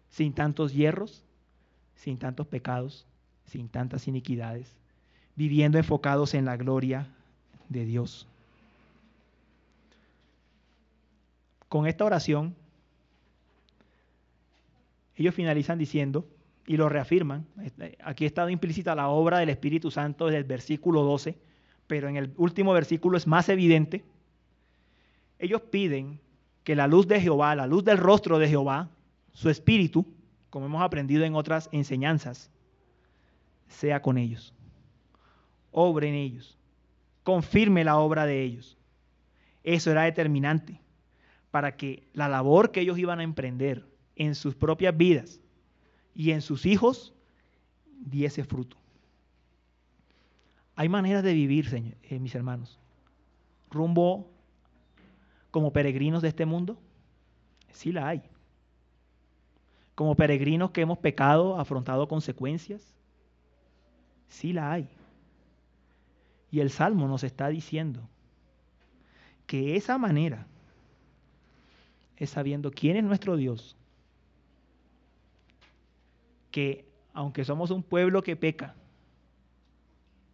Sin 0.09 0.33
tantos 0.33 0.73
hierros, 0.73 1.23
sin 1.95 2.17
tantos 2.17 2.47
pecados, 2.47 3.07
sin 3.45 3.69
tantas 3.69 4.07
iniquidades, 4.07 4.75
viviendo 5.35 5.77
enfocados 5.77 6.33
en 6.33 6.45
la 6.45 6.57
gloria 6.57 7.07
de 7.69 7.85
Dios. 7.85 8.27
Con 11.69 11.87
esta 11.87 12.05
oración, 12.05 12.55
ellos 15.15 15.35
finalizan 15.35 15.77
diciendo, 15.77 16.25
y 16.67 16.77
lo 16.77 16.89
reafirman, 16.89 17.45
aquí 18.03 18.23
ha 18.23 18.27
estado 18.27 18.49
implícita 18.49 18.95
la 18.95 19.09
obra 19.09 19.39
del 19.39 19.49
Espíritu 19.49 19.91
Santo 19.91 20.25
desde 20.25 20.39
el 20.39 20.43
versículo 20.45 21.03
12, 21.03 21.37
pero 21.85 22.09
en 22.09 22.17
el 22.17 22.33
último 22.37 22.73
versículo 22.73 23.17
es 23.17 23.27
más 23.27 23.49
evidente, 23.49 24.03
ellos 25.37 25.61
piden 25.61 26.19
que 26.63 26.75
la 26.75 26.87
luz 26.87 27.07
de 27.07 27.21
Jehová, 27.21 27.53
la 27.55 27.67
luz 27.67 27.83
del 27.83 27.99
rostro 27.99 28.39
de 28.39 28.47
Jehová, 28.47 28.89
su 29.33 29.49
espíritu, 29.49 30.05
como 30.49 30.65
hemos 30.65 30.81
aprendido 30.81 31.23
en 31.23 31.35
otras 31.35 31.69
enseñanzas, 31.71 32.49
sea 33.67 34.01
con 34.01 34.17
ellos. 34.17 34.54
Obre 35.77 36.07
en 36.07 36.15
ellos. 36.15 36.57
Confirme 37.23 37.83
la 37.83 37.97
obra 37.97 38.25
de 38.25 38.41
ellos. 38.41 38.77
Eso 39.61 39.91
era 39.91 40.03
determinante 40.03 40.79
para 41.51 41.75
que 41.75 42.07
la 42.13 42.29
labor 42.29 42.71
que 42.71 42.79
ellos 42.79 42.97
iban 42.97 43.19
a 43.19 43.23
emprender 43.23 43.85
en 44.15 44.35
sus 44.35 44.55
propias 44.55 44.95
vidas 44.95 45.41
y 46.15 46.31
en 46.31 46.41
sus 46.41 46.65
hijos 46.65 47.13
diese 47.99 48.45
fruto. 48.45 48.77
Hay 50.77 50.87
maneras 50.87 51.23
de 51.23 51.33
vivir, 51.33 51.67
señor, 51.67 51.95
eh, 52.03 52.19
mis 52.19 52.35
hermanos, 52.35 52.79
rumbo 53.69 54.31
como 55.51 55.73
peregrinos 55.73 56.21
de 56.21 56.29
este 56.29 56.45
mundo? 56.45 56.77
Sí 57.73 57.91
la 57.91 58.07
hay. 58.07 58.21
Como 59.93 60.15
peregrinos 60.15 60.71
que 60.71 60.81
hemos 60.81 60.99
pecado, 60.99 61.59
afrontado 61.59 62.07
consecuencias? 62.07 62.95
Sí 64.29 64.53
la 64.53 64.71
hay. 64.71 64.89
Y 66.51 66.59
el 66.59 66.69
Salmo 66.69 67.07
nos 67.07 67.23
está 67.23 67.49
diciendo 67.49 68.07
que 69.47 69.75
esa 69.75 69.97
manera 69.97 70.47
es 72.17 72.29
sabiendo 72.29 72.71
quién 72.71 72.97
es 72.97 73.03
nuestro 73.03 73.35
Dios, 73.35 73.75
que 76.51 76.85
aunque 77.13 77.45
somos 77.45 77.71
un 77.71 77.83
pueblo 77.83 78.23
que 78.23 78.35
peca, 78.35 78.75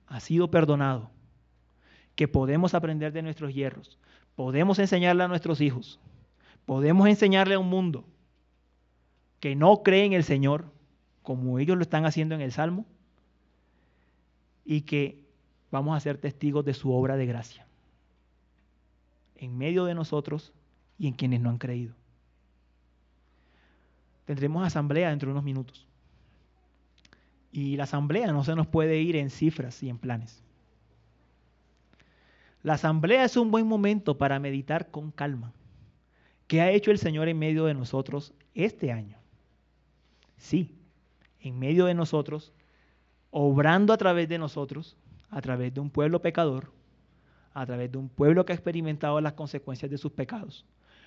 ha 0.08 0.20
sido 0.20 0.52
perdonado, 0.52 1.10
que 2.16 2.28
podemos 2.28 2.74
aprender 2.74 3.14
de 3.14 3.22
nuestros 3.22 3.54
hierros, 3.54 3.98
podemos 4.36 4.80
enseñarle 4.80 5.24
a 5.24 5.28
nuestros 5.28 5.62
hijos, 5.62 6.00
podemos 6.66 7.08
enseñarle 7.08 7.56
a 7.56 7.60
un 7.60 7.70
mundo 7.70 8.06
que 9.40 9.56
no 9.56 9.82
cree 9.84 10.06
en 10.06 10.14
el 10.14 10.24
Señor, 10.24 10.66
como 11.24 11.58
ellos 11.60 11.78
lo 11.78 11.82
están 11.82 12.06
haciendo 12.06 12.36
en 12.36 12.42
el 12.42 12.52
Salmo, 12.52 12.86
y 14.64 14.82
que 14.82 15.21
vamos 15.72 15.96
a 15.96 16.00
ser 16.00 16.18
testigos 16.18 16.66
de 16.66 16.74
su 16.74 16.92
obra 16.92 17.16
de 17.18 17.26
gracia 17.26 17.66
en 19.42 19.58
medio 19.58 19.86
de 19.86 19.96
nosotros 19.96 20.54
y 21.00 21.08
en 21.08 21.14
quienes 21.14 21.42
no 21.42 21.50
han 21.50 21.58
creído. 21.58 21.96
Tendremos 24.26 24.66
asamblea 24.66 25.10
dentro 25.10 25.28
de 25.28 25.32
unos 25.32 25.44
minutos. 25.44 25.88
Y 27.52 27.76
la 27.76 27.86
asamblea 27.86 28.32
no 28.32 28.44
se 28.44 28.56
nos 28.56 28.68
puede 28.68 29.02
ir 29.02 29.16
en 29.16 29.32
cifras 29.32 29.82
y 29.82 29.90
en 29.90 29.98
planes. 29.98 30.44
La 32.62 32.74
asamblea 32.74 33.26
es 33.26 33.36
un 33.36 33.50
buen 33.50 33.68
momento 33.68 34.18
para 34.20 34.40
meditar 34.40 34.92
con 34.92 35.12
calma 35.12 35.52
¿Qué 36.46 36.62
ha 36.62 36.70
hecho 36.70 36.92
el 36.92 37.00
Señor 37.00 37.28
en 37.28 37.40
medio 37.40 37.66
de 37.66 37.74
nosotros 37.74 38.34
este 38.54 38.92
año? 38.92 39.18
Sí, 40.38 40.76
en 41.40 41.58
medio 41.58 41.86
de 41.86 41.94
nosotros, 41.94 42.54
obrando 43.32 43.94
a 43.94 43.98
través 43.98 44.28
de 44.30 44.38
nosotros, 44.38 44.98
a 45.32 45.42
través 45.42 45.74
de 45.74 45.80
un 45.80 45.90
pueblo 45.90 46.22
pecador, 46.22 46.72
a 47.54 47.66
través 47.66 47.92
de 47.92 47.98
un 47.98 48.10
pueblo 48.10 48.46
que 48.46 48.54
ha 48.54 48.56
experimentado 48.56 49.20
las 49.22 49.34
consecuencias 49.34 49.90
de 49.90 49.98
sus 49.98 50.12
pecados, 50.12 50.66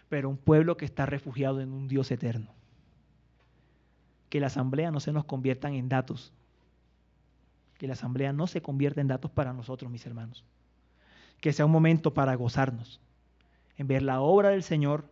pero 0.09 0.29
un 0.29 0.39
pueblo 0.39 0.77
que 0.77 0.85
está 0.85 1.07
refugiado 1.07 1.61
en 1.61 1.73
un 1.73 1.87
Dios 1.87 2.11
eterno. 2.11 2.51
Que 4.31 4.41
la 4.41 4.49
asamblea 4.49 4.91
no 4.91 5.01
se 5.01 5.13
nos 5.13 5.25
convierta 5.25 5.69
en 5.69 5.89
datos, 5.89 6.33
que 7.79 7.87
la 7.87 7.93
asamblea 7.93 8.33
no 8.33 8.47
se 8.47 8.63
convierta 8.63 9.01
en 9.01 9.09
datos 9.09 9.31
para 9.31 9.53
nosotros, 9.53 9.91
mis 9.91 10.07
hermanos. 10.07 10.45
Que 11.41 11.53
sea 11.53 11.67
un 11.67 11.73
momento 11.73 12.15
para 12.15 12.35
gozarnos, 12.35 13.01
en 13.77 13.87
ver 13.87 14.03
la 14.03 14.21
obra 14.21 14.51
del 14.51 14.63
Señor 14.63 15.05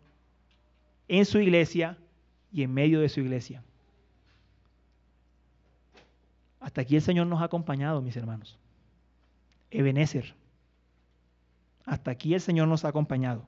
en 1.09 1.27
su 1.27 1.39
iglesia 1.39 1.99
y 2.53 2.63
en 2.63 2.73
medio 2.73 3.01
de 3.01 3.09
su 3.09 3.21
iglesia. 3.21 3.63
Hasta 6.61 6.81
aquí 6.81 6.97
el 6.97 7.03
Señor 7.03 7.27
nos 7.27 7.43
ha 7.43 7.45
acompañado, 7.45 8.01
mis 8.01 8.17
hermanos. 8.17 8.59
Ebenezer. 9.73 10.35
Hasta 11.85 12.11
aquí 12.11 12.35
el 12.35 12.41
Señor 12.41 12.69
nos 12.69 12.85
ha 12.85 12.89
acompañado. 12.89 13.47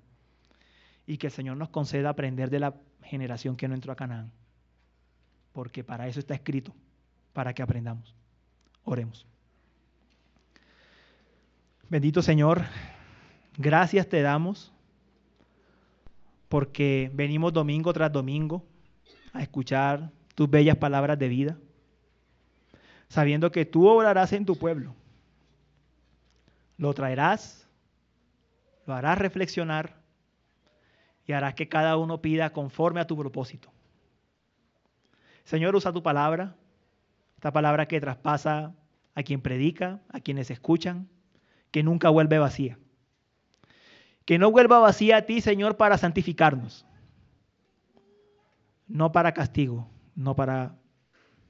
Y 1.07 1.18
que 1.18 1.29
el 1.29 1.33
Señor 1.33 1.57
nos 1.57 1.68
conceda 1.68 2.09
aprender 2.09 2.51
de 2.51 2.59
la 2.59 2.75
generación 3.03 3.57
que 3.57 3.68
no 3.68 3.75
entró 3.75 3.93
a 3.93 3.97
Canaán. 3.97 4.33
Porque 5.53 5.85
para 5.85 6.09
eso 6.09 6.18
está 6.18 6.35
escrito, 6.35 6.75
para 7.33 7.53
que 7.53 7.62
aprendamos. 7.62 8.14
Oremos. 8.85 9.27
Bendito 11.89 12.22
Señor, 12.22 12.64
gracias 13.59 14.09
te 14.09 14.22
damos 14.22 14.72
porque 16.49 17.11
venimos 17.14 17.53
domingo 17.53 17.93
tras 17.93 18.11
domingo 18.11 18.64
a 19.33 19.43
escuchar 19.43 20.11
tus 20.35 20.49
bellas 20.49 20.77
palabras 20.77 21.18
de 21.18 21.29
vida, 21.29 21.59
sabiendo 23.09 23.53
que 23.53 23.64
tú 23.64 23.87
obrarás 23.87 24.33
en 24.33 24.45
tu 24.45 24.57
pueblo. 24.57 24.95
Lo 26.77 26.93
traerás, 26.95 27.68
lo 28.87 28.95
harás 28.95 29.18
reflexionar 29.18 29.97
y 31.27 31.33
harás 31.33 31.55
que 31.55 31.68
cada 31.68 31.97
uno 31.97 32.20
pida 32.20 32.53
conforme 32.53 33.01
a 33.01 33.07
tu 33.07 33.16
propósito. 33.16 33.72
Señor, 35.45 35.77
usa 35.77 35.93
tu 35.93 36.03
palabra 36.03 36.57
esta 37.45 37.53
palabra 37.53 37.87
que 37.87 38.01
traspasa 38.01 38.75
a 39.14 39.22
quien 39.22 39.43
predica, 39.43 40.01
a 40.09 40.20
quienes 40.20 40.51
escuchan, 40.51 41.11
que 41.70 41.83
nunca 41.83 42.09
vuelve 42.09 42.39
vacía. 42.39 42.79
Que 44.25 44.39
no 44.39 44.51
vuelva 44.51 44.79
vacía 44.79 45.18
a 45.18 45.22
ti, 45.27 45.43
Señor, 45.43 45.77
para 45.77 45.99
santificarnos. 45.99 46.87
No 48.89 49.12
para 49.12 49.35
castigo, 49.35 49.87
no 50.14 50.35
para 50.35 50.75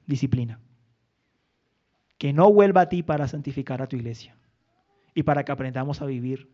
disciplina. 0.05 0.59
Que 2.17 2.33
no 2.33 2.51
vuelva 2.51 2.81
a 2.81 2.89
ti 2.89 3.01
para 3.01 3.29
santificar 3.29 3.81
a 3.81 3.87
tu 3.87 3.95
iglesia 3.95 4.35
y 5.15 5.23
para 5.23 5.45
que 5.45 5.51
aprendamos 5.51 6.03
a 6.03 6.05
vivir 6.05 6.51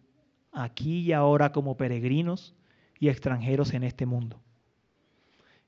aquí 0.54 1.00
y 1.00 1.12
ahora 1.12 1.52
como 1.52 1.76
peregrinos 1.76 2.56
y 3.00 3.10
extranjeros 3.10 3.74
en 3.74 3.84
este 3.84 4.06
mundo. 4.06 4.40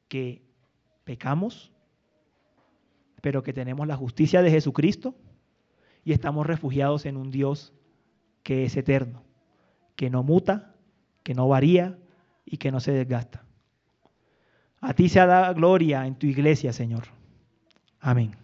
Que 0.08 0.44
pecamos, 1.04 1.74
pero 3.22 3.44
que 3.44 3.52
tenemos 3.52 3.88
la 3.88 3.98
justicia 3.98 4.41
de 4.41 4.52
Jesucristo 4.52 5.16
y 6.06 6.14
estamos 6.14 6.46
refugiados 6.46 7.06
en 7.06 7.18
un 7.18 7.32
Dios 7.32 7.74
que 8.44 8.66
es 8.66 8.78
eterno, 8.78 9.24
que 9.96 10.10
no 10.10 10.22
muta, 10.22 10.76
que 11.24 11.34
no 11.34 11.48
varía 11.48 11.98
y 12.46 12.58
que 12.58 12.72
no 12.72 12.80
se 12.80 12.91
desgasta. 12.91 13.44
A 14.82 14.94
ti 14.94 15.10
se 15.10 15.26
da 15.26 15.52
gloria 15.54 16.06
en 16.06 16.16
tu 16.16 16.28
iglesia, 16.28 16.74
Señor. 16.74 17.06
Amén. 18.00 18.43